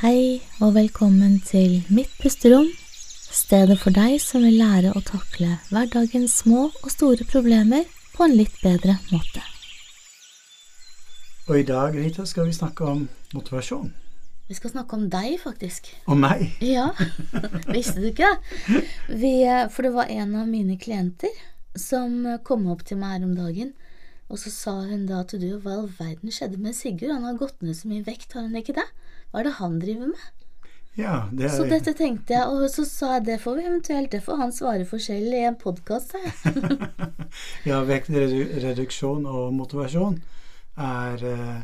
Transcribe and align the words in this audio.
Hei 0.00 0.40
og 0.64 0.70
velkommen 0.78 1.34
til 1.44 1.82
Mitt 1.92 2.08
pusterom, 2.22 2.70
stedet 3.36 3.74
for 3.82 3.92
deg 3.92 4.14
som 4.24 4.46
vil 4.46 4.54
lære 4.56 4.94
å 4.96 5.02
takle 5.04 5.58
hverdagens 5.68 6.38
små 6.40 6.62
og 6.70 6.86
store 6.88 7.26
problemer 7.28 7.84
på 8.14 8.24
en 8.24 8.32
litt 8.38 8.56
bedre 8.62 8.94
måte. 9.10 9.42
Og 11.50 11.58
i 11.58 11.66
dag, 11.68 11.98
Rita, 12.00 12.24
skal 12.24 12.48
vi 12.48 12.56
snakke 12.56 12.88
om 12.88 13.02
motivasjon. 13.36 13.92
Vi 14.48 14.56
skal 14.56 14.72
snakke 14.72 14.96
om 14.96 15.04
deg, 15.12 15.36
faktisk. 15.42 15.92
Om 16.08 16.24
meg. 16.24 16.46
Ja, 16.64 16.94
visste 17.76 18.00
du 18.00 18.08
ikke 18.08 18.32
det? 18.32 18.80
Vi, 19.20 19.34
for 19.68 19.84
det 19.84 19.92
var 19.98 20.08
en 20.08 20.32
av 20.46 20.48
mine 20.48 20.80
klienter 20.80 21.44
som 21.76 22.24
kom 22.48 22.64
opp 22.72 22.88
til 22.88 23.04
meg 23.04 23.18
her 23.18 23.28
om 23.28 23.36
dagen. 23.36 23.76
Og 24.32 24.40
så 24.40 24.48
sa 24.48 24.78
hun 24.86 25.04
da 25.10 25.26
til 25.28 25.44
du, 25.44 25.52
hva 25.60 25.76
i 25.76 25.78
all 25.82 25.92
verden 26.00 26.32
skjedde 26.32 26.56
med 26.56 26.72
Sigurd? 26.78 27.12
Han 27.12 27.28
har 27.28 27.36
gått 27.36 27.60
ned 27.60 27.76
så 27.76 27.92
mye 27.92 28.08
vekt, 28.08 28.32
har 28.32 28.48
han 28.48 28.56
ikke 28.56 28.78
det? 28.80 28.88
Hva 29.30 29.40
er 29.40 29.46
det 29.46 29.56
han 29.60 29.78
driver 29.82 30.12
med? 30.12 30.28
Ja, 30.98 31.28
det 31.30 31.46
er 31.46 31.52
Så 31.54 31.66
dette 31.70 31.92
tenkte 31.94 32.34
jeg, 32.34 32.46
og 32.50 32.66
så 32.72 32.84
sa 32.88 33.12
jeg 33.16 33.26
det 33.28 33.40
får 33.44 33.60
vi 33.60 33.66
eventuelt, 33.68 34.10
det 34.12 34.24
får 34.26 34.40
han 34.40 34.52
svare 34.52 34.86
for 34.88 35.02
selv 35.02 35.32
i 35.32 35.44
en 35.46 35.58
podkast, 35.58 36.16
ja, 37.70 37.78
vektreduksjon 37.86 39.28
og 39.30 39.52
motivasjon 39.54 40.18
er 40.80 41.24
eh, 41.30 41.62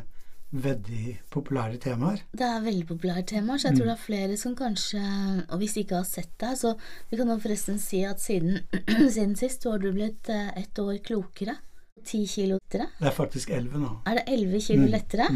veldig 0.55 1.17
populære 1.35 1.81
temaer. 1.83 2.23
Det 2.31 2.47
er 2.47 2.63
veldig 2.65 2.87
populære 2.87 3.27
temaer, 3.35 3.59
så 3.59 3.73
jeg 3.73 3.81
tror 3.81 3.91
det 3.91 3.97
er 3.97 4.05
flere 4.05 4.39
som 4.41 4.55
kanskje 4.57 5.03
Og 5.49 5.59
hvis 5.59 5.75
de 5.75 5.83
ikke 5.83 5.99
har 5.99 6.09
sett 6.09 6.33
det, 6.41 6.55
så 6.63 6.77
vi 7.11 7.19
kan 7.19 7.31
jo 7.35 7.39
forresten 7.43 7.83
si 7.83 8.05
at 8.07 8.23
siden, 8.23 8.63
siden 9.17 9.35
sist 9.37 9.67
så 9.67 9.75
har 9.75 9.83
du 9.83 9.91
blitt 9.91 10.31
eh, 10.31 10.53
ett 10.57 10.79
år 10.79 11.01
klokere. 11.03 11.59
Ti 12.07 12.23
kilo 12.31 12.61
lettere. 12.61 12.93
Det 13.01 13.09
er 13.11 13.15
faktisk 13.17 13.51
elleve 13.51 13.81
nå. 13.83 13.97
Er 14.07 14.21
det 14.21 14.29
elleve 14.31 14.63
kilo 14.63 14.87
lettere? 14.87 15.27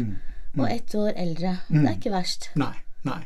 Og 0.57 0.65
ett 0.69 0.95
år 0.95 1.13
eldre. 1.15 1.57
Det 1.69 1.81
er 1.85 1.93
ikke 1.95 2.11
verst. 2.11 2.49
Nei. 2.59 2.73
Nei. 3.07 3.21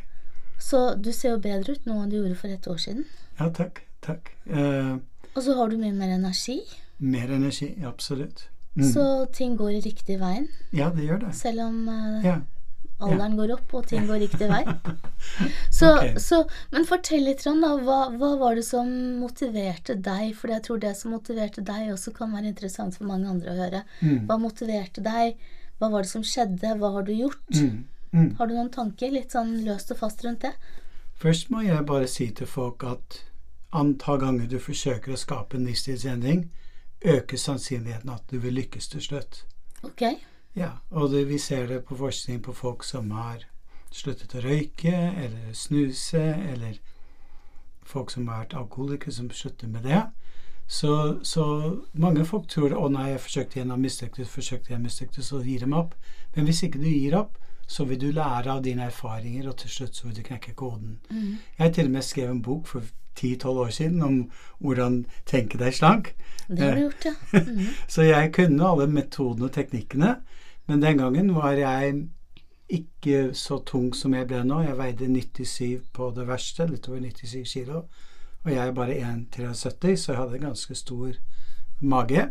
Så 0.62 0.96
du 1.02 1.12
ser 1.12 1.36
jo 1.36 1.40
bedre 1.44 1.74
ut 1.76 1.86
nå 1.90 1.98
enn 2.04 2.10
du 2.12 2.18
gjorde 2.20 2.38
for 2.40 2.54
et 2.54 2.68
år 2.72 2.78
siden. 2.82 3.06
Ja, 3.40 3.50
takk. 3.50 3.82
Takk. 4.06 4.30
Eh, 4.48 4.96
Og 5.36 5.42
så 5.44 5.56
har 5.58 5.70
du 5.70 5.78
mye 5.82 5.94
mer 5.94 6.14
energi. 6.16 6.62
mer 7.00 7.32
energi, 7.34 7.76
absolutt. 7.84 8.48
Så 8.78 9.26
ting 9.34 9.56
går 9.58 9.72
i 9.78 9.82
riktig 9.82 10.20
veien. 10.20 10.48
Ja, 10.72 10.90
det 10.92 11.06
gjør 11.08 11.20
det. 11.26 11.34
Selv 11.36 11.62
om 11.66 11.88
eh, 11.90 12.26
Ja. 12.26 12.38
alderen 13.00 13.36
går 13.38 13.52
opp 13.58 13.74
og 13.74 13.88
ting 13.88 14.06
går 14.08 14.20
riktig 14.20 14.48
vei. 14.50 14.64
Så, 15.72 15.90
okay. 15.98 16.14
så, 16.20 16.44
men 16.72 16.86
fortell 16.88 17.24
litt, 17.28 17.42
Trond, 17.44 17.62
da. 17.64 17.74
Hva, 17.84 17.98
hva 18.16 18.30
var 18.40 18.56
det 18.56 18.64
som 18.68 18.88
motiverte 19.20 19.96
deg? 20.00 20.34
For 20.38 20.48
jeg 20.54 20.64
tror 20.64 20.80
det 20.80 20.94
som 20.96 21.12
motiverte 21.12 21.64
deg, 21.66 21.90
også 21.92 22.14
kan 22.16 22.32
være 22.32 22.52
interessant 22.54 22.96
for 22.96 23.06
mange 23.10 23.28
andre 23.28 23.52
å 23.52 23.58
høre. 23.60 23.82
Mm. 24.02 24.26
Hva 24.30 24.38
motiverte 24.40 25.04
deg? 25.04 25.36
Hva 25.80 25.92
var 25.92 26.06
det 26.06 26.12
som 26.12 26.24
skjedde? 26.24 26.76
Hva 26.80 26.92
har 26.96 27.06
du 27.08 27.14
gjort? 27.14 27.48
Mm. 27.54 27.86
Mm. 28.16 28.36
Har 28.40 28.48
du 28.48 28.56
noen 28.56 28.72
tanker 28.72 29.12
litt 29.12 29.36
sånn 29.36 29.58
løst 29.66 29.92
og 29.92 30.00
fast 30.00 30.24
rundt 30.24 30.46
det? 30.46 30.54
Først 31.20 31.50
må 31.52 31.64
jeg 31.66 31.88
bare 31.88 32.08
si 32.12 32.30
til 32.36 32.48
folk 32.48 32.84
at 32.88 33.20
antall 33.76 34.22
ganger 34.22 34.48
du 34.52 34.60
forsøker 34.60 35.16
å 35.16 35.20
skape 35.20 35.58
en 35.58 35.68
livsstilsendring, 35.68 36.46
øker 37.06 37.40
sannsynligheten 37.40 38.14
at 38.14 38.24
du 38.32 38.40
vil 38.40 38.56
lykkes 38.56 38.88
til 38.94 39.04
slutt. 39.04 39.44
Ok. 39.84 40.08
Ja, 40.56 40.72
og 40.92 41.12
det, 41.12 41.26
vi 41.28 41.38
ser 41.38 41.68
det 41.68 41.82
på 41.86 41.98
forskning 42.00 42.40
på 42.44 42.56
folk 42.56 42.84
som 42.88 43.12
har 43.12 43.44
sluttet 43.92 44.36
å 44.36 44.44
røyke 44.44 44.94
eller 44.96 45.52
snuse, 45.56 46.24
eller 46.52 46.80
folk 47.84 48.12
som 48.12 48.28
har 48.32 48.46
vært 48.46 48.56
alkoholikere, 48.62 49.12
som 49.12 49.28
slutter 49.32 49.68
med 49.72 49.84
det. 49.88 50.02
Så, 50.68 51.20
så 51.22 51.46
mange 51.94 52.26
folk 52.26 52.48
tror 52.50 52.74
å 52.74 52.88
nei, 52.90 53.12
jeg 53.12 53.22
forsøkte 53.22 53.60
igjen, 53.60 53.74
og 53.76 53.82
mislyktes, 53.84 54.30
forsøkte 54.34 54.74
igjen, 54.74 54.86
mislyktes, 54.86 55.30
så 55.30 55.42
gir 55.46 55.66
de 55.66 55.74
opp. 55.78 55.94
Men 56.36 56.50
hvis 56.50 56.64
ikke 56.66 56.82
du 56.82 56.90
gir 56.90 57.18
opp, 57.20 57.38
så 57.68 57.86
vil 57.86 58.00
du 58.02 58.12
lære 58.14 58.52
av 58.52 58.64
dine 58.66 58.88
erfaringer, 58.90 59.50
og 59.50 59.58
til 59.62 59.74
slutt 59.74 59.98
så 59.98 60.08
vil 60.08 60.18
du 60.18 60.24
knekke 60.26 60.54
koden. 60.58 61.00
Jeg 61.58 61.64
har 61.64 61.74
til 61.74 61.90
og 61.90 61.96
med 61.98 62.06
skrevet 62.06 62.34
en 62.34 62.42
bok 62.46 62.68
for 62.70 62.86
10-12 63.16 63.48
år 63.48 63.70
siden 63.70 64.02
om 64.04 64.18
hvordan 64.60 65.06
tenke 65.26 65.58
deg 65.62 65.74
slank. 65.74 66.12
Det 66.48 66.60
har 66.62 66.76
du 66.76 66.82
gjort, 66.88 67.06
ja. 67.06 67.16
Mm. 67.46 67.68
Så 67.88 68.02
jeg 68.02 68.34
kunne 68.34 68.68
alle 68.68 68.88
metodene 68.88 69.48
og 69.48 69.54
teknikkene, 69.54 70.16
men 70.68 70.82
den 70.82 70.98
gangen 70.98 71.34
var 71.36 71.58
jeg 71.58 72.08
ikke 72.70 73.34
så 73.38 73.60
tung 73.66 73.94
som 73.96 74.14
jeg 74.14 74.28
ble 74.28 74.42
nå. 74.44 74.62
Jeg 74.66 74.78
veide 74.78 75.08
97 75.08 75.82
på 75.94 76.10
det 76.16 76.28
verste, 76.28 76.66
litt 76.70 76.90
over 76.90 77.00
97 77.02 77.46
kilo. 77.54 77.86
Og 78.46 78.52
jeg 78.54 78.62
er 78.68 78.74
bare 78.78 78.98
1,73, 79.02 79.96
så 79.98 80.12
jeg 80.12 80.20
hadde 80.22 80.40
en 80.40 80.50
ganske 80.52 80.76
stor 80.78 81.16
mage. 81.82 82.28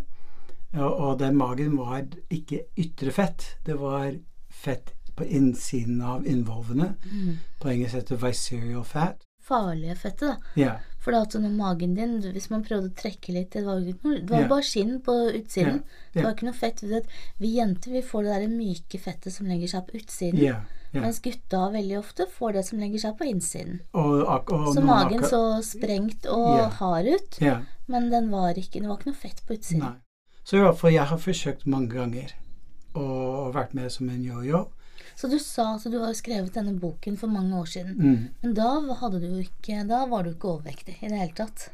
Og, 0.74 1.18
den 1.18 1.36
magen 1.38 1.76
var 1.78 2.06
ikke 2.34 2.64
ytre 2.78 3.12
fett, 3.14 3.46
det 3.66 3.76
var 3.78 4.14
fett 4.50 4.94
på 5.14 5.26
innsiden 5.26 6.00
av 6.02 6.26
innvolvene. 6.26 6.94
På 7.62 7.70
engelsk 7.70 8.00
heter 8.00 8.16
det 8.16 8.24
visceral 8.24 8.84
fat. 8.86 9.22
Farlige 9.44 9.94
fettet, 10.00 10.30
da. 10.30 10.36
Ja. 10.56 10.74
For 11.04 11.12
at 11.18 11.34
når 11.36 11.52
magen 11.52 11.94
din, 11.98 12.16
hvis 12.32 12.48
man 12.48 12.62
prøvde 12.64 12.88
å 12.88 12.96
trekke 12.96 13.34
litt 13.34 13.52
Det 13.52 13.60
var 13.66 13.82
det 13.84 13.98
var 14.00 14.38
yeah. 14.40 14.48
Bare 14.48 14.64
skinn 14.64 14.94
på 15.04 15.12
utsiden. 15.36 15.82
Yeah. 15.82 16.14
Det 16.14 16.24
var 16.24 16.32
ikke 16.32 16.48
noe 16.48 16.56
fett. 16.56 16.80
Vi 17.42 17.50
jenter 17.58 17.92
vi 17.92 18.02
får 18.02 18.24
det 18.24 18.38
der 18.38 18.54
myke 18.54 19.02
fettet 19.02 19.34
som 19.34 19.50
legger 19.50 19.74
seg 19.74 19.84
på 19.90 20.00
utsiden. 20.00 20.40
Ja. 20.94 21.02
Mens 21.02 21.18
gutta 21.24 21.64
veldig 21.74 21.98
ofte 21.98 22.28
får 22.30 22.52
det 22.54 22.62
som 22.68 22.78
legger 22.78 23.02
seg 23.02 23.16
på 23.18 23.26
innsiden. 23.26 23.80
Og, 23.98 24.22
og, 24.22 24.52
og 24.54 24.68
Så 24.76 24.84
magen 24.86 25.24
så 25.26 25.42
sprengt 25.66 26.28
og 26.30 26.52
yeah. 26.52 26.78
hard 26.78 27.10
ut, 27.10 27.38
yeah. 27.42 27.64
men 27.90 28.06
den 28.12 28.30
var 28.30 28.54
ikke, 28.54 28.78
det 28.78 28.86
var 28.86 29.00
ikke 29.00 29.10
noe 29.10 29.18
fett 29.18 29.42
på 29.42 29.58
utsiden. 29.58 29.82
Nei. 29.82 29.96
Så 30.44 30.60
i 30.60 30.62
hvert 30.62 30.78
fall, 30.78 30.92
jeg 30.94 31.08
har 31.10 31.20
forsøkt 31.20 31.66
mange 31.66 31.90
ganger 31.96 32.34
og 32.94 33.54
vært 33.56 33.74
med 33.74 33.90
som 33.90 34.10
en 34.12 34.22
yo-yo. 34.22 34.66
Så 35.18 35.30
du 35.30 35.38
sa 35.42 35.74
at 35.76 35.86
du 35.90 35.96
har 36.02 36.14
skrevet 36.16 36.54
denne 36.54 36.74
boken 36.78 37.16
for 37.18 37.30
mange 37.30 37.56
år 37.58 37.70
siden. 37.70 37.94
Mm. 37.98 38.28
Men 38.42 38.54
da 38.54 38.70
du 39.14 39.26
ikke 39.40 39.82
Da 39.88 40.04
var 40.10 40.24
du 40.24 40.30
ikke 40.30 40.56
overvektig 40.56 40.98
i 41.00 41.10
det 41.10 41.18
hele 41.18 41.34
tatt. 41.38 41.68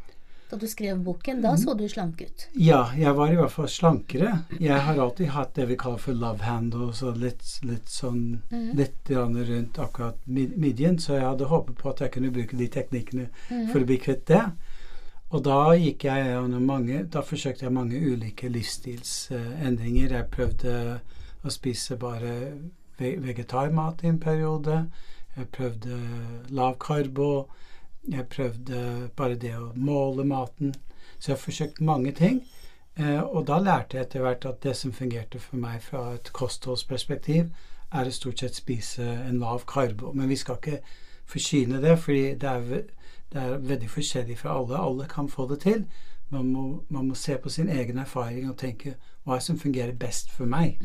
Da 0.51 0.57
du 0.59 0.67
skrev 0.67 0.99
boken, 1.07 1.43
da 1.45 1.53
så 1.57 1.77
du 1.79 1.85
slank 1.89 2.23
ut. 2.23 2.49
Ja, 2.59 2.81
jeg 2.99 3.15
var 3.15 3.31
i 3.31 3.37
hvert 3.39 3.53
fall 3.55 3.69
slankere. 3.71 4.33
Jeg 4.59 4.81
har 4.83 4.99
alltid 4.99 5.31
hatt 5.31 5.55
det 5.55 5.69
vi 5.71 5.77
kaller 5.79 6.03
for 6.03 6.19
love 6.19 6.43
handles 6.43 7.05
og 7.07 7.21
litt, 7.23 7.45
litt 7.63 7.87
sånn 7.87 8.41
litt 8.75 8.99
grann 9.07 9.39
rundt 9.39 9.79
akkurat 9.79 10.19
midjen, 10.27 10.99
så 10.99 11.15
jeg 11.21 11.29
hadde 11.29 11.51
håpet 11.53 11.79
på 11.79 11.93
at 11.93 12.03
jeg 12.03 12.15
kunne 12.17 12.33
bruke 12.35 12.59
de 12.59 12.67
teknikkene 12.67 13.29
for 13.71 13.79
å 13.79 13.87
bli 13.87 14.01
kvitt 14.03 14.27
det. 14.33 14.43
Og 15.31 15.45
da 15.47 15.61
gikk 15.79 16.09
jeg 16.09 16.27
gjennom 16.27 16.65
mange 16.67 17.05
Da 17.07 17.23
forsøkte 17.23 17.69
jeg 17.69 17.75
mange 17.75 17.95
ulike 18.03 18.51
livsstilsendringer. 18.51 20.17
Jeg 20.17 20.31
prøvde 20.35 20.73
å 21.47 21.55
spise 21.55 21.95
bare 22.01 22.35
vegetarmat 22.99 24.03
i 24.03 24.11
en 24.11 24.19
periode. 24.19 24.83
Jeg 25.37 25.47
prøvde 25.55 26.01
lav 26.51 26.75
karbo. 26.83 27.47
Jeg 28.09 28.29
prøvde 28.29 29.11
bare 29.17 29.37
det 29.37 29.53
å 29.59 29.73
måle 29.77 30.25
maten. 30.25 30.75
Så 31.19 31.31
jeg 31.31 31.37
har 31.37 31.43
forsøkt 31.45 31.81
mange 31.81 32.13
ting. 32.17 32.41
Eh, 32.97 33.21
og 33.21 33.47
da 33.47 33.59
lærte 33.61 33.97
jeg 33.97 34.07
etter 34.07 34.25
hvert 34.25 34.47
at 34.49 34.63
det 34.63 34.77
som 34.77 34.93
fungerte 34.93 35.41
for 35.41 35.61
meg 35.61 35.83
fra 35.85 36.15
et 36.15 36.33
kostholdsperspektiv, 36.37 37.51
er 37.91 38.07
å 38.07 38.15
stort 38.15 38.41
sett 38.41 38.59
spise 38.59 39.05
en 39.05 39.41
lav 39.43 39.65
karbo. 39.67 40.13
Men 40.15 40.31
vi 40.31 40.39
skal 40.39 40.61
ikke 40.61 40.81
forsyne 41.31 41.81
det, 41.83 41.99
fordi 41.99 42.35
det 42.41 42.51
er, 42.51 42.87
det 43.33 43.43
er 43.43 43.67
veldig 43.73 43.91
forskjellig 43.91 44.39
fra 44.39 44.57
alle. 44.59 44.79
Alle 44.79 45.09
kan 45.11 45.29
få 45.29 45.47
det 45.51 45.61
til. 45.67 45.85
Man 46.31 46.53
må, 46.53 46.65
man 46.89 47.09
må 47.09 47.15
se 47.15 47.37
på 47.43 47.51
sin 47.51 47.69
egen 47.69 47.99
erfaring 47.99 48.51
og 48.51 48.59
tenke 48.59 48.95
hva 49.25 49.37
er 49.37 49.45
som 49.45 49.59
fungerer 49.59 49.97
best 49.99 50.31
for 50.31 50.47
meg? 50.47 50.79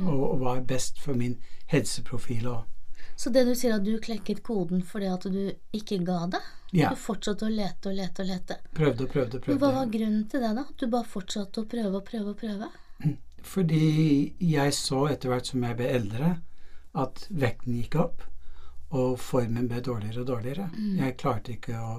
Og, 0.00 0.30
og 0.32 0.38
hva 0.42 0.56
er 0.58 0.66
best 0.66 0.98
for 1.00 1.14
min 1.14 1.36
helseprofil 1.70 2.48
òg. 2.50 2.73
Så 3.16 3.30
det 3.30 3.44
du 3.46 3.54
sier 3.54 3.76
at 3.76 3.84
du 3.86 3.94
klekket 4.02 4.42
koden 4.46 4.82
fordi 4.86 5.10
at 5.10 5.26
du 5.30 5.42
ikke 5.76 6.00
ga 6.06 6.24
det? 6.34 6.40
Ja. 6.74 6.90
Du 6.90 6.98
fortsatte 6.98 7.46
å 7.46 7.52
lete 7.52 7.92
og 7.92 7.98
lete 7.98 8.24
og 8.24 8.30
lete. 8.32 8.56
Prøvde 8.74 9.06
og 9.06 9.12
prøvde 9.12 9.38
og 9.38 9.48
Men 9.48 9.60
hva 9.62 9.70
var 9.76 9.92
grunnen 9.92 10.24
til 10.30 10.42
det, 10.42 10.50
da? 10.56 10.64
At 10.66 10.80
du 10.80 10.88
bare 10.90 11.10
fortsatte 11.12 11.62
å 11.62 11.68
prøve 11.70 12.00
og 12.00 12.08
prøve 12.08 12.34
og 12.34 12.40
prøve? 12.40 12.70
Fordi 13.44 13.84
jeg 14.40 14.74
så 14.74 15.04
etter 15.12 15.30
hvert 15.30 15.50
som 15.52 15.62
jeg 15.66 15.78
ble 15.78 15.90
eldre, 16.00 16.30
at 16.94 17.26
vekten 17.30 17.76
gikk 17.76 17.98
opp, 18.00 18.24
og 18.94 19.18
formen 19.20 19.68
ble 19.70 19.82
dårligere 19.84 20.22
og 20.22 20.28
dårligere. 20.30 20.68
Jeg 20.98 21.16
klarte 21.20 21.54
ikke 21.54 21.78
å 21.78 21.94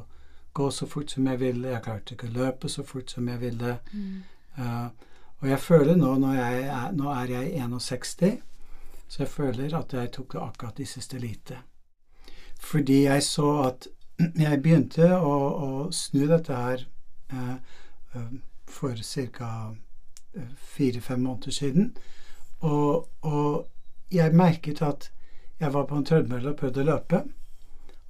gå 0.56 0.70
så 0.72 0.88
fort 0.88 1.12
som 1.12 1.28
jeg 1.28 1.40
ville, 1.42 1.72
jeg 1.72 1.84
klarte 1.84 2.16
ikke 2.16 2.30
å 2.32 2.36
løpe 2.38 2.72
så 2.72 2.84
fort 2.88 3.12
som 3.12 3.28
jeg 3.28 3.42
ville. 3.42 3.78
Eh, 4.56 4.88
og 5.42 5.50
jeg 5.52 5.60
føler 5.60 6.00
nå, 6.00 6.14
når 6.24 6.38
jeg 6.40 6.62
er, 6.64 6.92
nå 6.96 7.10
er 7.12 7.34
jeg 7.34 7.50
61, 7.60 8.38
så 9.08 9.24
jeg 9.24 9.30
føler 9.30 9.78
at 9.78 9.94
jeg 9.94 10.12
tok 10.12 10.36
akkurat 10.42 10.78
de 10.78 10.86
siste 10.86 11.20
lite. 11.20 11.60
Fordi 12.60 13.04
jeg 13.04 13.24
så 13.24 13.50
at 13.68 13.88
jeg 14.46 14.62
begynte 14.64 15.12
å, 15.18 15.36
å 15.68 15.70
snu 15.92 16.26
dette 16.28 16.56
her 16.56 16.86
eh, 17.32 17.56
eh, 18.16 18.38
for 18.68 18.96
ca 19.32 19.52
fire-fem 20.76 21.22
måneder 21.24 21.52
siden. 21.52 21.92
Og, 22.60 23.10
og 23.22 23.68
jeg 24.12 24.36
merket 24.36 24.82
at 24.82 25.12
jeg 25.60 25.74
var 25.74 25.86
på 25.88 25.96
en 25.96 26.06
tredemølle 26.06 26.52
og 26.52 26.60
prøvde 26.60 26.84
å 26.84 26.90
løpe. 26.90 27.22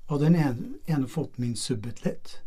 Og 0.07 0.21
den 0.21 0.35
ene, 0.37 0.75
ene 0.87 1.09
foten 1.09 1.45
min 1.45 1.55
subbet 1.57 2.03
litt. 2.05 2.39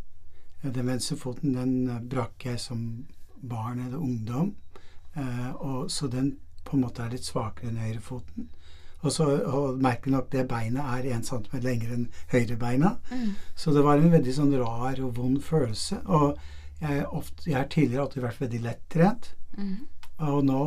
Eh, 0.62 0.72
Den 0.72 0.86
venstre 0.86 1.16
foten 1.16 1.54
den 1.54 1.88
eh, 1.88 2.00
brakk 2.02 2.46
jeg 2.46 2.60
som 2.60 3.06
barn 3.42 3.80
eller 3.86 3.98
ungdom. 3.98 4.54
Eh, 5.14 5.50
og, 5.54 5.90
så 5.90 6.08
den 6.08 6.36
på 6.68 6.76
en 6.76 6.84
måte 6.84 7.04
er 7.04 7.14
litt 7.14 7.26
svakere 7.26 7.72
enn 7.72 7.82
høyrefoten. 7.82 8.48
Og, 8.98 9.12
så, 9.14 9.26
og 9.46 9.78
merkelig 9.82 10.16
nok, 10.16 10.30
det 10.32 10.48
beinet 10.50 10.82
er 10.82 11.06
en 11.14 11.26
centimeter 11.26 11.68
lengre 11.68 11.94
enn 11.94 12.06
høyrebeina. 12.32 12.96
Mm. 13.12 13.34
Så 13.54 13.74
det 13.74 13.84
var 13.86 14.00
en 14.00 14.12
veldig 14.12 14.34
sånn 14.34 14.56
rar 14.58 14.98
og 15.06 15.14
vond 15.20 15.38
følelse. 15.44 16.00
Og 16.06 16.38
jeg, 16.80 17.04
ofte, 17.06 17.46
jeg 17.46 17.58
har 17.60 17.68
tidligere 17.70 18.06
alltid 18.06 18.24
vært 18.26 18.42
veldig 18.42 18.62
lettrent. 18.66 19.30
Mm. 19.58 19.76
Og 20.28 20.40
nå 20.46 20.62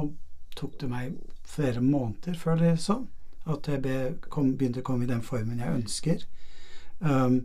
tok 0.56 0.78
det 0.80 0.92
meg 0.92 1.18
flere 1.52 1.84
måneder, 1.84 2.38
føler 2.40 2.72
jeg 2.72 2.84
sånn, 2.86 3.08
at 3.52 3.68
jeg 3.68 3.84
be, 3.84 3.98
kom, 4.32 4.54
begynte 4.56 4.84
å 4.84 4.88
komme 4.88 5.04
i 5.04 5.12
den 5.12 5.24
formen 5.26 5.60
jeg 5.60 5.80
ønsker. 5.82 6.26
Um, 7.02 7.42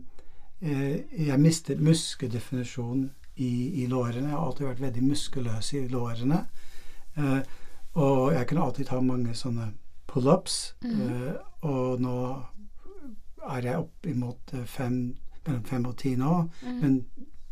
eh, 0.61 1.03
jeg 1.11 1.41
mistet 1.41 1.83
muskedefinisjonen 1.83 3.09
i, 3.35 3.83
i 3.83 3.87
lårene. 3.91 4.29
Jeg 4.29 4.37
har 4.37 4.45
alltid 4.45 4.69
vært 4.69 4.83
veldig 4.85 5.03
muskuløs 5.09 5.73
i 5.75 5.83
lårene. 5.91 6.45
Eh, 7.17 7.39
og 7.97 8.33
jeg 8.33 8.47
kunne 8.47 8.61
alltid 8.65 8.85
ta 8.85 8.99
mange 9.01 9.33
sånne 9.35 9.71
pull-ups. 10.07 10.75
Mhm. 10.83 11.01
eh, 11.01 11.33
og 11.61 12.01
nå 12.01 12.17
er 13.49 13.61
jeg 13.65 13.77
opp 13.79 14.05
imot 14.05 14.53
eh, 14.53 14.65
fem, 14.65 15.15
mellom 15.47 15.63
fem 15.65 15.85
og 15.89 15.97
ti 15.97 16.15
nå. 16.15 16.49
Mm. 16.63 16.77
Men 16.81 16.97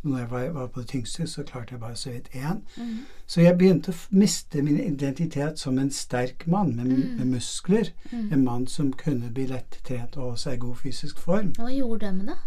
når 0.05 0.19
jeg 0.19 0.29
var, 0.31 0.49
var 0.53 0.67
på 0.67 0.79
det 0.83 0.87
tyngste, 0.91 1.25
så 1.27 1.43
klarte 1.43 1.71
jeg 1.73 1.79
bare 1.81 1.95
så 1.95 2.11
vidt 2.11 2.27
én. 2.37 2.59
Mm. 2.77 2.97
Så 3.27 3.41
jeg 3.41 3.57
begynte 3.57 3.91
å 3.91 3.95
miste 4.11 4.61
min 4.61 4.77
identitet 4.79 5.59
som 5.59 5.79
en 5.81 5.89
sterk 5.91 6.45
mann 6.47 6.75
med, 6.75 6.85
Mm. 6.85 7.17
med 7.17 7.25
muskler. 7.25 7.89
Mm. 8.11 8.33
En 8.33 8.43
mann 8.43 8.67
som 8.67 8.91
kunne 8.93 9.31
bli 9.33 9.47
lett 9.47 9.79
trent 9.83 10.17
og 10.17 10.31
også 10.31 10.51
i 10.53 10.57
god 10.57 10.75
fysisk 10.75 11.19
form. 11.19 11.53
Hva 11.57 11.71
gjorde 11.73 12.05
det 12.05 12.13
med 12.15 12.27
deg? 12.27 12.37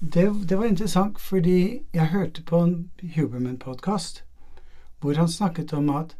Det, 0.00 0.48
det 0.48 0.58
var 0.58 0.64
interessant 0.64 1.18
fordi 1.20 1.80
jeg 1.94 2.06
hørte 2.12 2.42
på 2.42 2.58
en 2.64 2.90
Huberman-podkast 3.16 4.22
hvor 5.00 5.14
han 5.16 5.28
snakket 5.28 5.72
om 5.72 5.88
at 5.90 6.16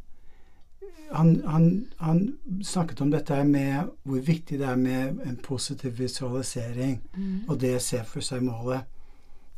han, 1.12 1.42
han, 1.46 1.86
han 2.00 2.38
snakket 2.62 3.00
om 3.00 3.10
dette 3.10 3.44
med 3.44 3.90
hvor 4.04 4.20
viktig 4.26 4.58
det 4.58 4.66
er 4.68 4.76
med 4.76 5.20
en 5.26 5.36
positiv 5.42 5.98
visualisering 5.98 7.00
Mm. 7.16 7.44
og 7.48 7.60
det 7.60 7.80
ser 7.82 8.02
se 8.02 8.04
for 8.10 8.20
seg 8.20 8.42
målet. 8.42 8.84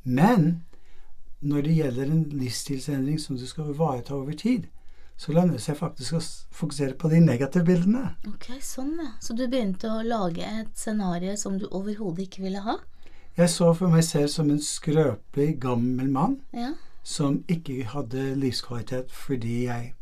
Men 0.05 0.63
når 1.41 1.63
det 1.63 1.75
gjelder 1.77 2.11
en 2.11 2.25
livsstilsendring 2.39 3.21
som 3.21 3.37
du 3.39 3.47
skal 3.47 3.71
ivareta 3.73 4.15
over 4.15 4.33
tid, 4.33 4.67
så 5.19 5.33
lønner 5.33 5.53
det 5.59 5.63
seg 5.63 5.77
faktisk 5.77 6.15
å 6.15 6.21
fokusere 6.55 6.95
på 6.99 7.09
de 7.11 7.19
negative 7.21 7.65
bildene. 7.67 8.15
Ok, 8.29 8.53
sånn 8.63 8.93
ja. 9.03 9.09
Så 9.21 9.35
du 9.35 9.47
begynte 9.51 9.91
å 9.91 10.03
lage 10.07 10.43
et 10.47 10.71
scenario 10.79 11.35
som 11.37 11.59
du 11.59 11.67
overhodet 11.71 12.29
ikke 12.29 12.43
ville 12.43 12.63
ha? 12.63 12.77
Jeg 13.39 13.51
så 13.51 13.73
for 13.75 13.89
meg 13.91 14.05
selv 14.05 14.29
som 14.29 14.51
en 14.51 14.61
skrøpelig, 14.63 15.59
gammel 15.63 16.09
mann 16.11 16.41
Ja. 16.53 16.73
som 17.03 17.45
ikke 17.49 17.85
hadde 17.85 18.35
livskvalitet 18.37 19.11
fordi 19.11 19.65
jeg 19.67 19.95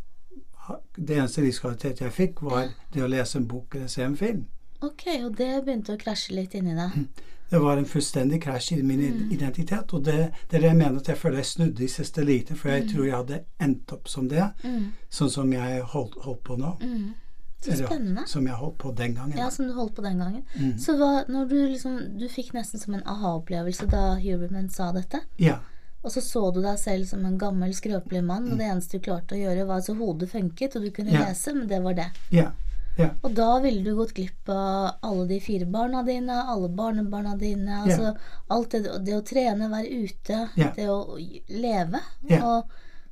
Det 0.97 1.17
eneste 1.17 1.43
livskvalitet 1.45 2.01
jeg 2.01 2.13
fikk, 2.13 2.43
var 2.43 2.69
det 2.93 3.03
å 3.03 3.09
lese 3.09 3.39
en 3.39 3.47
bok 3.47 3.75
eller 3.75 3.87
se 3.89 4.03
en 4.03 4.17
film. 4.17 4.47
Ok, 4.83 5.07
og 5.25 5.37
det 5.37 5.65
begynte 5.65 5.95
å 5.95 5.99
krasje 5.99 6.35
litt 6.35 6.55
inni 6.55 6.75
deg. 6.75 7.07
Det 7.47 7.61
var 7.63 7.79
en 7.79 7.85
fullstendig 7.87 8.41
krasj 8.43 8.73
i 8.75 8.83
min 8.83 8.99
Mm. 9.01 9.31
identitet, 9.33 9.93
og 9.95 10.03
det, 10.05 10.33
det 10.51 10.57
er 10.57 10.61
det 10.61 10.69
jeg 10.73 10.77
mener 10.77 10.97
at 10.99 11.07
jeg 11.09 11.17
føler 11.17 11.37
jeg 11.39 11.47
snudde 11.47 11.85
i 11.85 11.87
siste 11.87 12.25
lite, 12.25 12.57
for 12.57 12.69
jeg 12.69 12.83
Mm. 12.83 12.89
tror 12.91 13.05
jeg 13.07 13.15
hadde 13.15 13.39
endt 13.61 13.93
opp 13.93 14.09
som 14.09 14.27
det, 14.29 14.49
Mm. 14.65 14.89
sånn 15.11 15.31
som 15.31 15.53
jeg 15.53 15.83
holdt, 15.83 16.15
holdt 16.25 16.43
på 16.43 16.57
nå. 16.59 16.73
Mm. 16.83 17.15
Så 17.63 17.71
Eller, 17.73 17.87
spennende. 17.87 18.27
Som 18.27 18.47
jeg 18.47 18.55
holdt 18.55 18.79
på 18.79 18.91
den 18.97 19.15
gangen. 19.15 19.39
Ja, 19.39 19.49
som 19.51 19.67
du 19.69 19.73
holdt 19.75 19.95
på 19.95 20.03
den 20.03 20.19
gangen. 20.19 20.43
Mm. 20.59 20.77
Så 20.79 20.97
hva, 20.99 21.25
når 21.29 21.49
du 21.49 21.55
liksom 21.69 22.19
Du 22.19 22.27
fikk 22.29 22.53
nesten 22.53 22.81
som 22.81 22.95
en 22.95 23.03
aha-opplevelse 23.07 23.87
da 23.91 24.17
Huberman 24.17 24.69
sa 24.69 24.91
dette. 24.93 25.21
Ja. 25.39 25.59
Og 26.05 26.13
så 26.13 26.23
så 26.23 26.45
du 26.55 26.61
deg 26.63 26.79
selv 26.79 27.09
som 27.09 27.25
en 27.27 27.39
gammel, 27.41 27.73
skrøpelig 27.75 28.23
mann, 28.25 28.47
og 28.53 28.61
det 28.61 28.69
eneste 28.69 29.01
du 29.01 29.07
klarte 29.09 29.35
å 29.35 29.41
gjøre, 29.41 29.67
var 29.67 29.81
altså 29.81 29.97
hodet 29.99 30.31
funket, 30.31 30.77
og 30.79 30.87
du 30.87 30.93
kunne 30.95 31.15
yeah. 31.15 31.29
lese, 31.29 31.55
men 31.57 31.67
det 31.71 31.81
var 31.83 31.97
det. 31.99 32.07
Yeah. 32.31 32.53
Yeah. 32.97 33.13
Og 33.27 33.35
da 33.37 33.49
ville 33.61 33.83
du 33.85 33.97
gått 33.99 34.15
glipp 34.17 34.49
av 34.49 35.03
alle 35.05 35.27
de 35.29 35.41
fire 35.45 35.67
barna 35.69 36.01
dine, 36.07 36.39
alle 36.49 36.71
barnebarna 36.73 37.35
dine, 37.37 37.83
altså 37.83 38.15
alt 38.55 38.73
det, 38.73 38.87
det 39.05 39.19
å 39.19 39.25
trene, 39.27 39.69
være 39.73 39.99
ute, 40.07 40.39
det 40.79 40.87
å 40.89 41.19
leve 41.51 42.01
og 42.39 42.71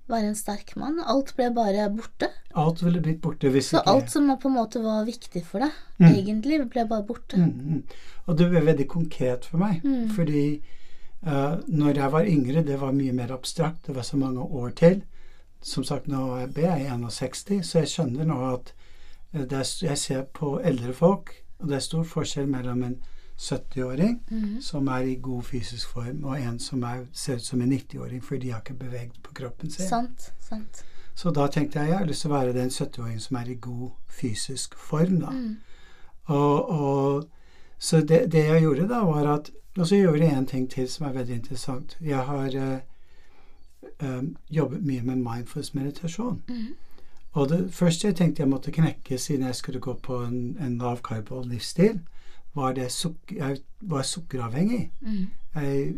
være 0.08 0.30
en 0.30 0.38
sterk 0.38 0.74
mann. 0.80 1.00
Alt 1.04 1.34
ble 1.36 1.50
bare 1.56 1.88
borte. 1.92 2.30
Alt 2.60 2.82
ville 2.84 3.02
blitt 3.04 3.20
borte 3.24 3.52
hvis 3.52 3.72
Så 3.72 3.80
ikke 3.80 3.92
alt 3.92 4.12
som 4.12 4.30
på 4.40 4.50
en 4.50 4.56
måte 4.56 4.80
var 4.84 5.04
viktig 5.08 5.44
for 5.44 5.64
deg, 5.64 5.76
Mm. 6.00 6.08
egentlig 6.14 6.62
ble 6.70 6.86
bare 6.88 7.06
borte. 7.06 7.36
Mm, 7.36 7.52
mm. 7.60 7.82
Og 8.26 8.36
det 8.36 8.48
ble 8.50 8.64
veldig 8.64 8.88
konkret 8.88 9.44
for 9.44 9.58
meg. 9.58 9.84
Mm. 9.84 10.08
Fordi 10.16 10.62
uh, 11.26 11.58
når 11.68 11.98
jeg 12.00 12.12
var 12.12 12.24
yngre, 12.26 12.62
det 12.62 12.80
var 12.80 12.92
mye 12.92 13.12
mer 13.12 13.32
abstrakt. 13.32 13.86
Det 13.86 13.94
var 13.94 14.02
så 14.02 14.16
mange 14.16 14.40
år 14.40 14.70
til. 14.70 15.02
Som 15.62 15.84
sagt, 15.84 16.08
nå 16.08 16.26
er 16.36 16.48
jeg 16.60 16.90
61, 16.92 17.64
så 17.64 17.78
jeg 17.78 17.88
skjønner 17.88 18.24
nå 18.28 18.36
at 18.52 18.74
eh, 19.32 19.46
er, 19.48 19.64
jeg 19.82 19.98
ser 19.98 20.22
på 20.22 20.58
eldre 20.60 20.92
folk, 20.92 21.32
og 21.58 21.68
det 21.68 21.76
er 21.76 21.84
stor 21.86 22.04
forskjell 22.04 22.48
mellom 22.48 22.82
en 22.82 22.96
70-åring 23.38 24.20
Mhm. 24.30 24.60
som 24.60 24.88
er 24.88 24.98
i 24.98 25.14
god 25.14 25.42
fysisk 25.42 25.88
form, 25.88 26.24
og 26.24 26.40
en 26.40 26.58
som 26.58 26.82
er, 26.82 27.06
ser 27.12 27.34
ut 27.34 27.44
som 27.44 27.62
en 27.62 27.72
90-åring, 27.72 28.24
for 28.24 28.36
de 28.36 28.50
har 28.50 28.60
ikke 28.60 28.78
beveget 28.78 29.22
på 29.22 29.32
kroppen 29.34 29.70
sin. 29.70 29.88
Sant. 29.88 30.32
Sant. 30.40 30.84
Så 31.14 31.30
da 31.30 31.46
tenkte 31.46 31.78
jeg 31.78 31.88
jeg 31.88 31.98
har 31.98 32.06
lyst 32.06 32.20
til 32.20 32.30
å 32.30 32.34
være 32.34 32.52
den 32.52 32.70
70-åringen 32.70 33.20
som 33.20 33.36
er 33.36 33.50
i 33.50 33.54
god 33.54 33.90
fysisk 34.08 34.74
form, 34.78 35.20
da. 35.20 35.30
Mm. 35.30 35.56
Og, 36.26 36.70
og, 36.70 37.24
så 37.78 38.00
det, 38.00 38.32
det 38.32 38.44
jeg 38.44 38.62
gjorde 38.62 38.88
da, 38.88 39.04
var 39.04 39.28
at 39.34 39.50
Og 39.78 39.86
så 39.86 39.96
gjorde 39.96 40.24
jeg 40.24 40.38
en 40.38 40.46
ting 40.46 40.70
til 40.70 40.88
som 40.88 41.06
er 41.06 41.12
veldig 41.12 41.34
interessant. 41.34 41.98
Jeg 42.00 42.18
har 42.18 42.46
eh, 42.46 42.78
eh, 44.00 44.22
jobbet 44.50 44.84
mye 44.84 45.02
med 45.02 45.16
mindfulness 45.16 45.74
meditasjon. 45.74 46.42
Mhm. 46.48 46.74
Og 47.34 47.48
det 47.48 47.74
første 47.74 48.06
jeg 48.06 48.16
tenkte 48.16 48.42
jeg 48.42 48.48
måtte 48.48 48.70
knekke 48.70 49.18
siden 49.18 49.46
jeg 49.46 49.54
skulle 49.54 49.80
gå 49.80 49.94
på 49.94 50.22
en, 50.22 50.56
en 50.60 50.78
lav 50.78 50.98
livsstil, 51.44 52.00
var 52.54 52.72
det 52.72 53.06
jeg 53.30 53.58
var 53.80 54.02
sukkeravhengig. 54.02 54.92
Mm. 55.00 55.26
Jeg 55.54 55.94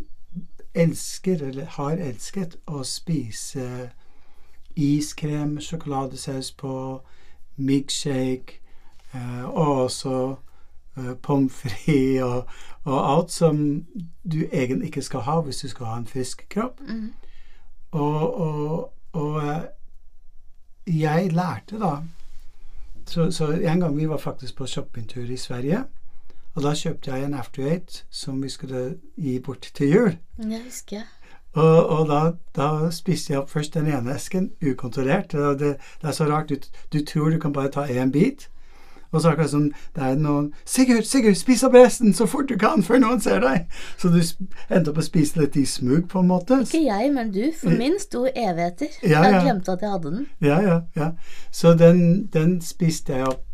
elsker, 0.75 1.35
eller 1.35 1.65
har 1.65 1.91
elsket, 1.91 2.57
å 2.67 2.83
spise 2.83 3.91
iskrem, 4.77 5.61
sjokoladesaus 5.61 6.53
på, 6.53 7.03
milkshake, 7.57 8.61
eh, 9.15 9.45
og 9.45 9.85
også 9.85 10.37
pommes 11.23 11.53
frites 11.53 12.23
og, 12.23 12.47
og 12.85 12.99
alt 13.13 13.33
som 13.33 13.85
du 14.33 14.39
egentlig 14.53 14.87
ikke 14.87 15.03
skal 15.03 15.21
ha 15.21 15.41
hvis 15.41 15.63
du 15.65 15.69
skal 15.69 15.87
ha 15.87 15.97
en 16.01 16.07
frisk 16.07 16.47
kropp. 16.51 16.81
Mm. 16.89 17.13
Og, 17.91 18.41
og, 18.41 18.93
og 19.13 19.37
eh, 19.43 19.63
jeg 20.87 21.33
lærte 21.33 21.79
da 21.81 21.97
så, 23.07 23.31
så 23.31 23.53
en 23.53 23.81
gang 23.81 23.97
vi 23.97 24.09
var 24.09 24.19
faktisk 24.19 24.57
på 24.57 24.67
shoppingtur 24.67 25.23
i 25.31 25.37
Sverige. 25.37 25.85
Og 26.55 26.63
da 26.63 26.73
kjøpte 26.75 27.13
jeg 27.13 27.25
en 27.25 27.35
After 27.35 27.67
Eight 27.69 28.05
som 28.11 28.43
vi 28.43 28.49
skulle 28.49 28.97
gi 29.17 29.39
bort 29.41 29.71
til 29.75 29.93
jul. 29.93 30.17
Det 30.37 30.63
husker 30.65 30.97
jeg. 30.97 31.05
Og, 31.53 31.87
og 31.87 32.09
da, 32.09 32.21
da 32.57 32.91
spiste 32.93 33.33
jeg 33.33 33.41
opp 33.41 33.51
først 33.51 33.75
den 33.75 33.87
ene 33.89 34.17
esken 34.17 34.51
ukontrollert. 34.61 35.33
Det, 35.33 35.77
det 36.03 36.09
er 36.09 36.13
så 36.13 36.27
rart. 36.29 36.49
Du, 36.49 36.57
du 36.93 37.05
tror 37.05 37.31
du 37.31 37.39
kan 37.41 37.53
bare 37.53 37.71
ta 37.71 37.87
én 37.87 38.13
bit. 38.13 38.49
Og 39.13 39.21
så 39.21 39.31
akkurat 39.31 39.51
som 39.51 39.73
det 39.95 40.03
er 40.03 40.15
noen 40.15 40.53
'Sigurd, 40.65 41.03
Sigurd, 41.03 41.35
spis 41.35 41.63
opp 41.65 41.75
resten 41.75 42.15
så 42.15 42.27
fort 42.27 42.49
du 42.49 42.57
kan, 42.59 42.83
før 42.83 42.99
noen 42.99 43.21
ser 43.21 43.41
deg!' 43.41 43.67
Så 43.99 44.09
du 44.09 44.21
endte 44.71 44.91
opp 44.91 44.99
å 44.99 45.03
spise 45.07 45.41
litt 45.41 45.57
i 45.57 45.65
smug, 45.65 46.09
på 46.09 46.21
en 46.21 46.29
måte. 46.29 46.61
Ikke 46.61 46.85
jeg, 46.85 47.13
men 47.15 47.33
du. 47.33 47.53
For 47.61 47.71
min 47.71 47.99
sto 48.01 48.27
evigheter. 48.27 48.89
Ja, 49.03 49.23
Jeg 49.23 49.43
glemte 49.43 49.73
at 49.73 49.81
jeg 49.81 49.91
hadde 49.91 50.11
den. 50.11 50.27
Ja, 50.41 50.61
ja, 50.61 50.81
ja. 50.97 51.11
Så 51.51 51.75
den, 51.75 52.27
den 52.33 52.61
spiste 52.61 53.13
jeg 53.13 53.29
opp 53.29 53.45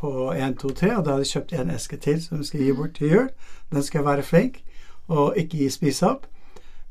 på 0.00 0.32
1, 0.32 0.58
2, 0.58 0.68
3, 0.68 0.96
og 0.96 1.04
da 1.04 1.10
hadde 1.10 1.24
jeg 1.24 1.32
kjøpt 1.34 1.52
en 1.52 1.70
eske 1.70 1.96
til 1.96 2.22
som 2.22 2.38
jeg 2.38 2.46
skal 2.46 2.60
gi 2.60 2.72
bort 2.72 2.94
til 2.94 3.08
jul. 3.08 3.28
Den 3.72 3.82
skal 3.82 3.98
jeg 3.98 4.04
være 4.04 4.22
flink 4.22 4.62
og 5.08 5.34
ikke 5.36 5.58
gi 5.58 5.68
spise 5.68 6.06
opp. 6.06 6.26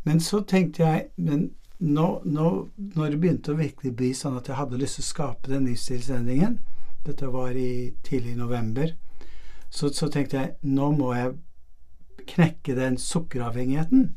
Men 0.03 0.19
så 0.19 0.41
tenkte 0.47 0.83
jeg 0.83 1.05
men 1.17 1.49
nå, 1.79 2.21
nå, 2.25 2.67
når 2.95 3.09
det 3.09 3.19
begynte 3.19 3.53
å 3.53 3.59
virkelig 3.59 3.95
bli 3.95 4.11
sånn 4.13 4.37
at 4.37 4.47
jeg 4.47 4.59
hadde 4.59 4.79
lyst 4.79 4.99
til 4.99 5.05
å 5.05 5.09
skape 5.09 5.51
den 5.51 5.67
livsstilsendringen 5.69 6.59
Dette 7.05 7.29
var 7.33 7.55
i 7.55 7.93
tidlig 8.03 8.35
november. 8.37 8.91
Så, 9.69 9.89
så 9.93 10.09
tenkte 10.09 10.37
jeg 10.37 10.55
nå 10.61 10.91
må 10.97 11.13
jeg 11.13 11.35
knekke 12.29 12.75
den 12.77 12.97
sukkeravhengigheten. 12.97 14.15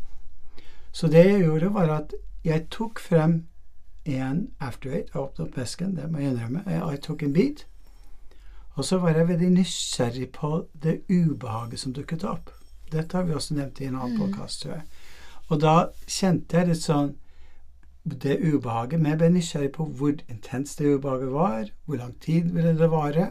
Så 0.93 1.09
det 1.09 1.25
jeg 1.27 1.45
gjorde, 1.45 1.73
var 1.75 1.91
at 1.91 2.15
jeg 2.45 2.67
tok 2.71 3.01
frem 3.01 3.47
en 4.05 4.49
After 4.61 4.91
Eight. 4.91 5.13
Jeg 5.15 5.23
åpnet 5.23 5.47
opp 5.47 5.57
vesken, 5.59 5.95
det 5.97 6.09
må 6.11 6.19
jeg 6.19 6.33
innrømme. 6.33 6.65
Jeg, 6.67 7.01
tok 7.07 7.23
en 7.23 7.33
bit. 7.33 7.67
Og 8.75 8.85
så 8.85 8.99
var 8.99 9.15
jeg 9.17 9.29
veldig 9.29 9.51
nysgjerrig 9.55 10.29
på 10.33 10.51
det 10.83 11.01
ubehaget 11.09 11.81
som 11.81 11.93
dukket 11.93 12.25
opp. 12.25 12.51
Dette 12.93 13.17
har 13.17 13.25
vi 13.29 13.35
også 13.37 13.55
nevnt 13.57 13.81
i 13.81 13.89
en 13.89 13.97
annen 13.97 14.17
Mm. 14.17 14.21
podcast, 14.21 14.63
tror 14.63 14.73
jeg. 14.75 14.83
Og 15.49 15.61
da 15.61 15.75
kjente 16.07 16.57
jeg 16.59 16.69
litt 16.69 16.83
sånn 16.83 17.15
det 18.05 18.39
ubehaget, 18.43 19.01
men 19.01 19.11
jeg 19.11 19.19
ble 19.19 19.29
nysgjerrig 19.37 19.73
på 19.73 19.87
hvor 19.87 20.15
intenst 20.29 20.79
det 20.79 20.95
ubehaget 20.97 21.33
var, 21.33 21.69
hvor 21.87 21.97
lang 21.97 22.15
tid 22.21 22.51
ville 22.55 22.75
det 22.79 22.91
vare, 22.91 23.31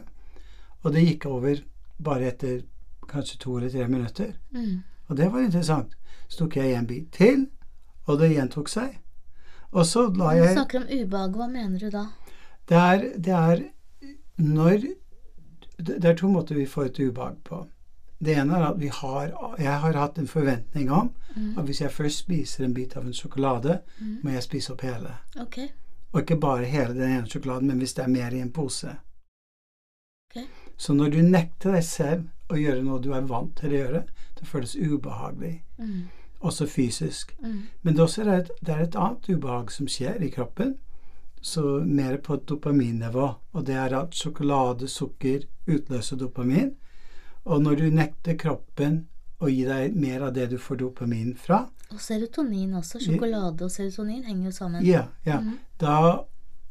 og 0.82 0.92
det 0.92 1.04
gikk 1.06 1.26
over 1.26 1.60
bare 2.02 2.30
etter 2.32 2.62
kanskje 3.08 3.38
to 3.38 3.56
eller 3.56 3.70
tre 3.70 3.88
minutter. 3.88 4.32
Mm. 4.50 4.82
Og 5.08 5.16
det 5.16 5.32
var 5.32 5.44
interessant. 5.44 5.92
Så 6.28 6.38
tok 6.38 6.56
jeg 6.56 6.72
en 6.72 6.86
bit 6.86 7.12
til, 7.12 7.46
og 8.06 8.18
det 8.18 8.32
gjentok 8.32 8.68
seg. 8.68 8.98
Og 9.72 9.86
så 9.86 10.06
la 10.08 10.32
Når 10.34 10.46
du 10.46 10.52
snakker 10.52 10.80
om 10.80 10.88
ubehag, 10.88 11.36
hva 11.36 11.48
mener 11.48 11.78
du 11.78 11.90
da? 11.90 12.06
Det 12.68 12.76
er, 12.76 13.06
det 13.18 13.32
er 13.32 13.62
når 14.36 14.84
det 15.78 16.04
er 16.04 16.16
to 16.16 16.28
måter 16.28 16.54
vi 16.54 16.66
får 16.66 16.84
et 16.84 17.00
ubehag 17.00 17.36
på. 17.44 17.66
Det 18.24 18.36
ene 18.38 18.54
er 18.54 18.64
at 18.68 18.76
vi 18.80 18.88
har 18.88 19.32
Jeg 19.58 19.78
har 19.80 19.92
hatt 19.98 20.18
en 20.18 20.26
forventning 20.28 20.90
om 20.90 21.10
Mm. 21.36 21.58
at 21.58 21.64
hvis 21.64 21.80
jeg 21.80 21.90
først 21.90 22.18
spiser 22.18 22.64
en 22.64 22.74
bit 22.74 22.96
av 22.96 23.06
en 23.06 23.12
sjokolade, 23.12 23.80
Mm. 24.00 24.18
må 24.22 24.30
jeg 24.30 24.42
spise 24.42 24.72
opp 24.72 24.80
hele. 24.80 25.14
Okay. 25.40 25.68
Og 26.12 26.20
ikke 26.20 26.40
bare 26.40 26.64
hele 26.64 26.94
den 26.94 27.10
ene 27.10 27.26
sjokoladen, 27.26 27.66
men 27.66 27.78
hvis 27.78 27.94
det 27.94 28.04
er 28.04 28.08
mer 28.08 28.30
i 28.30 28.40
en 28.40 28.50
pose. 28.52 28.96
Okay. 30.30 30.46
Så 30.76 30.92
når 30.94 31.10
du 31.10 31.22
nekter 31.22 31.72
deg 31.72 31.84
selv 31.84 32.28
å 32.50 32.54
gjøre 32.60 32.82
noe 32.84 33.00
du 33.00 33.12
er 33.12 33.20
vant 33.28 33.54
til 33.56 33.70
å 33.70 33.78
gjøre, 33.80 34.02
det 34.38 34.48
føles 34.48 34.74
ubehagelig. 34.76 35.62
Mm. 35.78 36.02
Også 36.42 36.66
fysisk. 36.66 37.34
Mm. 37.42 37.62
Men 37.82 37.94
det, 37.94 38.00
er 38.00 38.04
også 38.04 38.26
et, 38.38 38.50
det 38.60 38.74
er 38.74 38.80
et 38.82 38.96
annet 38.96 39.28
ubehag 39.30 39.70
som 39.70 39.86
skjer 39.86 40.22
i 40.22 40.30
kroppen, 40.30 40.76
så 41.42 41.62
mer 41.86 42.16
på 42.18 42.34
et 42.34 42.46
dopaminnivå. 42.46 43.34
Og 43.54 43.66
det 43.66 43.74
er 43.74 43.94
at 43.98 44.14
sjokolade, 44.14 44.88
sukker 44.88 45.44
utløser 45.68 46.16
dopamin. 46.16 46.74
Og 47.44 47.62
når 47.62 47.76
du 47.76 47.90
nekter 47.90 48.34
kroppen 48.38 49.06
å 49.40 49.48
gi 49.50 49.64
deg 49.66 49.94
mer 49.96 50.22
av 50.22 50.32
det 50.34 50.50
du 50.50 50.58
får 50.58 50.76
dopamin 50.78 51.34
fra, 51.36 51.68
Og 51.92 51.98
serotonin 52.00 52.72
også. 52.78 53.00
Sjokolade 53.04 53.62
og 53.66 53.70
serotonin 53.70 54.24
henger 54.24 54.44
jo 54.44 54.50
sammen. 54.52 54.84
ja, 54.84 55.02
ja, 55.26 55.40
Mm. 55.40 55.58
da, 55.78 56.24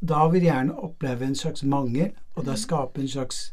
da 0.03 0.27
vil 0.29 0.41
gjerne 0.41 0.73
oppleve 0.73 1.21
en 1.21 1.35
slags 1.35 1.63
mangel, 1.63 2.11
og 2.35 2.43
Mhm. 2.43 2.45
da 2.45 2.53
skape 2.55 2.97
en 3.01 3.07
slags 3.07 3.51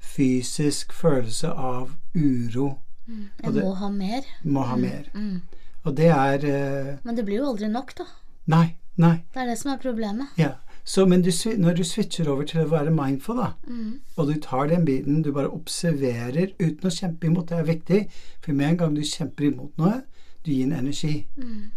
fysisk 0.00 0.92
følelse 0.92 1.48
av 1.50 1.96
uro. 2.14 2.78
Mm. 3.08 3.28
Jeg 3.42 3.52
det- 3.54 3.62
må 3.64 3.74
ha 3.76 3.88
mer. 3.88 4.22
Må 4.44 4.62
ha 4.64 4.76
Mm. 4.76 4.80
mer. 4.82 5.04
Mm. 5.14 5.42
Og 5.84 5.94
det 5.96 6.06
er 6.10 6.36
uh, 6.92 6.96
Men 7.04 7.14
det 7.16 7.24
blir 7.24 7.36
jo 7.38 7.46
aldri 7.46 7.68
nok, 7.68 7.94
da. 7.94 8.04
Nei, 8.46 8.76
nei. 8.96 9.24
Det 9.32 9.42
er 9.42 9.46
det 9.46 9.58
som 9.58 9.72
er 9.72 9.78
problemet. 9.78 10.28
Ja. 10.36 10.52
Så, 10.84 11.04
men 11.06 11.22
du, 11.22 11.30
når 11.58 11.74
du 11.76 11.84
switcher 11.84 12.28
over 12.28 12.44
til 12.44 12.60
å 12.64 12.68
være 12.70 12.90
mindful, 12.90 13.36
da, 13.36 13.52
Mm. 13.66 14.00
og 14.16 14.26
du 14.28 14.40
tar 14.40 14.66
den 14.66 14.84
biten, 14.84 15.22
du 15.22 15.32
bare 15.32 15.50
observerer 15.52 16.52
uten 16.60 16.86
å 16.88 16.90
kjempe 16.90 17.26
imot, 17.26 17.48
det 17.48 17.58
er 17.58 17.64
viktig. 17.64 18.00
For 18.42 18.52
med 18.52 18.68
en 18.70 18.76
gang 18.76 18.94
du 18.96 19.02
kjemper 19.02 19.44
imot 19.52 19.78
noe, 19.78 20.02
du 20.44 20.50
gir 20.52 20.64
en 20.64 20.72
energi. 20.72 21.26
Mm. 21.36 21.70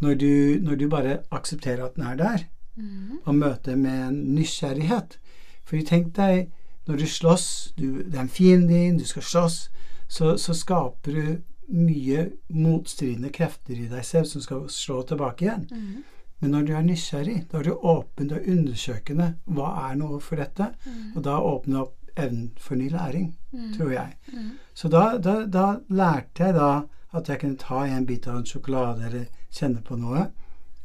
Når 0.00 0.14
du, 0.18 0.58
når 0.62 0.76
du 0.76 0.88
bare 0.88 1.18
aksepterer 1.32 1.84
at 1.84 1.94
den 1.96 2.04
er 2.06 2.16
der, 2.16 2.38
Mm. 2.76 3.18
og 3.26 3.34
møter 3.34 3.76
med 3.76 4.08
en 4.08 4.34
nysgjerrighet. 4.34 5.18
For 5.64 5.76
tenk 5.82 6.14
deg, 6.16 6.48
når 6.86 6.96
du 6.98 7.06
slåss, 7.06 7.72
du, 7.76 8.02
det 8.02 8.14
er 8.14 8.20
en 8.20 8.28
fiende 8.28 8.68
din, 8.68 8.98
du 8.98 9.04
skal 9.04 9.22
slåss, 9.22 9.70
så, 10.08 10.36
så 10.38 10.54
skaper 10.54 11.12
du 11.12 11.36
mye 11.68 12.30
motstridende 12.50 13.30
krefter 13.32 13.74
i 13.74 13.88
deg 13.88 14.04
selv 14.04 14.24
som 14.26 14.40
skal 14.42 14.64
slå 14.68 15.02
tilbake 15.06 15.44
igjen. 15.44 15.68
Mm. 15.70 16.04
Men 16.40 16.50
når 16.54 16.62
du 16.66 16.72
er 16.76 16.82
nysgjerrig, 16.86 17.38
da 17.52 17.58
er 17.58 17.62
du 17.68 17.72
åpen 17.74 18.30
og 18.32 18.46
undersøkende. 18.48 19.34
Hva 19.44 19.70
er 19.90 19.96
noe 20.00 20.20
for 20.24 20.40
dette? 20.40 20.70
Mm. 20.86 21.16
Og 21.16 21.24
da 21.24 21.36
åpner 21.40 21.82
opp 21.82 21.96
evnen 22.16 22.50
for 22.58 22.74
ny 22.80 22.88
læring, 22.90 23.36
Mm. 23.52 23.72
tror 23.76 23.90
jeg. 23.90 24.16
Mm. 24.32 24.50
Så 24.74 24.88
da, 24.88 25.18
da, 25.18 25.46
da 25.46 25.64
lærte 25.88 26.44
jeg 26.44 26.54
da 26.54 26.82
at 27.12 27.28
jeg 27.28 27.40
kunne 27.40 27.56
ta 27.58 27.80
en 27.86 28.06
bit 28.06 28.26
av 28.28 28.36
en 28.36 28.46
sjokolade 28.46 29.06
eller 29.06 29.24
kjenne 29.50 29.82
på 29.82 29.96
noe 29.98 30.28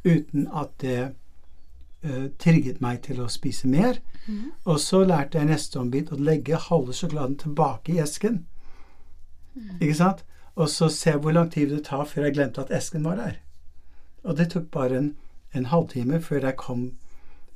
uten 0.04 0.48
at 0.52 0.72
det 0.82 1.12
uh, 2.04 2.26
trigget 2.38 2.80
meg 2.80 3.02
til 3.02 3.20
å 3.22 3.28
spise 3.30 3.68
mer. 3.70 4.00
Mm. 4.26 4.50
Og 4.64 4.80
så 4.80 5.04
lærte 5.06 5.38
jeg 5.38 5.46
neste 5.46 5.78
ombit 5.78 6.10
å 6.12 6.18
legge 6.18 6.58
halve 6.68 6.92
sjokoladen 6.92 7.36
tilbake 7.38 7.94
i 7.94 8.00
esken. 8.02 8.44
Mm. 9.54 9.76
Ikke 9.80 9.94
sant? 9.94 10.24
Og 10.56 10.68
så 10.72 10.88
se 10.88 11.12
hvor 11.14 11.32
lang 11.32 11.50
tid 11.52 11.70
det 11.70 11.84
tar 11.86 12.04
før 12.04 12.26
jeg 12.26 12.34
glemte 12.34 12.60
at 12.64 12.70
esken 12.74 13.04
var 13.06 13.16
der. 13.22 13.38
Og 14.24 14.36
det 14.36 14.50
tok 14.50 14.70
bare 14.74 14.98
en, 14.98 15.14
en 15.56 15.70
halvtime 15.72 16.20
før 16.20 16.44
jeg 16.50 16.56
kom 16.60 16.86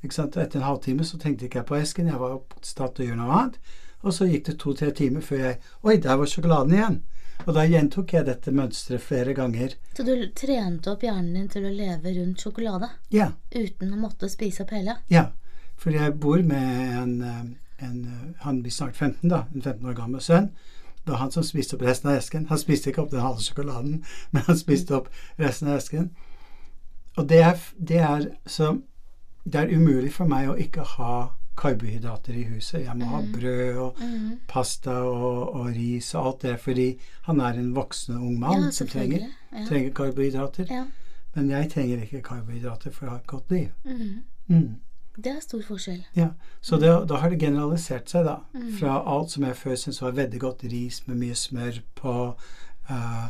ikke 0.03 0.15
sant? 0.17 0.37
Etter 0.37 0.59
en 0.59 0.65
halvtime 0.65 1.05
så 1.05 1.17
tenkte 1.21 1.45
ikke 1.45 1.61
jeg 1.61 1.69
på 1.69 1.77
esken, 1.77 2.07
jeg 2.09 2.19
var 2.19 2.33
opptatt 2.39 2.95
til 2.95 3.05
å 3.05 3.07
gjøre 3.09 3.19
noe 3.21 3.37
annet. 3.37 3.57
Og 4.01 4.13
så 4.17 4.25
gikk 4.25 4.47
det 4.47 4.57
to-tre 4.59 4.89
timer 4.97 5.21
før 5.21 5.43
jeg 5.45 5.57
Oi, 5.85 5.97
der 6.01 6.17
var 6.17 6.29
sjokoladen 6.29 6.73
igjen! 6.73 7.01
Og 7.47 7.55
da 7.57 7.63
gjentok 7.65 8.11
jeg 8.13 8.25
dette 8.27 8.51
mønsteret 8.53 9.01
flere 9.01 9.33
ganger. 9.33 9.73
Så 9.97 10.03
du 10.05 10.13
trente 10.37 10.91
opp 10.91 11.01
hjernen 11.05 11.33
din 11.37 11.47
til 11.49 11.65
å 11.65 11.71
leve 11.73 12.13
rundt 12.17 12.41
sjokolade 12.43 12.89
Ja, 13.13 13.31
uten 13.53 13.93
å 13.93 14.01
måtte 14.01 14.29
spise 14.29 14.65
opp 14.65 14.73
hele? 14.77 14.97
ja. 15.09 15.29
For 15.81 15.89
jeg 15.89 16.13
bor 16.21 16.37
med 16.45 16.97
en, 16.99 17.13
eh, 17.25 17.85
en 17.87 18.01
eh, 18.05 18.43
Han 18.43 18.59
blir 18.61 18.71
snart 18.71 18.93
15, 18.95 19.29
da. 19.29 19.47
En 19.55 19.61
15 19.61 19.87
år 19.89 19.95
gammel 19.97 20.21
sønn. 20.21 20.51
Det 21.05 21.09
var 21.09 21.17
han 21.23 21.31
som 21.31 21.43
spiste 21.43 21.73
opp 21.73 21.81
resten 21.81 22.11
av 22.11 22.19
esken. 22.19 22.45
Han 22.49 22.59
spiste 22.61 22.91
ikke 22.91 23.01
opp 23.01 23.09
den 23.09 23.23
halve 23.25 23.41
sjokoladen, 23.41 24.03
men 24.31 24.43
han 24.45 24.57
spiste 24.59 24.93
opp 24.99 25.07
resten 25.39 25.71
av 25.71 25.79
esken. 25.79 26.11
Og 27.17 27.27
det 27.29 27.41
er, 27.43 27.57
det 27.79 27.97
er 27.99 28.25
så 28.47 28.81
Det 29.45 29.55
er 29.55 29.71
umulig 29.75 30.11
for 30.13 30.25
meg 30.29 30.47
å 30.49 30.53
ikke 30.55 30.83
ha 30.85 31.29
karbohydrater 31.57 32.35
i 32.37 32.43
huset. 32.43 32.83
Jeg 32.85 32.93
må 32.97 33.05
ha 33.09 33.21
Mhm. 33.21 33.31
brød 33.33 33.77
og 33.77 33.95
Mm. 33.99 34.39
pasta 34.47 34.91
og, 34.91 35.55
og 35.55 35.65
ris 35.75 36.13
og 36.15 36.25
alt 36.27 36.41
det, 36.41 36.59
fordi 36.59 36.99
han 37.23 37.39
er 37.41 37.53
en 37.57 37.73
voksen 37.75 38.15
ung 38.17 38.39
mann 38.39 38.63
Ja, 38.63 38.69
som 38.71 38.87
trenger. 38.87 39.27
Ja. 39.51 39.65
trenger 39.67 39.91
karbohydrater. 39.93 40.67
Ja. 40.69 40.85
Men 41.35 41.49
jeg 41.49 41.71
trenger 41.71 42.01
ikke 42.01 42.21
karbohydrater 42.21 42.91
for 42.91 43.05
å 43.05 43.09
ha 43.09 43.15
et 43.17 43.27
godt 43.27 43.51
liv. 43.51 43.69
Mm. 43.85 44.21
Mm. 44.49 44.75
Det 45.17 45.27
er 45.35 45.39
stor 45.41 45.61
forskjell. 45.61 46.03
Ja, 46.15 46.29
Så 46.61 46.79
det, 46.79 47.07
da 47.07 47.15
har 47.17 47.29
det 47.29 47.39
generalisert 47.39 48.09
seg, 48.09 48.25
da. 48.25 48.35
Mm. 48.53 48.77
Fra 48.79 49.03
alt 49.07 49.31
som 49.31 49.43
jeg 49.43 49.55
før 49.55 49.75
syntes 49.75 50.01
var 50.01 50.11
veldig 50.11 50.39
godt, 50.39 50.63
ris 50.71 51.01
med 51.07 51.17
mye 51.17 51.35
smør 51.35 51.81
på, 51.95 52.35
uh, 52.89 53.29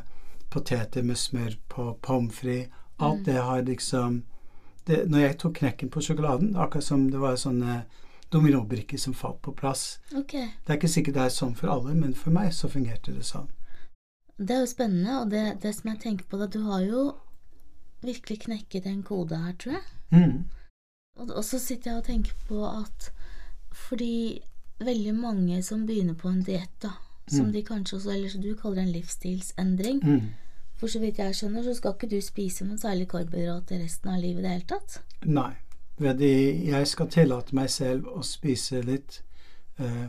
poteter 0.49 1.03
med 1.03 1.15
smør 1.15 1.55
på, 1.69 1.97
pommes 2.01 2.33
frites 2.33 2.67
Alt 3.01 3.19
Mm. 3.19 3.23
det 3.25 3.41
har 3.41 3.61
liksom 3.63 4.23
det, 4.87 5.09
Når 5.09 5.19
jeg 5.19 5.37
tok 5.37 5.53
knekken 5.55 5.89
på 5.89 6.01
sjokoladen, 6.01 6.55
akkurat 6.55 6.83
som 6.83 7.09
det 7.11 7.19
var 7.19 7.35
sånne 7.35 7.83
dominobrikker 8.31 8.97
som 8.99 9.13
falt 9.13 9.41
på 9.41 9.51
plass 9.55 9.99
Ok. 10.15 10.31
Det 10.31 10.69
er 10.69 10.77
ikke 10.77 10.89
sikkert 10.89 11.13
det 11.13 11.23
er 11.23 11.29
sånn 11.35 11.55
for 11.55 11.67
alle, 11.67 11.93
men 11.95 12.13
for 12.13 12.31
meg 12.31 12.51
så 12.53 12.69
fungerte 12.69 13.13
det 13.13 13.23
sånn. 13.27 13.47
Det 14.39 14.55
er 14.55 14.59
jo 14.63 14.65
spennende, 14.71 15.19
og 15.21 15.29
det, 15.29 15.61
det 15.61 15.75
som 15.75 15.91
jeg 15.91 15.99
tenker 15.99 16.25
på, 16.25 16.37
da, 16.39 16.47
du 16.47 16.61
har 16.63 16.81
jo 16.81 17.13
virkelig 18.01 18.39
knekket 18.47 18.85
en 18.89 19.03
kode 19.03 19.37
her, 19.37 19.53
tror 19.53 19.73
jeg. 19.73 19.83
Mm. 20.11 20.43
Og, 21.19 21.29
og 21.29 21.43
så 21.45 21.59
sitter 21.59 21.91
jeg 21.91 21.97
og 21.99 22.05
tenker 22.05 22.33
på 22.47 22.63
at 22.65 23.11
fordi 23.73 24.41
veldig 24.79 25.13
mange 25.15 25.61
som 25.63 25.85
begynner 25.85 26.13
på 26.17 26.29
en 26.31 26.41
diett, 26.43 26.73
da, 26.81 26.89
som 27.29 27.45
Mm. 27.45 27.51
de 27.53 27.61
kanskje 27.63 27.95
også, 27.99 28.11
eller 28.15 28.29
som 28.29 28.41
du 28.41 28.55
kaller 28.55 28.81
en 28.81 28.91
livsstilsendring 28.91 30.01
Mm. 30.03 30.29
For 30.81 30.89
så 30.89 30.99
vidt 30.99 31.19
jeg 31.21 31.35
skjønner, 31.37 31.61
så 31.61 31.75
skal 31.77 31.93
ikke 31.93 32.09
du 32.09 32.17
spise 32.25 32.65
noen 32.65 32.79
særlig 32.81 33.05
karbohydrater 33.11 33.83
resten 33.83 34.09
av 34.09 34.21
livet 34.21 34.41
i 34.41 34.45
det 34.47 34.53
hele 34.55 34.69
tatt? 34.71 35.01
Nei. 35.29 35.51
Jeg 36.01 36.87
skal 36.89 37.09
tillate 37.13 37.53
meg 37.53 37.69
selv 37.69 38.07
å 38.09 38.23
spise 38.25 38.79
litt 38.81 39.19
eh, 39.77 40.07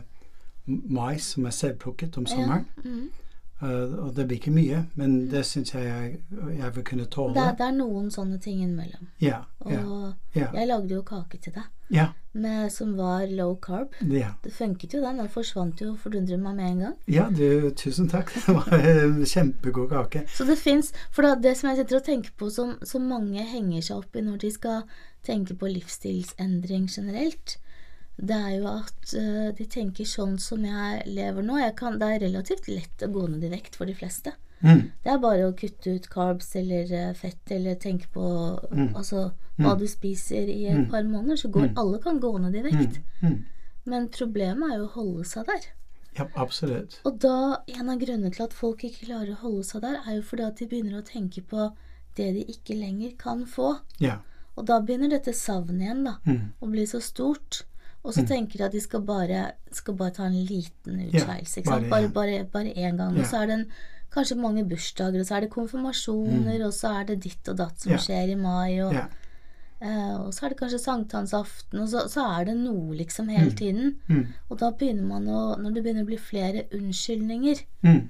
mais 0.65 1.27
som 1.35 1.45
er 1.45 1.53
selvplukket 1.53 2.17
om 2.17 2.25
sommeren. 2.25 2.65
Ja. 2.81 2.89
Mm. 2.89 3.11
Uh, 3.63 4.07
og 4.07 4.15
det 4.15 4.25
blir 4.27 4.41
ikke 4.41 4.51
mye, 4.51 4.81
men 4.99 5.13
det 5.31 5.45
syns 5.47 5.71
jeg 5.71 5.85
jeg, 5.85 6.17
jeg 6.57 6.71
vil 6.75 6.83
kunne 6.83 7.05
tåle. 7.05 7.35
Det, 7.37 7.59
det 7.61 7.67
er 7.69 7.75
noen 7.77 8.09
sånne 8.11 8.39
ting 8.41 8.57
innimellom. 8.59 9.07
Ja, 9.21 9.37
Og 9.59 9.71
ja, 9.71 9.83
ja, 10.35 10.49
jeg 10.57 10.67
lagde 10.67 10.97
jo 10.97 11.03
kake 11.07 11.37
til 11.37 11.53
deg 11.55 11.69
ja, 11.93 12.09
med, 12.33 12.71
som 12.73 12.95
var 12.97 13.27
low 13.27 13.55
carb. 13.61 13.93
ja. 14.01 14.33
Det 14.43 14.51
funket 14.53 14.93
jo, 14.93 15.01
den. 15.01 15.21
Den 15.21 15.29
forsvant 15.29 15.81
jo 15.81 15.93
fordundrer 15.99 16.39
meg 16.41 16.57
med 16.57 16.69
en 16.71 16.83
gang. 16.85 16.95
Ja, 17.07 17.29
du, 17.29 17.69
tusen 17.77 18.09
takk. 18.09 18.33
Det 18.45 18.55
var 18.57 18.73
en 18.77 19.25
kjempegod 19.25 19.89
kake. 19.93 20.25
Så 20.33 20.45
det 20.49 20.57
fins 20.59 20.91
For 21.13 21.25
det, 21.25 21.43
det 21.45 21.55
som 21.59 21.69
jeg 21.69 21.81
sitter 21.81 21.99
og 21.99 22.07
tenker 22.07 22.37
på, 22.37 22.49
som, 22.53 22.75
som 22.83 23.05
mange 23.09 23.43
henger 23.47 23.85
seg 23.85 24.01
opp 24.01 24.17
i 24.17 24.23
når 24.25 24.41
de 24.43 24.53
skal 24.53 24.87
tenke 25.23 25.55
på 25.55 25.69
livsstilsendring 25.71 26.89
generelt, 26.91 27.57
det 28.17 28.35
er 28.35 28.57
jo 28.59 28.67
at 28.69 29.13
uh, 29.17 29.49
de 29.57 29.65
tenker 29.69 30.05
sånn 30.05 30.35
som 30.41 30.65
jeg 30.67 31.05
lever 31.09 31.45
nå. 31.45 31.57
Jeg 31.61 31.75
kan, 31.79 31.97
det 32.01 32.09
er 32.09 32.25
relativt 32.27 32.67
lett 32.69 33.05
å 33.05 33.11
gå 33.13 33.25
ned 33.31 33.45
i 33.47 33.53
vekt 33.53 33.79
for 33.79 33.89
de 33.89 33.95
fleste. 33.97 34.35
Mm, 34.63 34.91
Det 35.03 35.11
er 35.11 35.17
bare 35.19 35.47
å 35.51 35.55
kutte 35.55 35.95
ut 35.95 36.09
carbs 36.09 36.55
eller 36.55 36.83
øh, 37.09 37.15
fett 37.15 37.51
eller 37.51 37.75
tenke 37.75 38.07
på 38.13 38.59
Mm. 38.71 38.95
altså, 38.95 39.31
hva 39.59 39.73
Mm. 39.75 39.79
du 39.79 39.87
spiser 39.87 40.47
i 40.49 40.65
et 40.67 40.77
Mm. 40.77 40.89
par 40.89 41.03
måneder, 41.03 41.35
så 41.35 41.51
går 41.51 41.67
Mm. 41.69 41.73
alle 41.77 41.99
kan 41.99 42.19
gå 42.19 42.39
ned 42.41 42.55
i 42.55 42.61
vekt. 42.61 42.99
mm. 43.21 43.43
Men 43.85 44.07
problemet 44.09 44.71
er 44.71 44.77
jo 44.77 44.85
å 44.87 44.91
holde 44.93 45.25
seg 45.25 45.45
der. 45.45 45.59
Ja, 46.17 46.25
absolutt. 46.35 46.99
Og 47.05 47.19
da, 47.19 47.57
en 47.67 47.89
av 47.89 47.99
grunnene 47.99 48.31
til 48.33 48.43
at 48.43 48.53
folk 48.53 48.79
ikke 48.83 49.05
klarer 49.07 49.31
å 49.35 49.41
holde 49.41 49.63
seg 49.63 49.81
der, 49.81 49.95
er 50.07 50.15
jo 50.15 50.21
fordi 50.21 50.43
at 50.47 50.55
de 50.57 50.67
begynner 50.67 51.01
å 51.01 51.05
tenke 51.05 51.41
på 51.41 51.73
det 52.15 52.33
de 52.33 52.45
ikke 52.45 52.79
lenger 52.79 53.17
kan 53.17 53.45
få. 53.45 53.79
Ja. 53.99 54.17
Og 54.55 54.65
da 54.67 54.79
begynner 54.79 55.09
dette 55.09 55.33
savnet 55.33 55.81
igjen, 55.81 56.03
da, 56.05 56.15
å 56.61 56.69
bli 56.71 56.83
så 56.85 57.01
stort. 57.01 57.63
Og 58.05 58.13
så 58.13 58.21
Mm. 58.21 58.27
tenker 58.27 58.57
de 58.57 58.63
at 58.65 58.71
de 58.71 58.79
skal 58.79 59.01
bare, 59.01 59.53
skal 59.71 59.95
bare 59.95 60.11
ta 60.11 60.23
en 60.25 60.45
liten 60.45 61.11
Ja, 61.11 61.19
utskeielse. 61.19 61.63
sant? 61.65 61.89
bare 61.89 61.89
Bare, 61.89 62.09
bare, 62.09 62.43
bare 62.45 62.73
én 62.75 62.97
gang. 62.97 63.15
Ja. 63.15 63.21
Og 63.21 63.25
så 63.27 63.41
er 63.41 63.47
det 63.47 63.53
en, 63.59 63.65
kanskje 64.13 64.37
mange 64.37 64.63
bursdager, 64.69 65.19
og 65.19 65.25
så 65.27 65.35
er 65.37 65.41
det 65.41 65.49
konfirmasjoner, 65.55 66.63
og 66.67 66.73
så 66.73 66.91
er 67.01 67.03
det 67.11 67.19
ditt 67.25 67.49
og 67.49 67.57
datt 67.57 67.79
som 67.81 67.91
Mm. 67.91 67.97
Ja. 67.97 68.01
skjer 68.05 68.31
i 68.31 68.35
mai, 68.35 68.79
og, 68.85 68.93
ja. 68.93 69.05
uh, 69.83 70.25
og 70.25 70.33
så 70.33 70.45
er 70.45 70.49
det 70.53 70.59
kanskje 70.59 70.79
sankthansaften, 70.79 71.79
og 71.81 71.87
så, 71.89 72.07
så 72.09 72.25
er 72.39 72.45
det 72.45 72.55
noe 72.57 72.95
liksom 72.95 73.29
hele 73.29 73.49
Mm. 73.51 73.55
tiden. 73.57 73.95
Mm, 74.09 74.27
Og 74.49 74.59
da 74.59 74.71
begynner 74.71 75.03
man 75.07 75.25
å 75.27 75.57
Når 75.59 75.73
det 75.73 75.83
begynner 75.83 76.03
å 76.03 76.11
bli 76.11 76.17
flere 76.17 76.63
unnskyldninger 76.71 77.63
mm, 77.83 78.09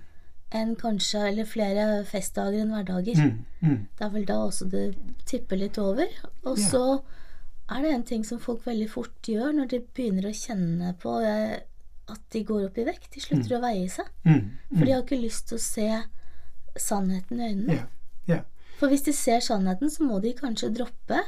enn 0.54 0.76
kanskje 0.76 1.28
Eller 1.30 1.46
flere 1.46 2.04
festdager 2.06 2.62
enn 2.62 2.70
hverdager. 2.76 3.16
mm, 3.16 3.46
mm. 3.64 3.88
Det 3.98 4.06
er 4.06 4.10
vel 4.10 4.26
da 4.26 4.34
også 4.46 4.70
det 4.70 4.96
tipper 5.26 5.58
litt 5.58 5.78
over. 5.78 6.06
Og 6.46 6.58
Ja. 6.60 6.64
så 6.70 7.02
er 7.72 7.82
det 7.82 7.94
en 7.94 8.04
ting 8.04 8.24
som 8.26 8.40
folk 8.40 8.66
veldig 8.66 8.90
fort 8.90 9.22
gjør 9.24 9.54
når 9.56 9.68
de 9.70 9.80
begynner 9.96 10.28
å 10.30 10.36
kjenne 10.36 10.94
på 11.00 11.14
eh, 11.26 11.60
at 12.10 12.20
de 12.34 12.44
går 12.44 12.66
opp 12.68 12.78
i 12.78 12.84
vekt. 12.88 13.12
De 13.14 13.22
slutter 13.24 13.58
å 13.58 13.62
veie 13.64 13.88
seg. 13.90 14.08
Mm. 14.28 14.42
For 14.74 14.86
de 14.86 14.92
har 14.92 15.04
ikke 15.06 15.22
lyst 15.22 15.48
til 15.50 15.58
å 15.58 15.64
se 15.64 15.88
sannheten 16.80 17.40
i 17.40 17.48
øynene. 17.52 17.74
Yeah. 17.78 17.88
Yeah. 18.28 18.44
For 18.80 18.92
hvis 18.92 19.06
de 19.06 19.14
ser 19.16 19.40
sannheten, 19.46 19.92
så 19.94 20.04
må 20.08 20.20
de 20.24 20.34
kanskje 20.38 20.72
droppe 20.76 21.22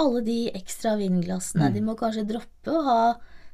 alle 0.00 0.22
de 0.24 0.38
ekstra 0.56 0.96
vinglassene. 0.98 1.68
Mm. 1.68 1.74
De 1.76 1.82
må 1.84 1.94
kanskje 2.00 2.24
droppe 2.28 2.72
å 2.72 2.82
ha 2.86 3.02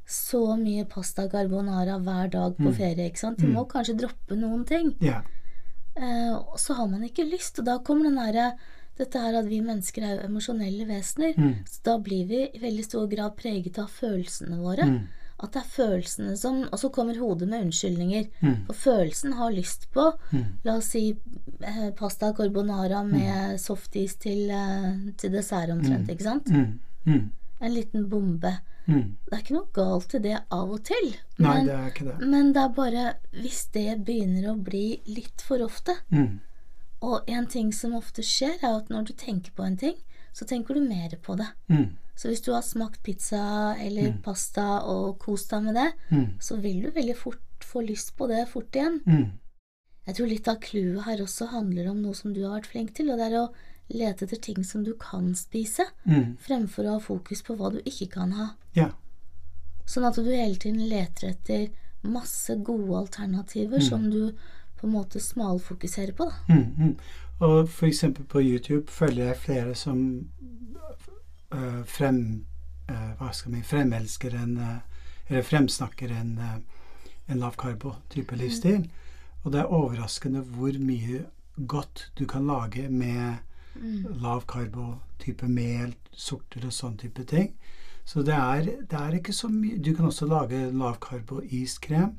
så 0.08 0.54
mye 0.56 0.86
pasta 0.88 1.26
carbonara 1.28 1.98
hver 2.00 2.30
dag 2.32 2.56
på 2.56 2.70
Mm. 2.70 2.76
ferie. 2.78 3.10
ikke 3.10 3.18
sant? 3.18 3.38
De 3.38 3.46
må 3.46 3.66
kanskje 3.68 3.98
droppe 3.98 4.36
noen 4.38 4.64
ting. 4.64 4.94
Yeah. 5.00 5.22
Uh, 5.98 6.38
og 6.54 6.58
så 6.58 6.74
har 6.78 6.86
man 6.88 7.02
ikke 7.02 7.28
lyst, 7.28 7.58
og 7.58 7.64
da 7.66 7.78
kommer 7.78 8.04
den 8.04 8.14
derre 8.16 8.52
dette 8.96 9.18
her 9.18 9.34
at 9.34 9.46
vi 9.46 9.60
mennesker 9.60 10.02
er 10.02 10.16
jo 10.16 10.28
emosjonelle 10.28 10.86
vesener. 10.86 11.34
Mm. 11.36 11.66
Så 11.66 11.82
da 11.84 11.98
blir 11.98 12.24
vi 12.26 12.40
i 12.54 12.58
veldig 12.58 12.84
stor 12.84 13.06
grad 13.08 13.36
preget 13.36 13.78
av 13.78 13.88
følelsene 13.90 14.56
våre. 14.62 14.86
Mm. 15.38 15.44
At 15.44 15.52
det 15.54 15.60
er 15.62 15.68
følelsene 15.70 16.36
som 16.36 16.56
Og 16.72 16.78
så 16.78 16.88
kommer 16.90 17.18
hodet 17.18 17.48
med 17.48 17.62
unnskyldninger. 17.68 18.24
Mm. 18.42 18.56
For 18.66 18.74
følelsen 18.74 19.32
har 19.38 19.50
lyst 19.54 19.88
på 19.94 20.12
Mm. 20.32 20.44
La 20.64 20.76
oss 20.76 20.90
si 20.92 21.16
eh, 21.62 21.90
pasta 21.96 22.32
carbonara 22.34 23.02
med 23.06 23.60
softis 23.60 24.16
til, 24.16 24.50
eh, 24.50 25.12
til 25.16 25.30
dessert 25.32 25.70
omtrent, 25.70 26.08
ikke 26.10 26.22
sant? 26.26 26.50
Mm. 26.50 26.80
Mm. 27.06 27.30
En 27.60 27.74
liten 27.74 28.08
bombe. 28.08 28.58
Mm. 28.88 29.16
Det 29.28 29.32
er 29.32 29.42
ikke 29.42 29.54
noe 29.54 29.72
galt 29.74 30.14
i 30.14 30.18
det 30.18 30.36
av 30.50 30.70
og 30.72 30.82
til. 30.84 31.14
Nei, 31.38 31.54
Men, 31.54 31.66
det 31.66 31.74
er 31.74 31.88
ikke 31.90 32.04
det. 32.04 32.28
men 32.28 32.52
det 32.52 32.62
er 32.62 32.68
bare 32.68 33.14
hvis 33.32 33.66
det 33.72 34.04
begynner 34.06 34.50
å 34.52 34.56
bli 34.62 35.00
litt 35.06 35.40
for 35.44 35.58
ofte 35.60 35.92
Mm. 36.10 36.40
Og 37.00 37.22
en 37.30 37.46
ting 37.46 37.72
som 37.72 37.92
ofte 37.94 38.22
skjer, 38.26 38.56
er 38.62 38.76
at 38.78 38.88
når 38.90 39.04
du 39.06 39.12
tenker 39.12 39.52
på 39.54 39.62
en 39.62 39.76
ting, 39.76 39.94
så 40.34 40.44
tenker 40.44 40.74
du 40.74 40.80
mer 40.80 41.10
på 41.22 41.36
det. 41.38 41.46
Mm. 41.70 41.96
Så 42.18 42.28
hvis 42.32 42.42
du 42.42 42.50
har 42.52 42.64
smakt 42.66 42.98
pizza 43.06 43.76
eller 43.78 44.16
pasta 44.24 44.80
og 44.90 45.20
kost 45.22 45.52
deg 45.54 45.62
med 45.68 45.74
det, 45.78 45.92
Mm. 46.10 46.26
så 46.42 46.56
vil 46.60 46.82
du 46.82 46.90
veldig 46.90 47.14
fort 47.16 47.38
få 47.62 47.82
lyst 47.86 48.16
på 48.18 48.26
det 48.26 48.48
fort 48.50 48.74
igjen. 48.74 49.00
Mm. 49.06 49.28
Jeg 50.08 50.16
tror 50.16 50.26
litt 50.28 50.48
av 50.48 50.58
clouet 50.60 51.04
her 51.04 51.22
også 51.22 51.46
handler 51.52 51.90
om 51.90 52.00
noe 52.02 52.14
som 52.14 52.32
du 52.34 52.42
har 52.42 52.56
vært 52.58 52.66
flink 52.72 52.94
til, 52.96 53.10
og 53.12 53.18
det 53.20 53.26
er 53.30 53.36
å 53.38 53.52
lete 53.94 54.24
etter 54.26 54.40
ting 54.40 54.64
som 54.64 54.82
du 54.84 54.94
kan 54.94 55.34
spise, 55.34 55.86
Mm. 56.06 56.36
fremfor 56.42 56.84
å 56.88 56.92
ha 56.96 56.98
fokus 56.98 57.42
på 57.42 57.56
hva 57.56 57.70
du 57.72 57.78
ikke 57.84 58.10
kan 58.10 58.32
ha. 58.32 58.48
Ja. 58.74 58.90
Sånn 59.86 60.04
at 60.08 60.16
du 60.16 60.24
hele 60.24 60.56
tiden 60.56 60.88
leter 60.88 61.28
etter 61.30 61.68
masse 62.02 62.56
gode 62.64 62.96
alternativer 63.06 63.80
som 63.80 64.10
du 64.10 64.32
på 64.76 64.86
en 64.86 64.92
måte 64.92 65.18
smalfokuserer 65.20 66.12
på, 66.14 66.24
da. 66.28 66.54
Mm, 66.54 66.74
mm. 66.78 66.96
Og 67.40 67.68
eksempel 67.86 68.24
på 68.26 68.42
YouTube 68.42 68.88
følger 68.90 69.26
jeg 69.32 69.36
flere 69.36 69.74
som 69.74 70.28
frem, 71.86 72.44
øh, 72.90 73.10
hva 73.18 73.32
skal 73.32 73.52
vi, 73.52 73.62
fremelsker 73.62 74.34
en 74.42 74.58
øh, 74.58 74.76
Eller 75.28 75.42
fremsnakker 75.42 76.08
en, 76.08 76.38
en 77.28 77.38
lavkarbo-type 77.38 78.36
livsstil. 78.36 78.90
Og 79.44 79.52
det 79.52 79.60
er 79.60 79.64
overraskende 79.64 80.40
hvor 80.40 80.72
mye 80.80 81.26
godt 81.66 82.12
du 82.18 82.24
kan 82.26 82.46
lage 82.46 82.88
med 82.88 83.36
lavkarbo-type 84.22 85.48
mel, 85.48 85.94
sorter 86.12 86.64
og 86.66 86.72
sånn 86.72 86.96
type 86.98 87.24
ting. 87.24 87.52
Så 88.04 88.22
det 88.22 88.34
er, 88.34 88.64
det 88.88 88.98
er 88.98 89.18
ikke 89.18 89.32
så 89.36 89.48
mye 89.52 89.76
Du 89.84 89.94
kan 89.94 90.06
også 90.08 90.26
lage 90.26 90.70
lavkarbo-iskrem. 90.72 92.16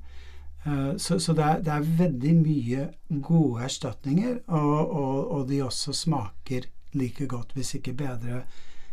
Eh, 0.66 0.98
Så, 0.98 1.20
så 1.20 1.34
det, 1.34 1.44
er, 1.44 1.62
det 1.62 1.74
er 1.74 1.98
veldig 1.98 2.36
mye 2.36 2.90
gode 3.22 3.64
erstatninger, 3.64 4.40
og, 4.48 4.92
og, 4.92 5.32
og 5.32 5.48
de 5.50 5.64
også 5.64 5.94
smaker 5.94 6.62
like 6.94 7.28
godt, 7.28 7.54
hvis 7.54 7.74
ikke 7.76 7.94
bedre, 7.94 8.44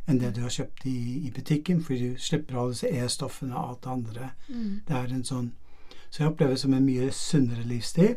enn 0.07 0.21
det 0.23 0.35
du 0.37 0.43
har 0.45 0.55
kjøpt 0.55 0.87
i, 0.87 1.27
i 1.27 1.31
butikken, 1.35 1.83
for 1.83 1.99
du 1.99 2.19
slipper 2.23 2.59
alle 2.61 2.77
disse 2.77 2.91
E-stoffene 2.91 3.55
og 3.57 3.73
alt 3.73 3.85
det 3.85 3.95
andre. 3.95 4.33
Det 4.87 4.99
er 5.03 5.15
en 5.15 5.25
sånn 5.27 5.55
Så 6.07 6.23
jeg 6.23 6.31
opplever 6.31 6.55
det 6.55 6.63
som 6.63 6.75
en 6.75 6.85
mye 6.87 7.09
sunnere 7.13 7.65
livsstil. 7.67 8.13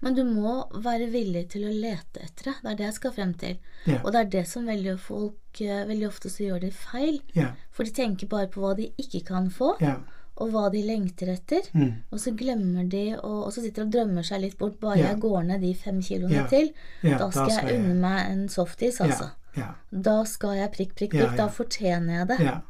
Men 0.00 0.14
du 0.14 0.22
må 0.24 0.52
være 0.84 1.08
villig 1.10 1.42
til 1.52 1.66
å 1.66 1.72
lete 1.74 2.22
etter 2.22 2.48
det. 2.48 2.54
Det 2.62 2.70
er 2.70 2.76
det 2.78 2.86
jeg 2.86 2.96
skal 2.96 3.14
frem 3.16 3.32
til. 3.34 3.56
Yeah. 3.84 3.98
Og 4.04 4.14
det 4.14 4.20
er 4.20 4.30
det 4.36 4.44
som 4.48 4.70
veldig 4.70 4.94
folk 5.02 5.60
eh, 5.60 5.82
Veldig 5.90 6.06
ofte 6.06 6.30
så 6.30 6.46
gjør 6.46 6.62
de 6.62 6.70
feil. 6.70 7.18
Yeah. 7.36 7.58
For 7.74 7.84
de 7.84 7.92
tenker 7.98 8.30
bare 8.30 8.48
på 8.48 8.62
hva 8.62 8.72
de 8.78 8.88
ikke 9.02 9.24
kan 9.34 9.50
få, 9.52 9.74
Yeah 9.82 10.00
og 10.40 10.52
hva 10.52 10.68
de 10.72 10.80
lengter 10.86 11.32
etter. 11.34 11.66
Mm. 11.76 11.92
Og 12.12 12.20
så 12.22 12.32
glemmer 12.36 12.88
de 12.90 13.04
og, 13.18 13.38
og 13.46 13.52
så 13.54 13.62
sitter 13.62 13.84
de 13.84 13.88
og 13.88 13.94
drømmer 13.96 14.26
seg 14.26 14.42
litt 14.46 14.58
bort. 14.60 14.78
Bare 14.80 14.98
yeah. 14.98 15.12
jeg 15.12 15.22
går 15.24 15.46
ned 15.50 15.64
de 15.66 15.72
fem 15.78 16.00
kiloene 16.02 16.40
yeah. 16.40 16.50
til, 16.50 16.72
Ja, 17.04 17.20
da 17.20 17.28
skal 17.34 17.52
jeg 17.52 17.80
unne 17.80 17.96
meg 18.00 18.32
en 18.32 18.44
softis, 18.52 19.00
altså. 19.04 19.32
Ja. 19.56 19.74
Da 19.90 20.22
skal 20.24 20.56
jeg 20.56 20.72
prikk, 20.76 20.94
prikk, 20.98 21.16
prikk. 21.18 21.34
Da 21.36 21.48
fortjener 21.52 22.18
jeg 22.20 22.28
det. 22.32 22.60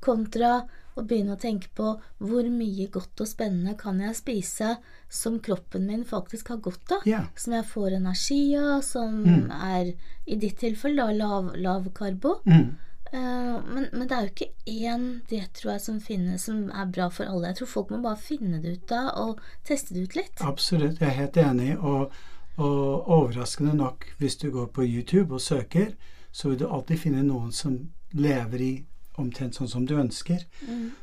Kontra 0.00 0.62
å 0.92 1.02
begynne 1.08 1.36
å 1.36 1.40
tenke 1.40 1.70
på 1.72 1.94
hvor 2.20 2.48
mye 2.52 2.84
godt 2.92 3.20
og 3.24 3.28
spennende 3.30 3.72
kan 3.80 4.00
jeg 4.02 4.16
spise 4.18 4.74
som 5.08 5.38
kroppen 5.40 5.86
min 5.88 6.02
faktisk 6.04 6.50
har 6.52 6.58
godt 6.60 6.92
av. 6.98 7.06
Yeah. 7.08 7.30
Som 7.36 7.54
jeg 7.56 7.64
får 7.70 7.94
energi 7.96 8.40
av, 8.60 8.82
som 8.84 9.22
Mm. 9.24 9.50
er 9.50 9.92
i 10.26 10.36
ditt 10.36 10.58
tilfelle 10.60 10.96
da 11.00 11.12
lav, 11.12 11.52
lav 11.56 11.88
karbo. 11.94 12.40
Mm. 12.44 12.76
Uh, 13.12 13.60
men, 13.68 13.88
men 13.92 14.08
det 14.08 14.16
er 14.16 14.22
jo 14.26 14.32
ikke 14.32 14.52
én 14.66 15.22
diett 15.28 15.52
tror 15.54 15.72
jeg 15.74 15.80
som 15.84 16.00
finnes 16.00 16.44
som 16.48 16.70
er 16.70 16.86
bra 16.86 17.08
for 17.10 17.24
alle. 17.28 17.48
Jeg 17.50 17.56
tror 17.62 17.68
folk 17.68 17.90
må 17.90 18.02
bare 18.02 18.16
finne 18.16 18.60
det 18.60 18.76
ut 18.78 18.92
av 18.92 19.10
og 19.20 19.40
teste 19.64 19.92
det 19.94 20.04
ut 20.06 20.16
litt. 20.16 20.40
Absolutt, 20.40 21.00
jeg 21.00 21.08
er 21.08 21.18
helt 21.18 21.36
enig. 21.36 21.74
Og, 21.78 22.12
og 22.56 23.08
overraskende 23.08 23.74
nok, 23.76 24.06
hvis 24.18 24.36
du 24.36 24.50
går 24.50 24.66
på 24.72 24.84
YouTube 24.84 25.34
og 25.34 25.40
søker, 25.44 25.92
så 26.32 26.48
vil 26.48 26.58
du 26.62 26.66
alltid 26.68 26.98
finne 26.98 27.22
noen 27.26 27.52
som 27.52 27.76
lever 28.12 28.60
i 28.64 28.72
omtrent 29.20 29.54
sånn 29.58 29.68
som 29.68 29.84
du 29.86 29.94
ønsker. 30.00 30.46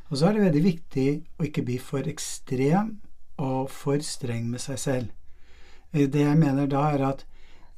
Og 0.10 0.18
så 0.18 0.28
er 0.30 0.34
det 0.40 0.46
veldig 0.48 0.64
viktig 0.66 1.08
å 1.40 1.46
ikke 1.46 1.64
bli 1.68 1.78
for 1.78 2.08
ekstrem 2.10 2.96
og 3.38 3.70
for 3.70 4.02
streng 4.04 4.48
med 4.50 4.60
seg 4.64 4.80
selv. 4.82 5.12
Eh, 5.94 6.08
Det 6.10 6.26
jeg 6.26 6.38
mener 6.38 6.68
da, 6.68 6.88
er 6.94 7.04
at 7.12 7.26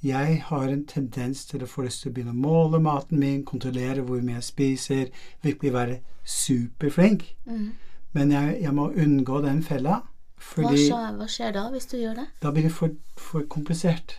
jeg 0.01 0.39
har 0.47 0.67
en 0.71 0.85
tendens 0.89 1.43
til 1.45 1.61
å 1.61 1.67
få 1.69 1.83
lyst 1.85 2.01
til 2.01 2.09
å 2.11 2.13
begynne 2.15 2.31
å 2.33 2.41
måle 2.47 2.79
maten 2.81 3.19
min, 3.21 3.43
kontrollere 3.45 4.01
hvor 4.01 4.23
mye 4.25 4.39
jeg 4.39 4.47
spiser, 4.47 5.11
virkelig 5.43 5.73
være 5.73 5.99
superflink. 6.25 7.35
Mm. 7.45 7.67
Men 8.13 8.31
jeg, 8.31 8.57
jeg 8.63 8.73
må 8.73 8.89
unngå 8.95 9.41
den 9.45 9.61
fella, 9.63 10.01
Hva, 10.41 10.71
skjer, 10.73 11.11
hva 11.19 11.27
skjer 11.29 11.51
da, 11.53 11.67
hvis 11.69 11.85
du 11.91 11.97
gjør 11.99 12.15
det? 12.17 12.25
da 12.41 12.49
blir 12.51 12.63
det 12.65 12.71
for, 12.73 12.95
for 13.15 13.45
komplisert 13.45 14.15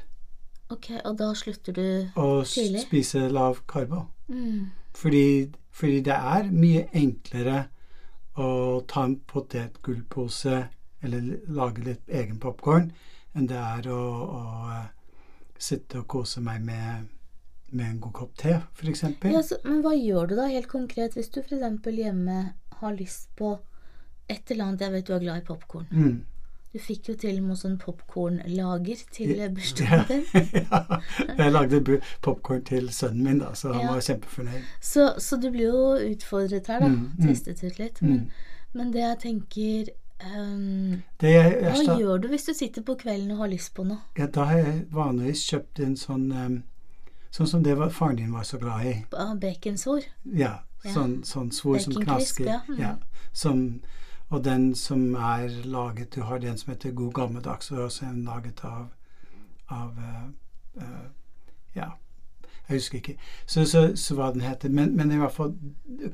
Ok, 0.72 0.90
Og 1.04 1.16
da 1.18 1.32
slutter 1.36 1.76
du 1.76 1.86
å 2.16 2.28
tidlig? 2.48 2.80
Å 2.82 2.86
spise 2.86 3.26
lav 3.32 3.64
karbo. 3.68 4.06
mm. 4.28 4.70
Fordi, 4.92 5.48
fordi 5.72 6.02
det 6.04 6.12
er 6.12 6.50
mye 6.52 6.82
enklere 6.92 7.62
å 8.36 8.80
ta 8.88 9.04
en 9.06 9.14
potetgullpose 9.28 10.58
eller 11.02 11.30
lage 11.48 11.84
litt 11.86 12.12
egen 12.12 12.38
popkorn 12.40 12.90
enn 13.32 13.48
det 13.48 13.56
er 13.58 13.88
å, 13.92 14.00
å 14.36 14.42
eh, 14.76 14.90
sitte 15.56 16.02
og 16.02 16.08
kose 16.12 16.42
meg 16.44 16.60
med, 16.66 17.08
med 17.72 17.86
en 17.88 18.00
god 18.04 18.14
kopp 18.18 18.34
te, 18.42 18.58
f.eks. 18.76 19.04
ja, 19.32 19.42
så, 19.46 19.58
Men 19.64 19.80
hva 19.84 19.94
gjør 19.96 20.28
du 20.28 20.36
da 20.38 20.48
helt 20.50 20.68
konkret 20.68 21.16
hvis 21.16 21.32
du 21.32 21.40
f.eks. 21.40 21.88
hjemme 21.96 22.38
har 22.82 22.98
lyst 22.98 23.30
på 23.38 23.54
et 24.28 24.50
eller 24.50 24.68
annet 24.68 24.84
Jeg 24.86 24.92
vet 24.92 25.08
du 25.08 25.14
er 25.16 25.24
glad 25.24 25.42
i 25.42 25.46
popkorn. 25.46 25.88
Mm. 25.90 26.20
Du 26.72 26.78
fikk 26.80 27.08
jo 27.10 27.14
til 27.20 27.36
og 27.36 27.42
med 27.50 27.56
sånn 27.60 27.74
popkornlager 27.78 29.02
til 29.12 29.34
Ja. 29.36 29.48
bursdagen 29.48 30.06
din. 30.08 30.22
ja, 30.70 31.00
jeg 31.38 31.52
lagde 31.52 32.00
popkorn 32.22 32.62
til 32.64 32.88
sønnen 32.88 33.24
min, 33.24 33.38
da, 33.42 33.50
så 33.54 33.72
han 33.74 33.82
Ja. 33.84 33.92
var 33.92 34.00
kjempefornøyd. 34.00 34.62
Så, 34.80 35.14
så 35.18 35.36
du 35.40 35.50
blir 35.50 35.68
jo 35.68 36.14
utfordret 36.14 36.66
her, 36.66 36.80
da. 36.80 36.88
Mm, 36.88 37.10
mm. 37.18 37.28
Testet 37.28 37.64
ut 37.64 37.78
litt. 37.78 38.00
Men, 38.02 38.12
Mm. 38.12 38.30
men 38.74 38.92
det 38.92 39.00
jeg 39.00 39.18
tenker 39.18 39.92
um, 40.36 41.02
Det 41.20 41.28
jeg, 41.32 41.52
Hva 41.62 41.76
jeg, 41.76 41.98
gjør 42.00 42.20
du 42.22 42.28
hvis 42.28 42.44
du 42.46 42.52
sitter 42.54 42.82
på 42.82 42.94
kvelden 42.96 43.30
og 43.32 43.38
har 43.38 43.48
lyst 43.52 43.74
på 43.74 43.84
noe? 43.84 43.98
ja, 44.18 44.26
da 44.26 44.44
har 44.44 44.58
jeg 44.58 44.86
vanligvis 44.90 45.44
kjøpt 45.50 45.80
en 45.84 45.96
sånn 45.96 46.32
um, 46.32 46.62
Sånn 47.32 47.46
som 47.48 47.62
det 47.62 47.76
var, 47.78 47.88
faren 47.88 48.16
din 48.16 48.32
var 48.32 48.42
så 48.44 48.58
glad 48.60 48.84
i. 48.86 49.04
Baconsvor? 49.40 50.02
Ja, 50.24 50.58
Ja. 50.84 50.90
sånn, 50.92 51.22
sånn 51.24 51.50
svor 51.50 51.78
som 51.80 51.94
knasker. 51.94 52.44
ja. 52.46 52.60
Mm. 52.68 52.98
som, 53.32 53.80
og 54.32 54.44
den 54.44 54.70
som 54.74 55.14
er 55.14 55.48
laget 55.64 56.14
Du 56.14 56.22
har 56.22 56.38
den 56.40 56.58
som 56.58 56.72
heter 56.72 56.92
God 56.96 57.12
gammeldags, 57.12 57.70
og 57.70 57.78
også 57.86 58.06
en 58.08 58.24
laget 58.24 58.60
av, 58.64 58.86
av 59.68 59.90
uh, 59.98 60.28
uh, 60.76 61.06
Ja, 61.76 61.90
jeg 62.68 62.76
husker 62.76 62.98
ikke 62.98 63.16
så, 63.46 63.64
så, 63.68 63.82
så 63.96 64.14
hva 64.16 64.30
den 64.32 64.40
heter. 64.44 64.68
Men, 64.72 64.96
men 64.96 65.12
i 65.12 65.16
hvert 65.20 65.32
fall 65.32 65.54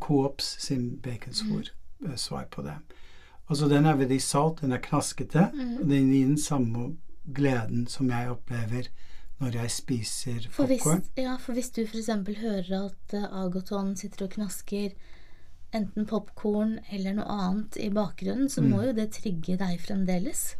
Coops 0.00 0.56
sin 0.62 0.96
baconsvor 1.02 1.70
Mm. 2.00 2.10
eh, 2.10 2.16
svar 2.16 2.44
på 2.50 2.62
det. 2.62 2.74
Altså 3.50 3.68
Den 3.68 3.86
er 3.86 3.96
veldig 3.96 4.22
salt, 4.22 4.60
den 4.60 4.72
er 4.72 4.78
knaskete. 4.78 5.48
Mm. 5.54 5.76
og 5.80 5.84
Den 5.88 6.10
gir 6.12 6.26
den 6.26 6.38
samme 6.38 6.96
gleden 7.34 7.86
som 7.86 8.10
jeg 8.10 8.30
opplever 8.30 8.88
når 9.40 9.52
jeg 9.54 9.70
spiser 9.70 10.48
popkorn. 10.56 11.04
ja, 11.16 11.36
for 11.36 11.52
hvis 11.52 11.70
du 11.70 11.82
f.eks. 11.86 12.08
hører 12.40 12.84
at 12.90 13.14
uh, 13.14 13.44
Agoton 13.44 13.96
sitter 13.96 14.24
og 14.26 14.30
knasker 14.30 14.90
enten 15.74 16.06
popkorn 16.06 16.78
eller 16.92 17.14
noe 17.18 17.26
annet 17.28 17.76
i 17.76 17.88
bakgrunnen, 17.90 18.48
så 18.48 18.62
må 18.64 18.82
jo 18.86 18.92
det 18.96 19.10
trigge 19.12 19.56
deg 19.60 19.80
fremdeles. 19.80 20.54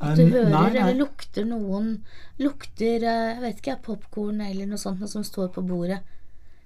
At 0.00 0.16
du 0.16 0.24
Mm. 0.24 0.32
Eh, 0.32 0.32
hører 0.32 0.50
nei, 0.50 0.70
nei. 0.72 0.78
eller 0.80 0.94
lukter 0.98 1.44
noen 1.46 2.02
Lukter 2.38 3.02
eh, 3.04 3.34
jeg 3.34 3.40
vet 3.40 3.56
ikke, 3.62 3.76
popkorn 3.82 4.40
eller 4.40 4.66
noe 4.66 4.78
sånt 4.78 4.98
noe 5.00 5.08
som 5.08 5.22
står 5.22 5.52
på 5.54 5.62
bordet. 5.62 6.00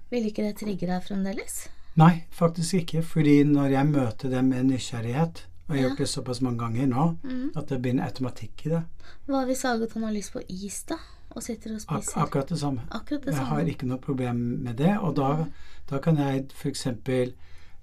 Vil 0.09 0.25
ikke 0.25 0.41
det 0.47 0.55
trigge 0.57 0.87
deg 0.87 1.03
fremdeles? 1.03 1.67
Nei, 1.97 2.23
faktisk 2.31 2.73
ikke. 2.81 3.03
Fordi 3.03 3.43
når 3.43 3.69
jeg 3.71 3.85
møter 3.91 4.29
dem 4.29 4.49
med 4.49 4.65
nysgjerrighet 4.71 5.43
Og 5.69 5.75
jeg 5.75 5.83
har 5.83 5.89
Ja. 5.89 5.89
gjort 5.89 5.97
det 5.97 6.07
såpass 6.07 6.41
mange 6.41 6.59
ganger 6.59 6.87
nå 6.87 7.17
Mm. 7.23 7.51
at 7.57 7.67
det 7.67 7.81
blir 7.81 7.91
en 7.91 7.99
automatikk 7.99 8.65
i 8.65 8.69
det. 8.69 8.83
Hva 9.27 9.45
hvis 9.45 9.65
Agat 9.65 9.93
har 9.93 10.11
lyst 10.13 10.31
på 10.31 10.41
is, 10.49 10.83
da? 10.83 10.95
Og 11.35 11.43
sitter 11.43 11.75
og 11.75 11.81
Ak 11.89 12.03
akkurat 12.15 12.47
det 12.47 12.57
samme. 12.59 12.81
Akkurat 12.89 13.21
det 13.25 13.33
Jeg 13.33 13.45
har 13.45 13.59
ikke 13.65 13.83
noe 13.85 13.97
problem 13.97 14.63
med 14.63 14.77
det. 14.77 14.97
Og 15.01 15.15
da, 15.15 15.45
da 15.89 15.99
kan 15.99 16.15
jeg 16.15 16.47
f.eks. 16.53 16.87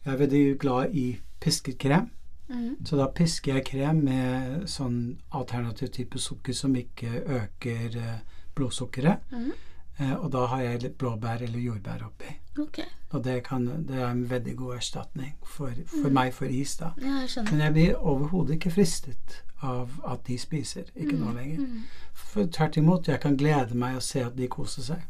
Jeg 0.05 0.13
er 0.13 0.17
veldig 0.21 0.59
glad 0.61 0.95
i 0.95 1.07
pisket 1.41 1.79
krem. 1.79 2.11
Mm. 2.49 2.77
Så 2.85 2.97
da 3.01 3.07
pisker 3.09 3.55
jeg 3.57 3.65
krem 3.71 4.03
med 4.05 4.67
sånn 4.69 4.99
alternativ 5.33 5.89
type 5.97 6.19
sukker 6.21 6.53
som 6.53 6.75
ikke 6.77 7.23
øker 7.39 7.97
eh, 7.97 8.19
blodsukkeret. 8.55 9.25
Mm. 9.33 9.53
Eh, 9.99 10.13
og 10.19 10.29
da 10.35 10.45
har 10.51 10.61
jeg 10.63 10.83
litt 10.83 10.99
blåbær 11.01 11.43
eller 11.47 11.59
jordbær 11.59 12.05
oppi. 12.05 12.35
Okay. 12.61 12.85
Og 13.15 13.25
det, 13.25 13.39
kan, 13.47 13.65
det 13.89 13.97
er 13.97 14.11
en 14.11 14.27
veldig 14.31 14.57
god 14.57 14.77
erstatning 14.77 15.33
for, 15.43 15.71
for 15.87 16.09
Mm. 16.11 16.15
meg 16.15 16.35
for 16.35 16.45
is, 16.47 16.77
da. 16.77 16.93
Ja, 17.01 17.23
jeg. 17.25 17.47
Men 17.51 17.61
jeg 17.61 17.73
blir 17.73 17.95
overhodet 17.97 18.55
ikke 18.59 18.71
fristet 18.77 19.41
av 19.63 19.91
at 20.07 20.27
de 20.27 20.37
spiser. 20.39 20.85
Ikke 20.95 21.17
nå 21.17 21.33
lenger. 21.33 21.59
Mm. 21.65 21.83
For 22.15 22.45
tvert 22.47 22.77
imot, 22.77 23.09
jeg 23.09 23.21
kan 23.21 23.37
glede 23.37 23.75
meg 23.75 23.97
og 23.97 24.03
se 24.03 24.21
at 24.25 24.37
de 24.37 24.49
koser 24.49 24.83
seg. 24.83 25.03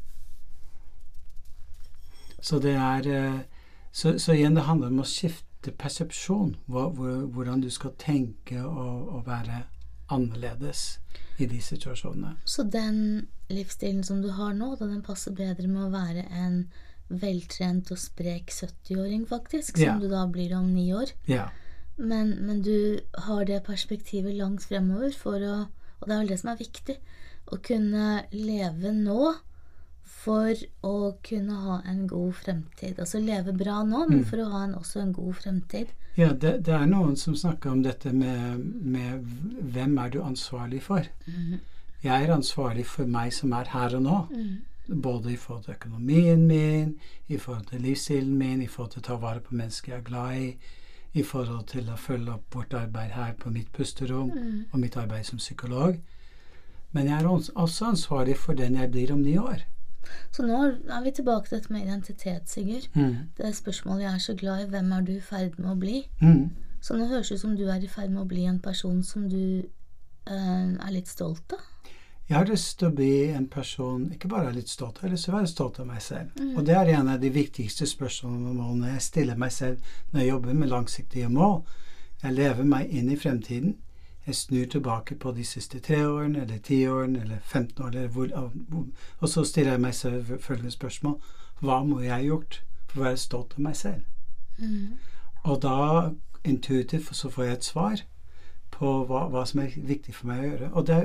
Så 2.44 2.58
det 2.60 2.74
er 2.76 3.08
eh, 3.08 3.40
Så, 3.94 4.16
så 4.18 4.34
igjen, 4.34 4.56
det 4.58 4.66
handler 4.66 4.90
om 4.90 5.02
å 5.04 5.06
skifte 5.06 5.70
persepsjon. 5.78 6.56
Hva, 6.66 6.88
hvordan 6.90 7.62
du 7.62 7.70
skal 7.72 7.94
tenke 8.00 8.58
og, 8.66 9.12
og 9.14 9.26
være 9.28 9.62
annerledes 10.12 10.98
i 11.38 11.46
de 11.50 11.60
situasjonene. 11.62 12.34
Så 12.44 12.66
den 12.70 12.98
livsstilen 13.52 14.02
som 14.06 14.20
du 14.22 14.32
har 14.34 14.52
nå, 14.56 14.72
da 14.80 14.88
den 14.90 15.02
passer 15.06 15.34
bedre 15.36 15.70
med 15.70 15.86
å 15.86 15.92
være 15.94 16.26
en 16.30 16.58
veltrent 17.08 17.90
og 17.94 18.00
sprek 18.00 18.50
70-åring, 18.54 19.26
faktisk, 19.30 19.76
som 19.78 19.84
Ja. 19.84 19.94
du 20.00 20.08
da 20.10 20.24
blir 20.26 20.54
om 20.56 20.72
ni 20.74 20.88
år. 20.94 21.12
Ja. 21.30 21.48
Men, 21.96 22.34
men 22.46 22.62
du 22.66 22.98
har 23.28 23.44
det 23.46 23.62
perspektivet 23.68 24.34
langt 24.34 24.64
fremover 24.66 25.12
for 25.14 25.38
å 25.38 25.56
Og 26.02 26.08
det 26.08 26.14
er 26.14 26.18
vel 26.20 26.28
det 26.34 26.40
som 26.40 26.50
er 26.50 26.58
viktig. 26.58 26.94
Å 27.54 27.56
kunne 27.64 28.06
leve 28.34 28.90
nå 28.92 29.34
for 30.24 30.54
å 30.88 30.94
kunne 31.26 31.54
ha 31.66 31.76
en 31.90 32.06
god 32.08 32.34
fremtid. 32.40 32.98
Altså 32.98 33.20
leve 33.20 33.52
bra 33.52 33.82
nå, 33.84 34.06
men 34.08 34.18
Mm. 34.22 34.24
for 34.30 34.36
å 34.44 34.50
ha 34.50 34.64
en, 34.64 34.74
også 34.74 35.00
en 35.02 35.12
god 35.12 35.34
fremtid. 35.40 35.86
Ja, 36.16 36.28
det, 36.32 36.52
det 36.64 36.74
er 36.74 36.86
noen 36.86 37.16
som 37.16 37.34
snakker 37.36 37.70
om 37.72 37.82
dette 37.82 38.12
med, 38.12 38.60
med 38.82 39.24
hvem 39.74 39.98
er 39.98 40.10
du 40.14 40.20
ansvarlig 40.22 40.82
for? 40.82 41.02
Jeg 42.04 42.22
er 42.28 42.34
ansvarlig 42.34 42.86
for 42.86 43.06
meg 43.06 43.32
som 43.32 43.52
er 43.52 43.64
her 43.72 43.96
og 43.96 44.02
nå. 44.02 44.18
Både 44.86 45.32
i 45.32 45.36
forhold 45.40 45.64
til 45.64 45.74
økonomien 45.74 46.46
min, 46.46 46.94
i 47.28 47.36
forhold 47.40 47.66
til 47.70 47.80
livsstilen 47.80 48.34
min, 48.38 48.62
i 48.62 48.66
forhold 48.68 48.92
til 48.92 49.00
å 49.02 49.06
ta 49.08 49.16
vare 49.16 49.40
på 49.40 49.54
mennesker 49.56 49.92
jeg 49.92 50.00
er 50.02 50.08
glad 50.10 50.36
i, 50.36 50.56
i 51.14 51.22
forhold 51.22 51.66
til 51.70 51.88
å 51.90 51.96
følge 51.96 52.34
opp 52.34 52.54
vårt 52.54 52.74
arbeid 52.74 53.10
her 53.16 53.32
på 53.40 53.50
mitt 53.54 53.72
pusterom 53.72 54.30
og 54.72 54.80
mitt 54.82 54.96
arbeid 55.00 55.24
som 55.26 55.38
psykolog. 55.38 55.96
Men 56.92 57.06
jeg 57.08 57.16
er 57.22 57.26
også 57.28 57.52
også 57.56 57.86
ansvarlig 57.94 58.36
for 58.38 58.54
den 58.54 58.76
jeg 58.76 58.90
blir 58.90 59.12
om 59.12 59.22
ni 59.22 59.38
år. 59.38 59.64
Så 60.34 60.46
nå 60.46 60.60
er 60.66 61.04
vi 61.04 61.12
tilbake 61.14 61.48
til 61.48 61.58
dette 61.58 61.72
med 61.72 61.86
identitet, 61.86 62.50
Sigurd. 62.50 62.88
Mm. 62.94 63.30
Det 63.36 63.54
spørsmålet 63.56 64.06
jeg 64.06 64.12
er 64.14 64.24
så 64.26 64.34
glad 64.34 64.64
i. 64.64 64.68
Hvem 64.74 64.92
er 64.92 65.06
du 65.06 65.12
i 65.16 65.20
ferd 65.20 65.58
med 65.58 65.70
å 65.72 65.78
bli? 65.78 66.02
Mm. 66.22 66.50
Så 66.84 66.96
nå 66.98 67.08
høres 67.08 67.30
det 67.30 67.38
ut 67.38 67.44
som 67.44 67.56
du 67.56 67.64
er 67.68 67.84
i 67.84 67.88
ferd 67.88 68.10
med 68.12 68.24
å 68.24 68.28
bli 68.28 68.44
en 68.48 68.60
person 68.60 69.02
som 69.02 69.28
du 69.30 69.44
eh, 69.64 70.34
er 70.34 70.90
litt 70.92 71.08
stolt 71.08 71.56
av. 71.56 71.62
Jeg 72.24 72.38
har 72.38 72.48
lyst 72.48 72.78
til 72.80 72.88
å 72.88 72.96
bli 72.96 73.14
en 73.36 73.46
person 73.52 74.06
ikke 74.14 74.30
bare 74.32 74.48
er 74.48 74.56
litt 74.56 74.70
stolt, 74.72 74.96
jeg 74.96 75.10
har 75.10 75.12
lyst 75.12 75.26
til 75.28 75.34
å 75.34 75.36
være 75.36 75.48
stolt 75.50 75.80
av 75.82 75.88
meg 75.90 76.00
selv. 76.00 76.30
Og 76.56 76.62
det 76.64 76.76
er 76.78 76.90
en 76.94 77.10
av 77.12 77.18
de 77.20 77.28
viktigste 77.28 77.84
spørsmålene 77.88 78.94
jeg 78.94 79.04
stiller 79.04 79.40
meg 79.40 79.52
selv 79.52 79.90
når 80.12 80.22
jeg 80.22 80.30
jobber 80.30 80.56
med 80.56 80.72
langsiktige 80.72 81.28
mål. 81.28 81.58
Jeg 82.22 82.36
lever 82.38 82.64
meg 82.64 82.94
inn 82.96 83.10
i 83.12 83.18
fremtiden. 83.20 83.74
Jeg 84.26 84.34
snur 84.34 84.66
tilbake 84.66 85.14
på 85.14 85.32
de 85.32 85.44
siste 85.44 85.80
tre 85.80 86.06
årene, 86.08 86.42
eller 86.42 86.58
ti 86.58 86.86
årene, 86.88 87.20
eller 87.20 87.38
15 87.42 87.84
år, 87.84 87.88
eller 87.88 88.08
hvor, 88.08 88.28
og 89.18 89.28
så 89.28 89.44
stiller 89.44 89.72
jeg 89.72 89.80
meg 89.80 89.94
selv 89.94 90.38
følgende 90.40 90.70
spørsmål. 90.70 91.20
Hva 91.60 91.82
må 91.84 92.00
jeg 92.00 92.12
ha 92.12 92.22
gjort 92.22 92.62
for 92.88 93.00
å 93.00 93.04
være 93.04 93.20
stolt 93.20 93.54
av 93.56 93.66
meg 93.66 93.76
selv? 93.76 94.02
Og 95.44 95.62
da 95.62 96.10
intuitivt 96.44 97.16
så 97.16 97.30
får 97.30 97.44
jeg 97.44 97.52
et 97.52 97.64
svar 97.64 98.04
på 98.70 98.92
hva, 99.06 99.26
hva 99.28 99.44
som 99.46 99.60
er 99.60 99.76
viktig 99.76 100.14
for 100.14 100.30
meg 100.30 100.40
å 100.40 100.48
gjøre. 100.48 100.70
Og 100.72 100.86
det 100.86 101.00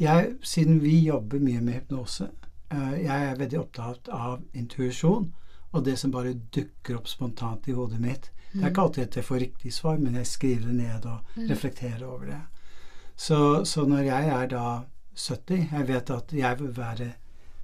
jeg, 0.00 0.34
siden 0.42 0.82
vi 0.82 0.98
jobber 0.98 1.38
mye 1.38 1.60
med 1.60 1.74
hypnose, 1.74 2.30
eh, 2.72 3.04
jeg 3.04 3.30
er 3.30 3.38
veldig 3.38 3.60
opptatt 3.60 4.08
av 4.12 4.40
intuisjon 4.54 5.32
og 5.72 5.84
det 5.84 5.98
som 5.98 6.10
bare 6.10 6.34
dukker 6.54 6.96
opp 6.98 7.08
spontant 7.08 7.68
i 7.68 7.74
hodet 7.76 8.00
mitt. 8.02 8.30
Det 8.52 8.62
er 8.64 8.72
ikke 8.72 8.82
alltid 8.82 9.02
at 9.04 9.16
jeg 9.16 9.24
får 9.24 9.42
riktig 9.44 9.72
svar, 9.72 9.98
men 9.98 10.14
jeg 10.18 10.26
skriver 10.26 10.66
det 10.66 10.74
ned 10.74 11.06
og 11.06 11.50
reflekterer 11.50 12.04
over 12.06 12.24
det. 12.32 12.40
Så, 13.16 13.64
så 13.64 13.84
når 13.86 14.08
jeg 14.08 14.28
er 14.28 14.46
da 14.50 14.64
70, 15.14 15.68
jeg 15.72 15.88
vet 15.88 16.10
at 16.10 16.32
jeg 16.32 16.58
vil 16.60 16.76
være 16.76 17.12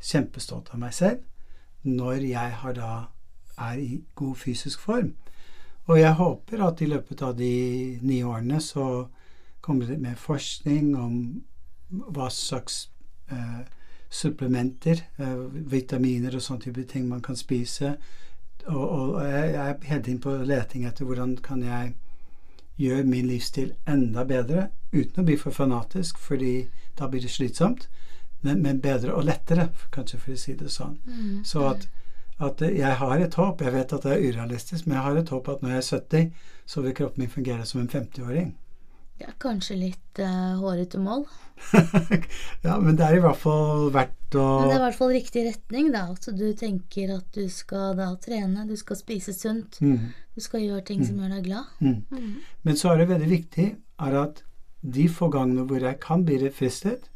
kjempestolt 0.03 0.71
av 0.75 0.83
meg 0.83 0.95
selv 0.95 1.25
når 1.87 2.27
jeg 2.27 2.55
har 2.61 2.75
da 2.75 2.93
er 3.63 3.79
i 3.79 4.01
god 4.15 4.35
fysisk 4.37 4.81
form. 4.81 5.15
Og 5.87 6.01
jeg 6.01 6.19
håper 6.19 6.65
at 6.67 6.81
i 6.83 6.89
løpet 6.91 7.23
av 7.23 7.37
de 7.39 7.99
ni 8.03 8.23
årene 8.27 8.61
så 8.61 9.07
kommer 9.63 9.87
det 9.87 10.01
mer 10.03 10.19
forskning 10.19 10.97
om 10.99 11.17
hva 11.89 12.27
slags 12.31 12.89
eh, 13.31 13.63
supplementer, 14.11 15.05
eh, 15.19 15.39
vitaminer 15.71 16.35
og 16.35 16.43
sånne 16.43 16.67
type 16.67 16.85
ting 16.91 17.07
man 17.09 17.23
kan 17.23 17.39
spise. 17.39 17.95
Og, 18.67 18.87
og 18.91 19.25
jeg, 19.25 19.53
jeg 19.55 19.69
er 19.69 19.87
hele 19.91 20.03
tiden 20.03 20.21
på 20.21 20.35
leting 20.43 20.87
etter 20.89 21.07
hvordan 21.07 21.37
kan 21.43 21.63
jeg 21.63 21.95
gjøre 22.77 23.05
min 23.09 23.29
livsstil 23.31 23.73
enda 23.89 24.25
bedre, 24.29 24.69
uten 24.93 25.23
å 25.23 25.27
bli 25.27 25.37
for 25.41 25.55
fanatisk, 25.55 26.19
fordi 26.21 26.67
da 26.99 27.09
blir 27.09 27.23
det 27.25 27.33
slitsomt, 27.33 27.87
men, 28.45 28.61
men 28.63 28.83
bedre 28.85 29.15
og 29.17 29.25
lettere, 29.25 29.71
kanskje 29.95 30.21
for 30.21 30.35
å 30.35 30.41
si 30.41 30.55
det 30.59 30.73
sånn. 30.73 30.99
Så 31.45 31.65
at, 31.71 31.87
at 32.39 32.61
jeg 32.61 32.99
har 33.01 33.23
et 33.23 33.35
håp. 33.35 33.63
Jeg 33.65 33.73
vet 33.73 33.93
at 33.97 34.05
det 34.05 34.13
er 34.13 34.27
urealistisk, 34.29 34.87
men 34.87 34.99
jeg 34.99 35.07
har 35.07 35.17
et 35.17 35.33
håp 35.33 35.49
at 35.49 35.63
når 35.63 35.71
jeg 35.71 35.83
er 35.83 35.89
70, 35.89 36.31
så 36.67 36.85
vil 36.85 36.95
kroppen 36.95 37.25
min 37.25 37.33
fungere 37.33 37.65
som 37.65 37.81
en 37.81 37.91
50-åring. 37.91 38.53
Det 39.17 39.25
er 39.31 39.37
kanskje 39.41 39.79
litt 39.81 40.21
uh, 40.21 40.59
hårete 40.61 40.99
mål, 41.01 41.25
ja, 42.67 42.75
men 42.77 42.99
det 42.99 43.05
er 43.07 43.17
i 43.17 43.21
hvert 43.25 43.39
fall 43.41 43.87
verdt 43.95 44.37
å 44.37 44.43
men 44.61 44.69
det 44.69 44.75
er 44.75 44.81
i 44.81 44.85
hvert 44.85 44.99
fall 44.99 45.13
riktig 45.15 45.45
retning, 45.47 45.87
da. 45.95 46.03
Så 46.21 46.35
du 46.37 46.45
tenker 46.59 47.15
at 47.15 47.31
du 47.33 47.47
skal 47.49 47.95
da 47.97 48.11
trene, 48.21 48.67
du 48.69 48.75
skal 48.77 48.99
spise 49.01 49.33
sunt, 49.33 49.79
mm, 49.81 50.11
du 50.37 50.45
skal 50.45 50.67
gjøre 50.67 50.85
ting 50.91 51.01
som 51.07 51.17
gjør 51.23 51.33
deg 51.39 51.49
glad. 51.49 51.71
mm. 51.81 52.35
Men 52.69 52.77
så 52.77 52.93
er 52.93 53.01
det 53.01 53.09
veldig 53.15 53.31
viktig 53.33 53.69
er 54.05 54.19
at 54.21 54.43
de 54.83 55.07
få 55.09 55.31
gangene 55.33 55.65
hvor 55.67 55.81
jeg 55.81 55.97
kan 56.03 56.25
bli 56.29 56.51
fristet, 56.53 57.09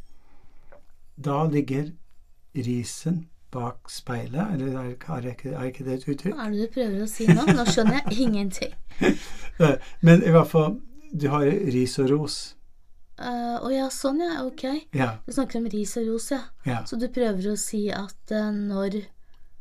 da 1.21 1.43
ligger 1.53 1.93
risen 2.57 3.27
bak 3.53 3.91
speilet. 3.93 4.55
Eller 4.55 4.79
er, 4.79 4.95
er, 4.97 5.27
ikke, 5.35 5.53
er 5.53 5.69
ikke 5.69 5.85
det 5.85 5.99
et 5.99 6.07
uttrykk? 6.09 6.35
Hva 6.35 6.47
er 6.47 6.55
det 6.55 6.65
du 6.65 6.75
prøver 6.75 7.03
å 7.05 7.09
si 7.11 7.27
nå? 7.29 7.45
Nå 7.51 7.67
skjønner 7.69 8.01
jeg 8.01 8.19
ingenting. 8.27 8.73
Eh, 9.01 9.77
Men 10.07 10.25
i 10.25 10.33
hvert 10.33 10.49
fall, 10.51 10.79
du 11.13 11.29
har 11.33 11.47
ris 11.47 11.99
og 11.99 12.11
ros. 12.11 12.41
Å 13.21 13.29
uh, 13.29 13.65
oh 13.67 13.73
ja, 13.73 13.91
sånn 13.93 14.23
ja, 14.25 14.41
ok. 14.47 14.65
Ja. 14.97 15.11
Du 15.27 15.33
snakker 15.37 15.61
om 15.61 15.67
ris 15.69 15.93
og 16.01 16.07
ros, 16.09 16.31
ja. 16.33 16.41
ja. 16.65 16.79
Så 16.89 16.97
du 16.97 17.09
prøver 17.13 17.51
å 17.53 17.57
si 17.61 17.89
at 17.93 18.33
uh, 18.33 18.49
når 18.55 19.03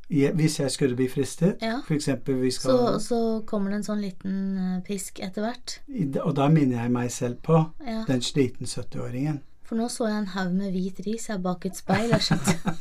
ja, 0.10 0.32
Hvis 0.34 0.56
jeg 0.58 0.72
skulle 0.74 0.96
bli 0.98 1.06
fristet, 1.12 1.62
Ja. 1.62 1.84
eksempel 1.86 2.40
vi 2.42 2.50
så, 2.52 2.62
skal 2.64 2.96
så 3.04 3.20
kommer 3.46 3.70
det 3.70 3.82
en 3.82 3.84
sånn 3.92 4.02
liten 4.02 4.40
eh, 4.58 4.80
pisk 4.82 5.20
etter 5.22 5.46
hvert. 5.46 5.76
Og 6.24 6.32
da 6.34 6.48
minner 6.50 6.82
jeg 6.82 6.94
meg 6.96 7.12
selv 7.14 7.38
på 7.46 7.60
den 8.08 8.24
sliten 8.26 8.66
70-åringen. 8.66 9.44
For 9.70 9.78
nå 9.78 9.86
så 9.94 10.08
jeg 10.10 10.24
en 10.24 10.32
haug 10.34 10.56
med 10.58 10.74
hvit 10.74 10.98
ris 11.06 11.28
jeg 11.30 11.44
bak 11.46 11.68
et 11.70 11.78
speil. 11.78 12.10
Jeg 12.10 12.26
skjønte. 12.32 12.74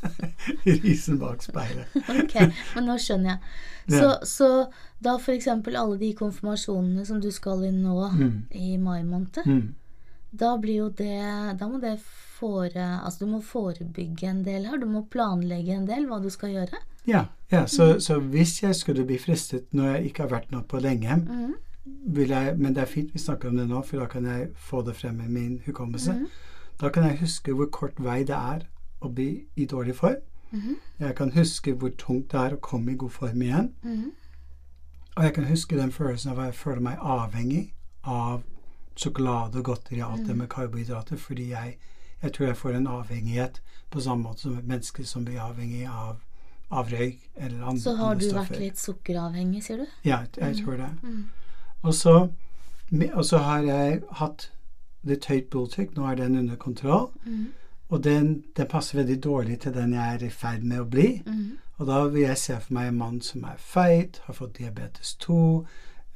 Risen 0.83 1.19
bak 1.19 1.43
speilet. 1.43 1.87
Ok, 2.09 2.35
men 2.75 2.85
nå 2.89 2.97
skjønner 2.99 3.35
jeg. 3.35 3.39
Så, 3.89 4.05
Ja. 4.05 4.15
så 4.25 4.49
da 5.03 5.17
eksempel 5.35 5.77
alle 5.81 5.99
de 5.99 6.13
konfirmasjonene 6.15 7.07
som 7.07 7.21
du 7.21 7.31
skal 7.33 7.65
i 7.65 7.71
nå 7.73 8.11
Mm. 8.13 8.43
i 8.53 8.77
mai 8.77 9.03
måned, 9.03 9.39
Mm. 9.47 9.75
da 10.37 10.57
blir 10.59 10.77
jo 10.77 10.89
det 10.91 11.59
Da 11.59 11.69
må 11.69 11.81
det 11.81 11.99
fore... 12.39 13.01
Altså 13.05 13.25
du 13.25 13.31
må 13.33 13.41
forebygge 13.43 14.29
en 14.29 14.45
del 14.45 14.67
her. 14.67 14.79
Du 14.79 14.87
må 14.87 15.07
planlegge 15.11 15.75
en 15.75 15.87
del 15.87 16.07
hva 16.07 16.21
du 16.23 16.29
skal 16.31 16.51
gjøre. 16.51 16.77
Ja, 17.07 17.25
ja 17.51 17.65
så, 17.67 17.99
så 18.01 18.21
hvis 18.21 18.63
jeg 18.63 18.75
skulle 18.77 19.05
bli 19.07 19.17
fristet 19.19 19.73
når 19.73 19.95
jeg 19.97 20.05
ikke 20.11 20.23
har 20.27 20.29
vært 20.41 20.53
noe 20.53 20.63
på 20.63 20.81
lenge 20.81 21.23
vil 22.07 22.29
jeg, 22.29 22.59
Men 22.59 22.75
det 22.75 22.83
er 22.83 22.87
fint 22.87 23.13
vi 23.15 23.19
snakker 23.19 23.49
om 23.49 23.57
det 23.57 23.69
nå, 23.69 23.83
for 23.85 23.99
da 24.01 24.07
kan 24.07 24.25
jeg 24.29 24.51
få 24.55 24.83
det 24.85 24.95
frem 24.97 25.21
i 25.25 25.29
min 25.29 25.61
hukommelse. 25.67 26.13
Mhm. 26.13 26.27
Da 26.81 26.89
kan 26.91 27.05
jeg 27.09 27.19
huske 27.21 27.55
hvor 27.55 27.71
kort 27.71 27.97
vei 27.99 28.23
det 28.25 28.37
er 28.37 28.67
å 29.03 29.09
bli 29.15 29.47
i 29.57 29.65
dårlig 29.67 29.95
form. 29.95 30.21
Mhm. 30.51 30.77
Jeg 30.99 31.15
kan 31.15 31.33
huske 31.33 31.75
hvor 31.75 31.91
tungt 31.99 32.33
det 32.33 32.41
er 32.41 32.57
å 32.57 32.61
komme 32.61 32.93
i 32.93 32.97
god 32.97 33.11
form 33.11 33.43
igjen. 33.43 33.73
Mhm. 33.83 34.13
Og 35.17 35.25
jeg 35.25 35.35
kan 35.35 35.45
huske 35.45 35.77
den 35.77 35.93
følelsen 35.93 36.31
av 36.31 36.39
at 36.39 36.47
jeg 36.47 36.55
føler 36.55 36.81
meg 36.81 36.99
avhengig 37.01 37.73
av 38.05 38.43
sjokolade 38.97 39.59
og 39.59 39.65
godteri 39.65 40.01
og 40.03 40.13
alt 40.13 40.27
det 40.27 40.37
med 40.37 40.49
karbohydrater, 40.49 41.17
fordi 41.17 41.51
jeg, 41.51 41.77
jeg 42.23 42.33
tror 42.33 42.47
jeg 42.47 42.57
får 42.57 42.77
en 42.79 42.87
avhengighet 42.87 43.61
på 43.91 44.01
samme 44.01 44.23
måte 44.23 44.41
som 44.41 44.59
et 44.59 44.67
menneske 44.67 45.05
som 45.05 45.25
blir 45.25 45.41
avhengig 45.41 45.87
av, 45.89 46.21
av 46.71 46.91
røyk 46.91 47.31
eller 47.37 47.63
andre, 47.63 47.81
stoffer. 47.81 47.97
Så 47.97 47.97
har 47.97 48.15
du 48.15 48.27
vært 48.35 48.61
litt 48.61 48.79
sukkeravhengig, 48.79 49.63
sier 49.65 49.83
du? 49.83 49.87
Ja, 50.05 50.21
jeg, 50.37 50.43
jeg 50.43 50.65
tror 50.65 50.77
det. 50.77 50.91
Mm. 51.03 51.25
Og 51.83 51.95
så 51.95 52.29
Og 53.15 53.25
så 53.25 53.39
har 53.39 53.63
jeg 53.63 54.03
hatt 54.17 54.51
litt 55.05 55.27
høyt 55.29 55.51
blodtrykk. 55.51 55.91
Nå 55.97 56.07
er 56.09 56.15
den 56.17 56.37
under 56.41 56.57
kontroll. 56.57 57.11
Og 57.89 58.05
den, 58.05 58.45
den 58.57 58.67
passer 58.69 58.99
veldig 59.01 59.19
dårlig 59.25 59.61
til 59.61 59.73
den 59.75 59.93
jeg 59.97 60.15
er 60.15 60.25
i 60.27 60.31
ferd 60.31 60.63
med 60.63 60.81
å 60.83 60.89
bli. 60.93 61.23
Mm. 61.27 61.59
Og 61.79 61.87
da 61.89 62.01
vil 62.11 62.27
jeg 62.27 62.39
se 62.39 62.57
for 62.61 62.75
meg 62.77 62.89
en 62.91 62.99
mann 62.99 63.21
som 63.25 63.45
er 63.49 63.57
feit, 63.63 64.19
har 64.27 64.35
fått 64.35 64.59
diabetes 64.59 65.15
2, 65.23 65.37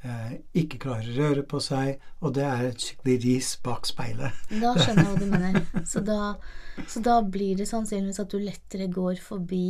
eh, 0.03 0.33
ikke 0.59 0.77
klarer 0.83 1.07
å 1.07 1.15
røre 1.21 1.43
på 1.47 1.61
seg, 1.63 2.01
og 2.21 2.33
det 2.35 2.43
er 2.43 2.65
et 2.67 2.83
skikkelig 2.83 3.15
ris 3.23 3.53
bak 3.63 3.87
speilet. 3.89 4.41
Da 4.63 4.73
skjønner 4.77 5.03
jeg 5.03 5.13
hva 5.13 5.21
du 5.21 5.31
mener. 5.37 5.85
Så 5.87 6.03
da, 6.05 6.19
så 6.87 7.01
da 7.05 7.15
blir 7.23 7.55
det 7.57 7.69
sannsynligvis 7.71 8.19
at 8.25 8.35
du 8.35 8.37
lettere 8.43 8.89
går 8.91 9.23
forbi 9.23 9.63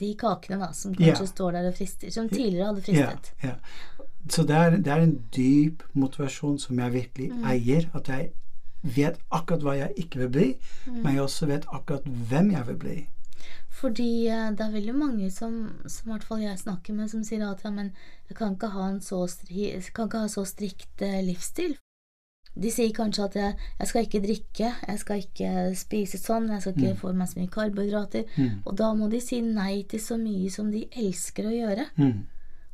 de 0.00 0.14
kakene 0.18 0.58
da, 0.64 0.72
som 0.72 0.94
kanskje 0.96 1.26
yeah. 1.28 1.34
står 1.34 1.58
der 1.60 1.68
og 1.70 1.76
frister, 1.78 2.10
som 2.16 2.32
tidligere 2.32 2.72
hadde 2.72 2.86
fristet. 2.88 3.30
fristet. 3.36 3.44
ja. 3.44 4.02
Så 4.32 4.42
det 4.42 4.56
er, 4.58 4.70
det 4.82 4.90
er 4.90 5.04
en 5.04 5.14
dyp 5.36 5.84
motivasjon 5.94 6.56
som 6.58 6.78
jeg 6.82 6.92
virkelig 6.96 7.28
Mm. 7.30 7.44
eier. 7.46 7.84
At 7.94 8.08
jeg 8.10 8.32
vet 8.82 9.18
akkurat 9.30 9.62
hva 9.62 9.76
jeg 9.78 9.92
ikke 9.96 10.18
vil 10.18 10.28
bli, 10.28 10.48
Mm. 10.86 11.02
men 11.02 11.14
jeg 11.14 11.22
også 11.22 11.46
vet 11.46 11.64
akkurat 11.72 12.04
hvem 12.04 12.50
jeg 12.50 12.66
vil 12.66 12.76
bli. 12.76 12.96
Fordi 13.70 14.26
eh, 14.28 14.50
det 14.56 14.60
er 14.64 14.70
veldig 14.72 14.94
mange 14.96 15.30
som, 15.30 15.56
som 15.86 16.08
i 16.08 16.12
hvert 16.14 16.24
fall 16.24 16.40
jeg 16.40 16.58
snakker 16.58 16.94
med, 16.94 17.10
som 17.10 17.24
sier 17.24 17.42
at 17.50 17.60
ja, 17.64 17.70
men 17.70 17.90
jeg 18.28 18.36
kan 18.38 18.54
ikke 18.54 18.70
ha 18.72 18.86
en 18.88 19.00
så, 19.00 19.26
stri, 19.28 19.72
kan 19.94 20.06
ikke 20.08 20.22
ha 20.24 20.28
så 20.32 20.44
strikt 20.48 21.02
eh, 21.02 21.20
livsstil. 21.26 21.76
De 22.56 22.70
sier 22.72 22.88
kanskje 22.96 23.24
at 23.26 23.34
jeg, 23.36 23.56
jeg 23.78 23.88
skal 23.90 24.06
ikke 24.06 24.22
drikke, 24.24 24.70
jeg 24.88 24.98
skal 25.02 25.18
ikke 25.20 25.50
spise 25.76 26.16
sånn, 26.18 26.48
jeg 26.48 26.62
skal 26.64 26.72
ikke 26.72 26.94
Mm. 26.94 27.00
få 27.02 27.12
meg 27.12 27.28
så 27.28 27.38
mye 27.42 27.50
karbohydrater. 27.52 28.24
Mm. 28.38 28.62
Og 28.64 28.76
da 28.78 28.94
må 28.94 29.10
de 29.12 29.20
si 29.20 29.42
nei 29.44 29.82
til 29.82 30.00
så 30.00 30.16
mye 30.16 30.48
som 30.50 30.70
de 30.72 30.86
elsker 30.96 31.44
å 31.50 31.52
gjøre. 31.52 31.84
Mm. 31.98 32.24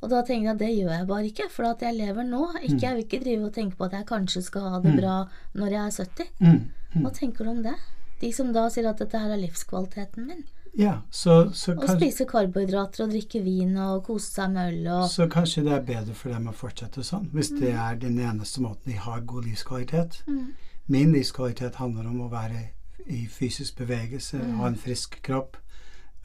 Og 0.03 0.11
da 0.11 0.23
tenker 0.27 0.49
jeg 0.49 0.55
at 0.55 0.59
det 0.59 0.71
gjør 0.77 0.93
jeg 0.99 1.07
bare 1.07 1.27
ikke, 1.31 1.49
for 1.51 1.65
at 1.71 1.83
jeg 1.87 1.95
lever 1.95 2.25
nå. 2.27 2.41
Ikke, 2.63 2.81
jeg 2.83 2.95
vil 2.97 3.05
ikke 3.05 3.21
drive 3.25 3.45
og 3.47 3.53
tenke 3.55 3.77
på 3.79 3.85
at 3.85 3.93
jeg 3.93 4.07
kanskje 4.07 4.43
skal 4.43 4.69
ha 4.71 4.81
det 4.81 4.93
Mm. 4.95 5.01
bra 5.01 5.29
når 5.55 5.69
jeg 5.71 5.83
er 5.87 5.91
70. 5.91 6.31
Mm. 6.41 6.71
Mm. 6.95 7.03
Hva 7.07 7.13
tenker 7.15 7.45
du 7.45 7.51
om 7.51 7.63
det? 7.63 7.75
De 8.21 8.33
som 8.33 8.53
da 8.53 8.69
sier 8.71 8.89
at 8.89 8.99
dette 8.99 9.19
her 9.19 9.31
er 9.31 9.37
livskvaliteten 9.39 10.27
min. 10.27 10.45
Ja, 10.75 11.03
så, 11.11 11.51
så, 11.53 11.75
og 11.77 11.89
spise 11.89 12.25
karbohydrater 12.25 13.05
og 13.05 13.11
drikke 13.11 13.43
vin 13.45 13.77
og 13.77 14.05
kose 14.07 14.31
seg 14.33 14.51
med 14.55 14.73
øl 14.73 14.87
og 14.89 15.11
så 15.11 15.27
kanskje 15.29 15.65
det 15.67 15.73
er 15.73 15.83
bedre 15.85 16.15
for 16.15 16.31
dem 16.33 16.47
å 16.49 16.53
fortsette 16.57 17.05
sånn, 17.05 17.27
hvis 17.35 17.51
det 17.61 17.75
er 17.77 17.95
den 18.01 18.17
eneste 18.19 18.63
måten 18.65 18.87
de 18.91 18.97
har 18.97 19.21
god 19.21 19.45
livskvalitet. 19.45 20.23
mm. 20.27 20.47
Min 20.89 21.13
livskvalitet 21.13 21.75
handler 21.77 22.07
om 22.09 22.21
å 22.23 22.31
være 22.33 22.71
i 23.07 23.27
fysisk 23.27 23.77
bevegelse, 23.77 24.39
Mm. 24.39 24.57
ha 24.59 24.67
en 24.67 24.75
frisk 24.77 25.21
kropp, 25.23 25.57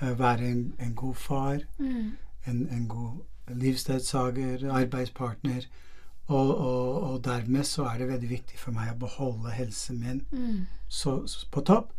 eh, 0.01 0.13
være 0.15 0.41
en, 0.51 0.73
en 0.79 0.93
god 0.95 1.15
far, 1.15 1.59
Mm. 1.79 2.11
en, 2.47 2.67
en 2.71 2.87
god 2.87 3.19
livsledsager, 3.49 4.71
arbeidspartner. 4.71 5.67
Og, 6.27 6.57
og, 6.57 7.01
og 7.03 7.25
dermed 7.25 7.63
så 7.63 7.83
er 7.83 7.97
det 7.97 8.07
veldig 8.07 8.29
viktig 8.29 8.59
for 8.59 8.75
meg 8.75 8.91
å 8.91 8.99
beholde 8.99 9.53
helsen 9.55 9.99
min 9.99 10.21
Mm. 10.31 10.65
så, 10.87 11.27
så 11.27 11.47
på 11.51 11.61
topp. 11.61 11.93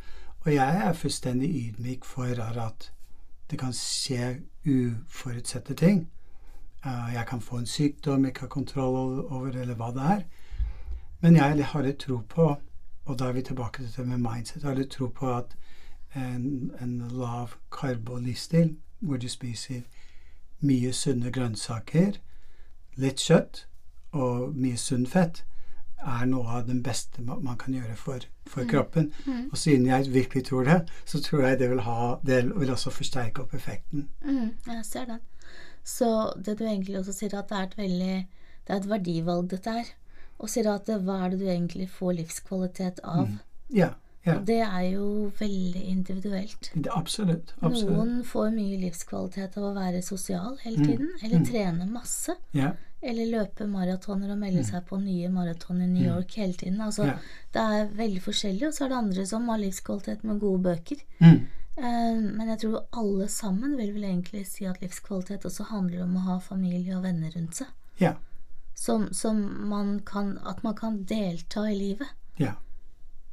Og 0.44 0.54
jeg 0.54 0.82
er 0.84 0.92
fullstendig 0.92 1.48
ydmyk 1.48 2.04
for 2.04 2.24
at 2.26 2.92
det 3.50 3.58
kan 3.58 3.72
skje 3.72 4.40
uforutsette 4.66 5.74
ting. 5.74 6.08
Eh, 6.84 7.14
jeg 7.14 7.26
kan 7.26 7.40
få 7.40 7.56
en 7.56 7.66
sykdom 7.66 8.24
jeg 8.24 8.28
ikke 8.28 8.40
har 8.40 8.48
kontroll 8.48 9.24
over, 9.30 9.48
eller 9.48 9.74
hva 9.74 9.90
det 9.92 10.02
er. 10.02 10.22
Men 11.20 11.36
jeg 11.36 11.64
har 11.64 11.82
litt 11.82 11.98
tro 11.98 12.20
på, 12.28 12.56
og 13.04 13.18
da 13.18 13.28
er 13.28 13.32
vi 13.32 13.42
tilbake 13.42 13.82
til 13.82 13.92
det 13.96 14.06
med 14.06 14.18
mindset, 14.18 14.62
jeg 14.62 14.68
har 14.68 14.76
litt 14.76 14.90
tro 14.90 15.08
på 15.08 15.32
at 15.34 15.56
en, 16.14 16.70
en 16.80 16.98
lav 17.10 17.56
karbo-livsstil, 17.72 18.76
hvor 19.00 19.16
du 19.16 19.28
spiser 19.28 19.80
mye 20.64 20.92
sunne 20.92 21.30
grønnsaker, 21.34 22.18
litt 22.98 23.22
kjøtt 23.22 23.64
og 24.16 24.56
mye 24.56 24.78
sunn 24.80 25.06
fett, 25.06 25.44
er 25.98 26.26
noe 26.30 26.46
av 26.60 26.66
det 26.68 26.76
beste 26.86 27.22
man 27.26 27.56
kan 27.58 27.74
gjøre 27.74 27.96
for, 27.98 28.24
for 28.46 28.66
kroppen. 28.70 29.10
Mm. 29.26 29.48
Og 29.50 29.58
siden 29.58 29.86
jeg 29.88 30.12
virkelig 30.14 30.44
tror 30.46 30.68
det, 30.68 30.78
så 31.04 31.20
tror 31.22 31.44
jeg 31.46 31.58
det 31.58 31.70
vil, 31.72 31.82
ha, 31.82 32.18
det 32.26 32.42
vil 32.52 32.70
også 32.70 32.92
forsterke 32.94 33.42
opp 33.42 33.54
effekten. 33.58 34.06
Mm. 34.22 34.52
Jeg 34.66 34.84
ser 34.86 35.08
den. 35.10 35.22
Så 35.84 36.10
det 36.44 36.58
du 36.58 36.66
egentlig 36.66 36.98
også 37.00 37.16
sier, 37.16 37.34
at 37.38 37.50
det 37.50 37.58
er 37.58 37.66
et 37.66 37.78
veldig 37.78 38.16
Det 38.68 38.74
er 38.74 38.80
et 38.82 38.88
verdivalg, 38.90 39.46
dette 39.50 39.72
her. 39.72 39.86
Og 40.38 40.50
sier 40.52 40.66
at 40.70 40.90
hva 41.02 41.22
er 41.24 41.30
det 41.32 41.38
du 41.40 41.46
egentlig 41.48 41.86
får 41.88 42.18
livskvalitet 42.18 43.00
av? 43.02 43.24
Mm. 43.24 43.38
Ja, 43.74 43.94
ja. 44.24 44.34
Og 44.38 44.44
det 44.46 44.60
er 44.60 44.82
jo 44.92 45.32
veldig 45.38 45.82
individuelt. 45.88 46.70
Det, 46.74 46.90
absolutt. 46.94 47.54
absolutt. 47.62 47.96
Noen 47.96 48.24
får 48.24 48.50
mye 48.54 48.78
livskvalitet 48.82 49.56
av 49.56 49.64
å 49.64 49.74
være 49.76 50.02
sosial 50.02 50.58
hele 50.64 50.76
Mm. 50.78 50.86
tiden, 50.86 51.08
eller 51.22 51.38
Mm. 51.38 51.46
trene 51.46 51.86
masse. 51.90 52.36
Ja, 52.52 52.72
Eller 53.00 53.26
løpe 53.30 53.64
maratoner 53.70 54.32
og 54.32 54.38
melde 54.38 54.64
seg 54.64 54.84
på 54.88 54.96
nye 55.00 55.28
maraton 55.30 55.80
i 55.82 55.86
New 55.86 56.02
Mm. 56.02 56.16
York 56.16 56.32
hele 56.34 56.52
tiden. 56.52 56.80
Altså, 56.80 57.04
ja. 57.06 57.18
Det 57.52 57.60
er 57.62 57.88
veldig 57.94 58.20
forskjellig, 58.22 58.66
og 58.66 58.72
så 58.74 58.84
er 58.84 58.88
det 58.88 58.96
andre 58.98 59.26
som 59.26 59.46
har 59.48 59.58
livskvalitet 59.58 60.24
med 60.24 60.40
gode 60.40 60.62
bøker. 60.64 60.96
Mm. 61.20 61.46
Eh, 61.76 62.20
men 62.20 62.48
jeg 62.48 62.58
tror 62.58 62.86
alle 62.92 63.28
sammen 63.28 63.76
vil 63.76 63.92
vel 63.94 64.02
egentlig 64.02 64.44
si 64.46 64.64
at 64.66 64.80
livskvalitet 64.80 65.44
også 65.46 65.64
handler 65.70 66.02
om 66.02 66.16
å 66.16 66.20
ha 66.24 66.38
familie 66.40 66.96
og 66.96 67.04
venner 67.04 67.30
rundt 67.36 67.54
seg. 67.54 67.68
ja. 68.00 68.14
Som, 68.74 69.12
som 69.12 69.68
man 69.68 70.00
kan 70.00 70.38
At 70.46 70.62
man 70.64 70.74
kan 70.74 71.04
delta 71.04 71.60
i 71.70 71.74
livet. 71.74 72.06
ja. 72.38 72.52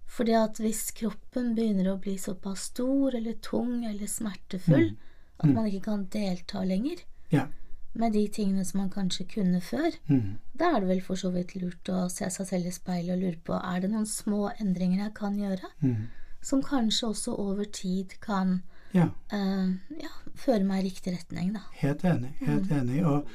Fordi 0.07 0.33
at 0.37 0.57
hvis 0.61 0.91
kroppen 0.95 1.55
begynner 1.55 1.89
å 1.93 1.99
bli 2.01 2.15
såpass 2.17 2.69
stor 2.71 3.15
eller 3.15 3.33
tung 3.41 3.83
eller 3.85 4.05
smertefull 4.07 4.91
Mm. 4.91 4.97
at 5.39 5.45
Mm. 5.49 5.53
man 5.55 5.65
ikke 5.65 5.83
kan 5.83 6.05
delta 6.05 6.63
lenger 6.63 6.97
Ja. 7.31 7.47
med 7.95 8.13
de 8.13 8.27
tingene 8.27 8.63
som 8.65 8.79
man 8.81 8.89
kanskje 8.89 9.27
kunne 9.27 9.61
før, 9.61 9.91
Mm. 10.09 10.37
da 10.57 10.75
er 10.75 10.79
det 10.81 10.87
vel 10.89 11.01
for 11.01 11.15
så 11.15 11.31
vidt 11.33 11.55
lurt 11.55 11.83
å 11.89 12.09
se 12.09 12.25
seg 12.29 12.45
selv 12.47 12.65
i 12.67 12.71
speilet 12.71 13.13
og 13.15 13.19
lure 13.21 13.37
på 13.43 13.53
er 13.75 13.79
det 13.81 13.89
noen 13.91 14.05
små 14.05 14.51
endringer 14.59 14.97
jeg 15.03 15.13
kan 15.13 15.35
gjøre, 15.37 15.65
Mm. 15.81 16.07
som 16.41 16.61
kanskje 16.61 17.07
også 17.09 17.37
over 17.39 17.63
tid 17.65 18.13
kan 18.21 18.61
ja. 18.93 19.09
Uh, 19.33 19.73
ja, 19.99 20.07
føre 20.35 20.63
meg 20.63 20.85
i 20.85 20.89
riktig 20.89 21.13
retning, 21.17 21.51
da. 21.53 21.59
Helt 21.73 22.01
enig. 22.03 22.33
Helt 22.39 22.69
enig. 22.71 23.03
Og 23.05 23.25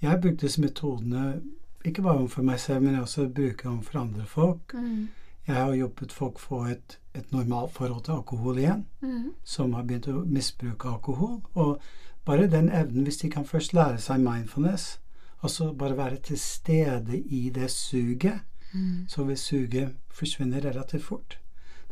jeg 0.00 0.20
brukte 0.22 0.40
disse 0.46 0.60
metodene 0.60 1.42
ikke 1.84 2.02
bare 2.02 2.18
overfor 2.20 2.42
meg 2.42 2.58
selv, 2.58 2.82
men 2.82 2.94
jeg 2.94 3.02
også 3.02 3.28
bruker 3.34 3.62
dem 3.70 3.82
for 3.82 3.98
andre 3.98 4.24
folk. 4.24 4.68
Mm. 4.72 5.08
Jeg 5.50 5.58
har 5.64 5.74
hjulpet 5.74 6.12
folk 6.14 6.38
få 6.38 6.60
et, 6.70 6.98
et 7.14 7.32
normalt 7.34 7.72
forhold 7.74 8.04
til 8.06 8.12
alkohol 8.20 8.58
igjen, 8.62 8.84
Mm. 9.02 9.32
som 9.44 9.72
har 9.74 9.82
begynt 9.88 10.06
å 10.08 10.24
misbruke 10.26 10.88
alkohol. 10.88 11.40
Og 11.54 11.80
bare 12.24 12.46
den 12.52 12.68
evnen, 12.70 13.04
hvis 13.04 13.18
de 13.22 13.30
kan 13.30 13.44
først 13.44 13.72
lære 13.74 13.98
seg 13.98 14.20
mindfulness, 14.22 14.98
altså 15.42 15.72
bare 15.76 15.96
være 15.96 16.16
til 16.22 16.38
stede 16.38 17.18
i 17.18 17.50
det 17.50 17.70
suget, 17.70 18.40
Mm. 18.72 19.06
så 19.08 19.24
vil 19.26 19.36
suget 19.36 19.96
forsvinne 20.14 20.60
relativt 20.64 21.02
fort. 21.02 21.36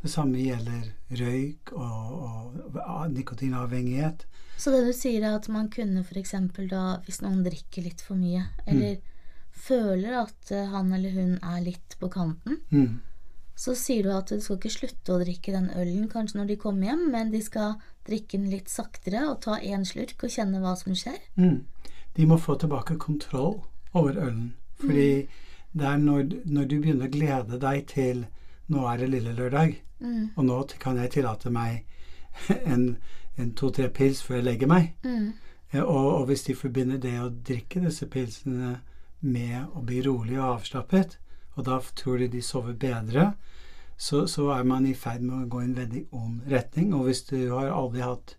Det 0.02 0.10
samme 0.10 0.38
gjelder 0.38 0.92
røyk 1.10 1.72
og, 1.72 2.54
og 2.86 3.10
nikotinavhengighet. 3.10 4.26
Så 4.58 4.70
det 4.70 4.84
du 4.86 4.92
sier 4.94 5.24
er 5.26 5.34
at 5.38 5.48
man 5.48 5.68
kunne 5.70 6.04
f.eks. 6.04 6.30
da, 6.70 6.98
hvis 7.04 7.20
noen 7.22 7.42
drikker 7.44 7.82
litt 7.82 8.00
for 8.00 8.14
mye, 8.14 8.44
eller 8.66 8.98
føler 9.50 10.20
at 10.22 10.52
han 10.70 10.92
eller 10.92 11.10
hun 11.16 11.38
er 11.42 11.60
litt 11.64 11.96
på 12.00 12.08
kanten, 12.14 12.60
Mm. 12.70 13.00
Så 13.58 13.74
sier 13.74 14.06
du 14.06 14.12
at 14.14 14.30
du 14.30 14.38
skal 14.40 14.56
ikke 14.60 14.70
slutte 14.70 15.14
å 15.16 15.18
drikke 15.22 15.52
den 15.56 15.68
ølen 15.74 16.06
kanskje 16.12 16.38
når 16.38 16.46
de 16.52 16.56
kommer 16.62 16.92
hjem, 16.92 17.00
men 17.10 17.32
de 17.34 17.40
skal 17.42 17.74
drikke 18.06 18.38
den 18.38 18.50
litt 18.52 18.70
saktere 18.70 19.24
og 19.32 19.40
ta 19.42 19.56
én 19.58 19.82
slurk 19.88 20.22
og 20.22 20.30
kjenne 20.30 20.60
hva 20.62 20.76
som 20.78 20.94
skjer. 20.94 21.18
Mm. 21.36 21.64
De 22.14 22.26
må 22.30 22.38
få 22.38 22.54
tilbake 22.62 22.94
kontroll 23.02 23.58
over 23.98 24.14
ølen. 24.28 24.52
Fordi 24.78 25.26
det 25.74 25.84
er 25.90 25.98
når, 25.98 26.28
når 26.46 26.64
du 26.70 26.76
begynner 26.80 27.08
å 27.10 27.12
glede 27.12 27.58
deg 27.60 27.84
til 27.90 28.24
nå 28.70 28.86
er 28.92 29.02
det 29.04 29.10
lille 29.16 29.34
lørdag, 29.36 29.76
Mm. 29.98 30.28
og 30.38 30.44
nå 30.46 30.56
kan 30.78 30.94
jeg 31.02 31.10
tillate 31.10 31.50
meg 31.50 31.80
en, 32.72 32.84
en 33.36 33.48
to-tre 33.58 33.88
pils 33.90 34.20
før 34.22 34.36
jeg 34.38 34.44
legger 34.46 34.68
meg. 34.70 34.92
Mm. 35.02 35.32
Eh, 35.72 35.80
Og, 35.82 36.20
og 36.20 36.26
hvis 36.28 36.44
de 36.46 36.54
forbinder 36.54 37.00
det 37.02 37.16
å 37.18 37.32
drikke 37.48 37.80
disse 37.82 38.06
pilsene 38.06 38.76
med 39.20 39.64
å 39.74 39.82
bli 39.82 39.98
rolig 40.06 40.38
og 40.38 40.60
avslappet, 40.60 41.16
og 41.58 41.64
da 41.66 41.80
tror 41.98 42.18
de 42.22 42.28
de 42.30 42.42
sover 42.42 42.76
bedre, 42.78 43.32
så, 43.98 44.26
så 44.26 44.46
er 44.54 44.62
man 44.62 44.86
i 44.86 44.94
ferd 44.94 45.24
med 45.26 45.34
å 45.34 45.48
gå 45.50 45.60
i 45.60 45.66
en 45.66 45.76
veldig 45.76 46.02
ond 46.14 46.44
retning. 46.50 46.92
Og 46.94 47.08
hvis 47.08 47.24
du 47.26 47.36
har 47.50 47.72
aldri 47.74 48.04
hatt 48.06 48.36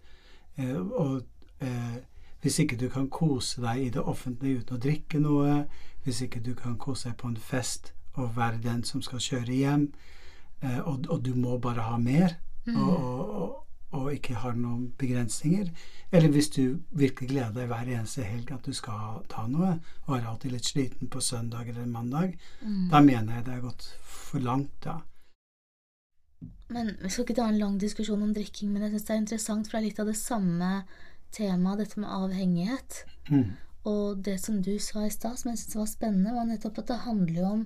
eh, 0.58 0.78
og, 0.78 1.26
eh, 1.60 2.00
Hvis 2.40 2.60
ikke 2.60 2.78
du 2.80 2.86
kan 2.88 3.10
kose 3.12 3.60
deg 3.60 3.82
i 3.84 3.90
det 3.92 4.00
offentlige 4.00 4.62
uten 4.62 4.78
å 4.78 4.80
drikke 4.80 5.20
noe, 5.20 5.66
hvis 6.06 6.22
ikke 6.24 6.40
du 6.40 6.54
kan 6.56 6.78
kose 6.80 7.10
deg 7.10 7.18
på 7.20 7.28
en 7.28 7.36
fest 7.36 7.92
og 8.14 8.38
være 8.38 8.62
den 8.64 8.84
som 8.88 9.02
skal 9.04 9.20
kjøre 9.20 9.58
hjem, 9.58 9.84
eh, 10.64 10.80
og, 10.80 11.10
og 11.10 11.26
du 11.26 11.34
må 11.36 11.58
bare 11.60 11.84
ha 11.84 11.98
mer, 12.00 12.38
og, 12.72 12.96
og, 12.96 13.58
og, 13.92 14.12
ikke 14.14 14.36
har 14.36 14.54
noen 14.54 14.92
begrensninger, 14.98 15.70
eller 16.12 16.30
hvis 16.30 16.50
du 16.50 16.80
virkelig 16.92 17.30
gleder 17.30 17.54
deg 17.56 17.68
hver 17.72 17.88
eneste 17.90 18.24
helg 18.24 18.52
at 18.52 18.66
du 18.66 18.74
skal 18.74 19.24
ta 19.30 19.48
noe, 19.48 19.80
og 20.08 20.16
er 20.18 20.28
alltid 20.30 20.52
litt 20.52 20.66
sliten 20.70 21.10
på 21.10 21.22
søndag 21.22 21.70
eller 21.70 21.86
mandag, 21.86 22.36
Mm. 22.62 22.90
da 22.92 23.00
mener 23.02 23.36
jeg 23.36 23.46
det 23.46 23.54
er 23.54 23.62
gått 23.62 23.88
for 24.02 24.40
langt, 24.40 24.72
da. 24.84 25.00
Men 26.70 26.92
vi 27.02 27.10
skal 27.10 27.26
ikke 27.26 27.36
ta 27.40 27.48
en 27.50 27.58
lang 27.60 27.80
diskusjon 27.82 28.22
om 28.24 28.34
drikking, 28.34 28.72
men 28.72 28.84
jeg 28.84 28.92
syns 28.92 29.08
det 29.08 29.14
er 29.16 29.22
interessant, 29.24 29.68
for 29.68 29.78
det 29.78 29.82
er 29.82 29.88
litt 29.90 30.00
av 30.04 30.06
det 30.12 30.18
samme 30.20 30.70
temaet, 31.32 31.80
dette 31.82 32.00
med 32.00 32.10
avhengighet. 32.10 33.04
Mm. 33.30 33.52
Og 33.90 34.22
det 34.24 34.40
som 34.44 34.62
du 34.62 34.78
sa 34.80 35.06
i 35.06 35.10
stad, 35.14 35.38
som 35.40 35.50
jeg 35.52 35.60
syntes 35.64 35.80
var 35.80 35.90
spennende, 35.90 36.36
var 36.36 36.46
nettopp 36.46 36.78
at 36.84 36.88
det 36.88 37.00
handler 37.08 37.42
jo 37.42 37.50
om 37.56 37.66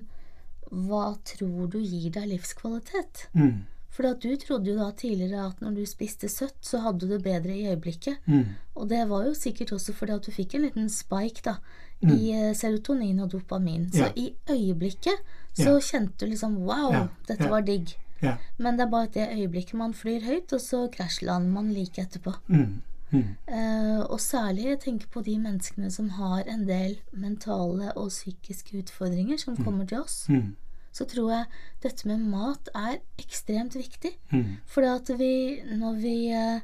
hva 0.88 1.04
tror 1.28 1.68
du 1.70 1.78
gir 1.82 2.10
deg 2.10 2.30
livskvalitet? 2.32 3.26
Mm. 3.34 3.66
For 3.94 4.08
at 4.10 4.20
du 4.24 4.32
trodde 4.42 4.66
jo 4.72 4.76
da 4.80 4.88
tidligere 4.98 5.44
at 5.46 5.60
når 5.62 5.74
du 5.76 5.84
spiste 5.86 6.26
søtt, 6.28 6.56
så 6.66 6.80
hadde 6.82 7.04
du 7.06 7.12
det 7.14 7.22
bedre 7.22 7.54
i 7.54 7.66
øyeblikket. 7.70 8.16
Mm. 8.26 8.44
Og 8.74 8.88
det 8.90 9.04
var 9.08 9.24
jo 9.28 9.34
sikkert 9.38 9.70
også 9.76 9.92
fordi 9.94 10.12
at 10.16 10.26
du 10.26 10.32
fikk 10.34 10.54
en 10.58 10.62
liten 10.68 10.88
spike 10.90 11.44
da, 11.46 11.56
Mm. 12.02 12.10
i 12.18 12.32
eh, 12.34 12.54
serotonin 12.58 13.20
og 13.22 13.30
dopamin. 13.32 13.86
Så 13.92 13.98
Ja. 14.04 14.12
i 14.16 14.34
øyeblikket 14.50 15.14
så 15.56 15.78
kjente 15.80 16.18
du 16.20 16.26
liksom 16.26 16.56
wow, 16.66 16.92
Ja, 16.92 17.06
dette 17.28 17.44
ja. 17.44 17.50
var 17.50 17.60
digg. 17.62 17.94
Ja. 18.22 18.36
Men 18.58 18.76
det 18.76 18.84
er 18.86 18.90
bare 18.90 19.06
det 19.14 19.28
øyeblikket 19.38 19.74
man 19.74 19.94
flyr 19.94 20.20
høyt, 20.20 20.52
og 20.52 20.60
så 20.60 20.88
krasjlander 20.92 21.50
man 21.52 21.72
like 21.72 22.02
etterpå. 22.02 22.34
Mm. 22.48 22.82
Mm. 23.12 23.36
Eh, 23.48 24.00
og 24.10 24.18
særlig 24.20 24.64
jeg 24.64 24.80
tenker 24.80 25.06
på 25.06 25.22
de 25.24 25.38
menneskene 25.38 25.90
som 25.90 26.08
har 26.10 26.42
en 26.48 26.66
del 26.66 26.96
mentale 27.12 27.92
og 27.96 28.08
psykiske 28.08 28.78
utfordringer 28.82 29.38
som 29.38 29.56
kommer 29.56 29.86
til 29.86 30.00
oss. 30.00 30.26
Mm. 30.28 30.56
Så 30.94 31.08
tror 31.10 31.32
jeg 31.32 31.46
dette 31.82 32.06
med 32.06 32.22
mat 32.30 32.68
er 32.78 33.00
ekstremt 33.18 33.74
viktig. 33.74 34.12
Mm. 34.30 34.60
For 34.70 34.86
at 34.86 35.10
vi, 35.18 35.32
når 35.74 35.98
vi 35.98 36.16
eh, 36.30 36.62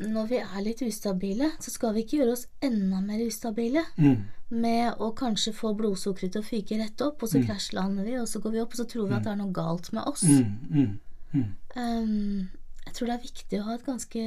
når 0.00 0.28
vi 0.30 0.38
er 0.40 0.62
litt 0.64 0.80
ustabile, 0.86 1.50
så 1.60 1.72
skal 1.72 1.92
vi 1.96 2.04
ikke 2.06 2.20
gjøre 2.22 2.32
oss 2.36 2.46
enda 2.64 3.00
mer 3.04 3.20
ustabile 3.26 3.82
Mm. 3.98 4.22
med 4.50 4.94
å 5.04 5.10
kanskje 5.14 5.52
få 5.52 5.74
blodsukkeret 5.76 6.32
til 6.32 6.40
å 6.40 6.46
fyke 6.46 6.78
rett 6.80 7.02
opp, 7.04 7.22
og 7.22 7.28
så 7.28 7.42
krasjlander 7.44 8.04
vi, 8.08 8.14
og 8.18 8.26
så 8.28 8.40
går 8.40 8.54
vi 8.54 8.62
opp, 8.62 8.72
og 8.72 8.80
så 8.80 8.86
tror 8.88 9.08
vi 9.10 9.14
at 9.18 9.26
det 9.26 9.32
er 9.34 9.36
noe 9.42 9.52
galt 9.52 9.92
med 9.92 10.08
oss. 10.08 10.24
Mm. 10.24 10.56
Mm. 10.70 10.98
Mm. 11.34 11.50
Um, 11.76 12.48
jeg 12.86 12.94
tror 12.96 13.06
det 13.10 13.14
er 13.18 13.26
viktig 13.28 13.60
å 13.60 13.66
ha 13.68 13.74
et 13.76 13.84
ganske 13.86 14.22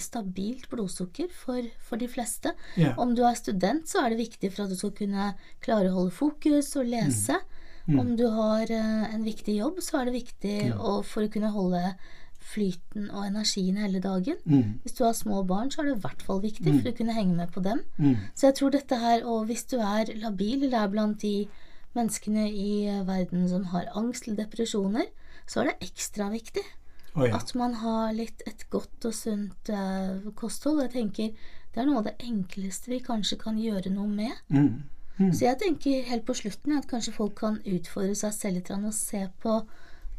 stabilt 0.00 0.68
blodsukker 0.70 1.28
for, 1.34 1.66
for 1.82 2.00
de 2.00 2.08
fleste. 2.08 2.54
Yeah. 2.78 2.94
Om 3.02 3.16
du 3.18 3.24
er 3.26 3.34
student, 3.36 3.88
så 3.90 4.04
er 4.04 4.14
det 4.14 4.22
viktig 4.22 4.52
for 4.54 4.64
at 4.64 4.70
du 4.72 4.78
skal 4.78 4.94
kunne 4.96 5.32
klare 5.60 5.90
å 5.90 5.96
holde 5.98 6.14
fokus 6.14 6.70
og 6.78 6.86
lese. 6.88 7.36
Om 7.88 8.14
du 8.20 8.26
har 8.34 8.70
eh, 8.70 9.04
en 9.14 9.24
viktig 9.24 9.58
jobb, 9.58 9.82
så 9.84 10.00
er 10.00 10.08
det 10.08 10.18
viktig 10.18 10.56
å, 10.76 10.98
for 11.06 11.24
å 11.24 11.32
kunne 11.32 11.52
holde 11.54 11.82
flyten 12.48 13.08
og 13.10 13.26
energien 13.26 13.76
hele 13.80 14.00
dagen. 14.00 14.36
Mm. 14.48 14.78
Hvis 14.84 14.96
du 14.98 15.04
har 15.04 15.16
små 15.16 15.42
barn, 15.48 15.72
så 15.72 15.82
er 15.82 15.88
det 15.88 15.96
i 15.96 16.02
hvert 16.04 16.22
fall 16.24 16.42
viktig 16.44 16.74
for 16.78 16.90
å 16.90 16.96
kunne 16.96 17.16
henge 17.16 17.36
med 17.36 17.52
på 17.52 17.62
dem. 17.64 17.82
Mm. 17.98 18.16
Så 18.34 18.48
jeg 18.48 18.58
tror 18.60 18.74
dette 18.74 19.00
her, 19.00 19.24
og 19.28 19.48
hvis 19.50 19.66
du 19.68 19.78
er 19.80 20.12
labil, 20.20 20.62
eller 20.62 20.84
er 20.84 20.92
blant 20.92 21.20
de 21.24 21.48
menneskene 21.96 22.48
i 22.48 22.72
eh, 22.88 23.04
verden 23.08 23.48
som 23.50 23.70
har 23.74 23.90
angst 23.98 24.28
eller 24.28 24.44
depresjoner, 24.44 25.08
så 25.48 25.62
er 25.62 25.72
det 25.72 25.90
ekstra 25.90 26.28
viktig 26.32 26.64
Oh, 27.18 27.24
ja. 27.26 27.38
at 27.38 27.54
man 27.58 27.72
har 27.80 28.12
litt 28.14 28.44
et 28.46 28.60
godt 28.70 29.08
og 29.08 29.14
sunt 29.16 29.70
uh, 29.72 30.20
kosthold. 30.38 30.84
Jeg 30.84 30.92
tenker 30.92 31.48
det 31.74 31.80
er 31.82 31.88
noe 31.88 32.02
av 32.02 32.06
det 32.06 32.18
enkleste 32.22 32.92
vi 32.92 33.00
kanskje 33.02 33.40
kan 33.40 33.58
gjøre 33.58 33.90
noe 33.90 34.06
med. 34.12 34.36
Mm. 34.52 34.84
Mm. 35.18 35.32
Så 35.34 35.44
jeg 35.44 35.58
tenker 35.58 36.06
helt 36.06 36.26
på 36.26 36.36
slutten 36.38 36.76
at 36.78 36.86
kanskje 36.90 37.14
folk 37.16 37.34
kan 37.40 37.58
utfordre 37.66 38.14
seg 38.18 38.34
selv 38.36 38.60
litt 38.60 38.70
og 38.74 38.94
se 38.94 39.24
på 39.42 39.60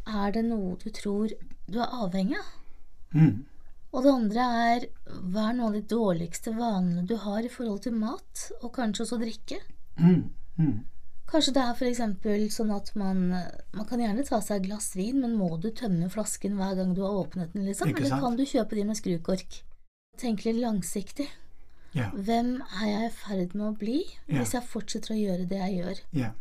er 0.10 0.34
det 0.36 0.44
noe 0.48 0.76
du 0.82 0.90
tror 0.96 1.32
du 1.70 1.80
er 1.80 1.96
avhengig 2.04 2.40
av. 2.40 2.52
Mm. 3.16 3.46
Og 3.90 4.06
det 4.06 4.12
andre 4.14 4.46
er 4.70 4.86
hva 5.08 5.48
er 5.50 5.58
noen 5.58 5.68
av 5.70 5.76
de 5.78 5.82
dårligste 5.90 6.54
vanene 6.58 7.06
du 7.10 7.16
har 7.24 7.42
i 7.46 7.52
forhold 7.52 7.82
til 7.86 7.96
mat, 7.98 8.46
og 8.62 8.74
kanskje 8.76 9.06
også 9.06 9.20
drikke. 9.22 9.58
Mm. 9.98 10.30
Mm. 10.60 10.76
Kanskje 11.30 11.54
det 11.56 11.64
er 11.64 11.78
f.eks. 11.78 12.56
sånn 12.56 12.72
at 12.74 12.90
man 12.98 13.20
Man 13.30 13.86
kan 13.90 14.02
gjerne 14.02 14.26
ta 14.26 14.40
seg 14.42 14.60
et 14.60 14.70
glass 14.70 14.96
vin, 14.98 15.20
men 15.22 15.38
må 15.38 15.58
du 15.62 15.70
tømme 15.72 16.10
flasken 16.10 16.58
hver 16.58 16.76
gang 16.80 16.96
du 16.98 17.04
har 17.06 17.18
åpnet 17.24 17.54
den, 17.54 17.68
liksom? 17.70 17.94
Eller 17.94 18.22
kan 18.22 18.38
du 18.38 18.46
kjøpe 18.50 18.78
de 18.78 18.86
med 18.90 18.98
skrukork? 18.98 19.62
Tenk 20.20 20.44
litt 20.46 20.60
langsiktig. 20.60 21.30
Ja. 21.96 22.12
Hvem 22.14 22.60
er 22.62 22.86
jeg 22.86 23.08
i 23.08 23.16
ferd 23.18 23.56
med 23.56 23.66
å 23.66 23.74
bli 23.80 23.98
yeah. 24.04 24.38
hvis 24.38 24.54
jeg 24.54 24.70
fortsetter 24.70 25.16
å 25.16 25.20
gjøre 25.20 25.50
det 25.50 25.60
jeg 25.64 25.78
gjør? 25.80 26.02
Yeah. 26.14 26.38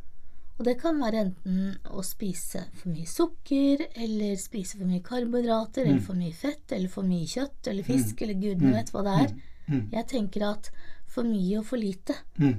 Og 0.59 0.67
det 0.67 0.75
kan 0.81 0.99
være 0.99 1.21
enten 1.23 1.77
å 1.95 2.03
spise 2.03 2.65
for 2.81 2.91
mye 2.91 3.07
sukker, 3.07 3.85
eller 3.95 4.35
spise 4.43 4.75
for 4.75 4.91
mye 4.91 5.05
karbohydrater, 5.07 5.87
eller 5.87 6.03
for 6.03 6.19
mye 6.19 6.35
fett, 6.35 6.65
eller 6.75 6.91
for 6.91 7.07
mye 7.07 7.29
kjøtt 7.31 7.71
eller 7.71 7.87
fisk, 7.87 8.25
eller 8.27 8.41
gudene 8.43 8.75
vet 8.75 8.91
hva 8.91 9.05
det 9.07 9.15
er. 9.23 9.37
Mm. 9.69 9.85
Jeg 9.95 10.09
tenker 10.11 10.49
at 10.49 10.73
for 11.09 11.29
mye 11.29 11.61
og 11.61 11.71
for 11.71 11.81
lite 11.81 12.17
Mm. 12.39 12.59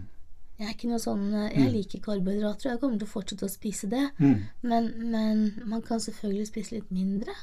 Jeg 0.60 0.68
er 0.68 0.74
ikke 0.74 0.90
noe 0.92 1.00
sånn 1.00 1.22
Jeg 1.32 1.70
liker 1.72 2.02
karbohydrater, 2.04 2.68
og 2.68 2.74
jeg 2.74 2.80
kommer 2.82 3.00
til 3.00 3.08
å 3.08 3.12
fortsette 3.14 3.48
å 3.48 3.52
spise 3.52 3.88
det. 3.88 4.02
Mm. 4.20 4.42
Men, 4.68 4.90
men 5.14 5.44
man 5.72 5.84
kan 5.88 6.04
selvfølgelig 6.04 6.50
spise 6.50 6.76
litt 6.76 6.90
mindre 6.92 7.36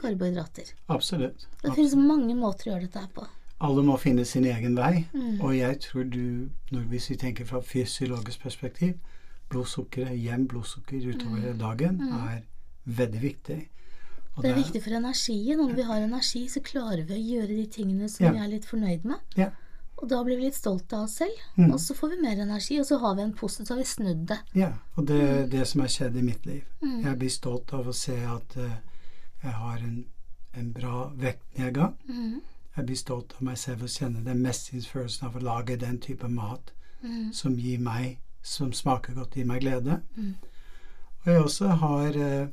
karbohydrater. 0.00 0.72
Absolutt. 0.88 1.44
Det 1.60 1.74
finnes 1.76 1.94
mange 2.00 2.32
måter 2.38 2.70
å 2.70 2.72
gjøre 2.72 2.88
dette 2.88 3.04
her 3.04 3.12
på. 3.12 3.26
Alle 3.62 3.82
må 3.86 3.96
finne 3.98 4.24
sin 4.26 4.44
egen 4.44 4.74
vei, 4.76 5.06
Mm. 5.14 5.40
og 5.40 5.52
jeg 5.56 5.80
tror 5.80 6.04
du, 6.10 6.48
når 6.72 6.80
hvis 6.90 7.10
vi 7.10 7.16
tenker 7.16 7.44
fra 7.46 7.60
fysiologisk 7.60 8.40
perspektiv, 8.42 8.94
blodsukkeret, 9.50 10.16
jevnt 10.24 10.48
blodsukker 10.48 11.06
utover 11.14 11.52
dagen, 11.58 12.00
er 12.00 12.40
veldig 12.86 13.20
viktig. 13.22 13.68
Og 14.34 14.38
Mm. 14.38 14.42
Det 14.42 14.50
er 14.50 14.54
viktig 14.62 14.82
for 14.82 14.90
energien, 14.90 15.58
når 15.58 15.74
vi 15.76 15.82
har 15.82 15.96
energi, 16.00 16.48
så 16.48 16.60
klarer 16.60 17.04
vi 17.06 17.14
å 17.14 17.26
gjøre 17.32 17.48
de 17.56 17.66
tingene 17.66 18.08
som 18.08 18.24
Ja. 18.26 18.32
vi 18.32 18.38
er 18.38 18.48
litt 18.48 18.64
fornøyd 18.64 19.04
med. 19.04 19.16
Ja. 19.36 19.50
Og 19.98 20.08
da 20.08 20.24
blir 20.24 20.36
vi 20.36 20.44
litt 20.46 20.54
stolte 20.54 20.94
av 20.96 21.04
oss 21.04 21.16
selv, 21.18 21.36
Mm. 21.58 21.72
og 21.72 21.78
så 21.78 21.94
får 21.94 22.10
vi 22.10 22.22
mer 22.22 22.42
energi, 22.42 22.78
og 22.80 22.86
så 22.86 22.98
har 22.98 23.14
vi 23.14 23.22
en 23.22 23.32
positiv, 23.34 23.66
så 23.66 23.74
har 23.74 23.78
vi 23.78 23.84
snudd 23.84 24.26
det. 24.26 24.38
Ja, 24.54 24.72
og 24.96 25.06
det 25.06 25.20
Mm. 25.22 25.28
er 25.44 25.46
det 25.46 25.66
som 25.68 25.80
har 25.82 25.88
skjedd 25.88 26.16
i 26.16 26.22
mitt 26.22 26.46
liv. 26.46 26.64
Jeg 26.82 27.18
blir 27.18 27.28
stolt 27.30 27.72
av 27.74 27.86
å 27.86 27.92
se 27.94 28.16
at 28.16 28.56
uh, 28.56 28.70
jeg 29.44 29.52
har 29.52 29.76
en, 29.78 30.04
en 30.54 30.72
bra 30.72 31.10
vektnedgang. 31.16 31.94
Mm. 32.08 32.40
Jeg 32.76 32.86
blir 32.86 32.96
stolt 32.96 33.34
av 33.36 33.42
meg 33.42 33.58
selv 33.58 33.82
og 33.82 33.92
kjenner 33.92 34.22
den 34.24 34.40
mestringsfølelsen 34.42 35.26
av 35.28 35.36
å 35.36 35.44
lage 35.44 35.76
den 35.76 35.98
type 36.00 36.28
mat 36.28 36.72
Mm. 37.02 37.32
som 37.32 37.58
gir 37.58 37.78
meg, 37.78 38.18
som 38.42 38.72
smaker 38.72 39.14
godt, 39.14 39.36
gir 39.36 39.46
meg 39.46 39.60
glede. 39.64 40.00
Mm. 40.16 40.34
Og 41.22 41.30
jeg 41.32 41.42
også 41.42 41.68
har 41.82 42.18
eh, 42.18 42.48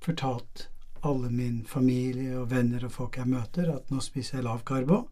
fortalt 0.00 0.68
alle 1.04 1.30
min 1.30 1.64
familie 1.66 2.38
og 2.38 2.50
venner 2.50 2.84
og 2.84 2.92
folk 2.92 3.16
jeg 3.18 3.28
møter, 3.28 3.72
at 3.74 3.90
nå 3.90 4.00
spiser 4.00 4.38
jeg 4.38 4.46
lav 4.46 4.62
karbo. 4.64 5.08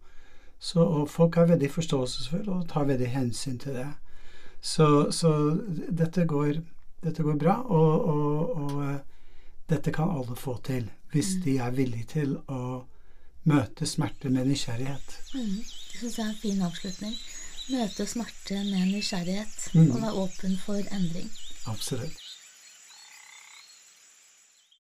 Så, 0.59 0.81
og 0.85 1.09
folk 1.11 1.37
er 1.37 1.49
veldig 1.55 1.71
forståelsesfulle 1.73 2.53
og 2.53 2.69
tar 2.69 2.85
veldig 2.89 3.09
hensyn 3.09 3.59
til 3.59 3.79
det. 3.81 3.89
Så, 4.61 5.11
så 5.11 5.33
dette, 5.89 6.27
går, 6.29 6.61
dette 7.05 7.25
går 7.25 7.37
bra, 7.41 7.55
og, 7.65 8.05
og, 8.09 8.57
og 8.57 8.83
eh, 8.85 8.99
dette 9.71 9.93
kan 9.93 10.11
alle 10.13 10.37
få 10.37 10.59
til 10.65 10.91
hvis 11.13 11.37
de 11.45 11.57
er 11.59 11.73
villige 11.75 12.07
til 12.13 12.37
å 12.49 12.85
møte 13.55 13.87
smerte 13.87 14.31
med 14.31 14.47
nysgjerrighet. 14.51 15.17
Mm. 15.35 15.61
Det 15.93 16.01
syns 16.01 16.19
jeg 16.19 16.25
er 16.27 16.31
en 16.31 16.41
fin 16.43 16.63
avslutning. 16.63 17.15
Møte 17.71 18.07
smerte 18.07 18.59
med 18.71 18.87
nysgjerrighet, 18.95 19.69
Mm. 19.75 19.91
og 19.93 20.03
være 20.03 20.13
åpen 20.25 20.59
for 20.67 20.81
endring. 20.99 21.31
Absolutt. 21.67 22.20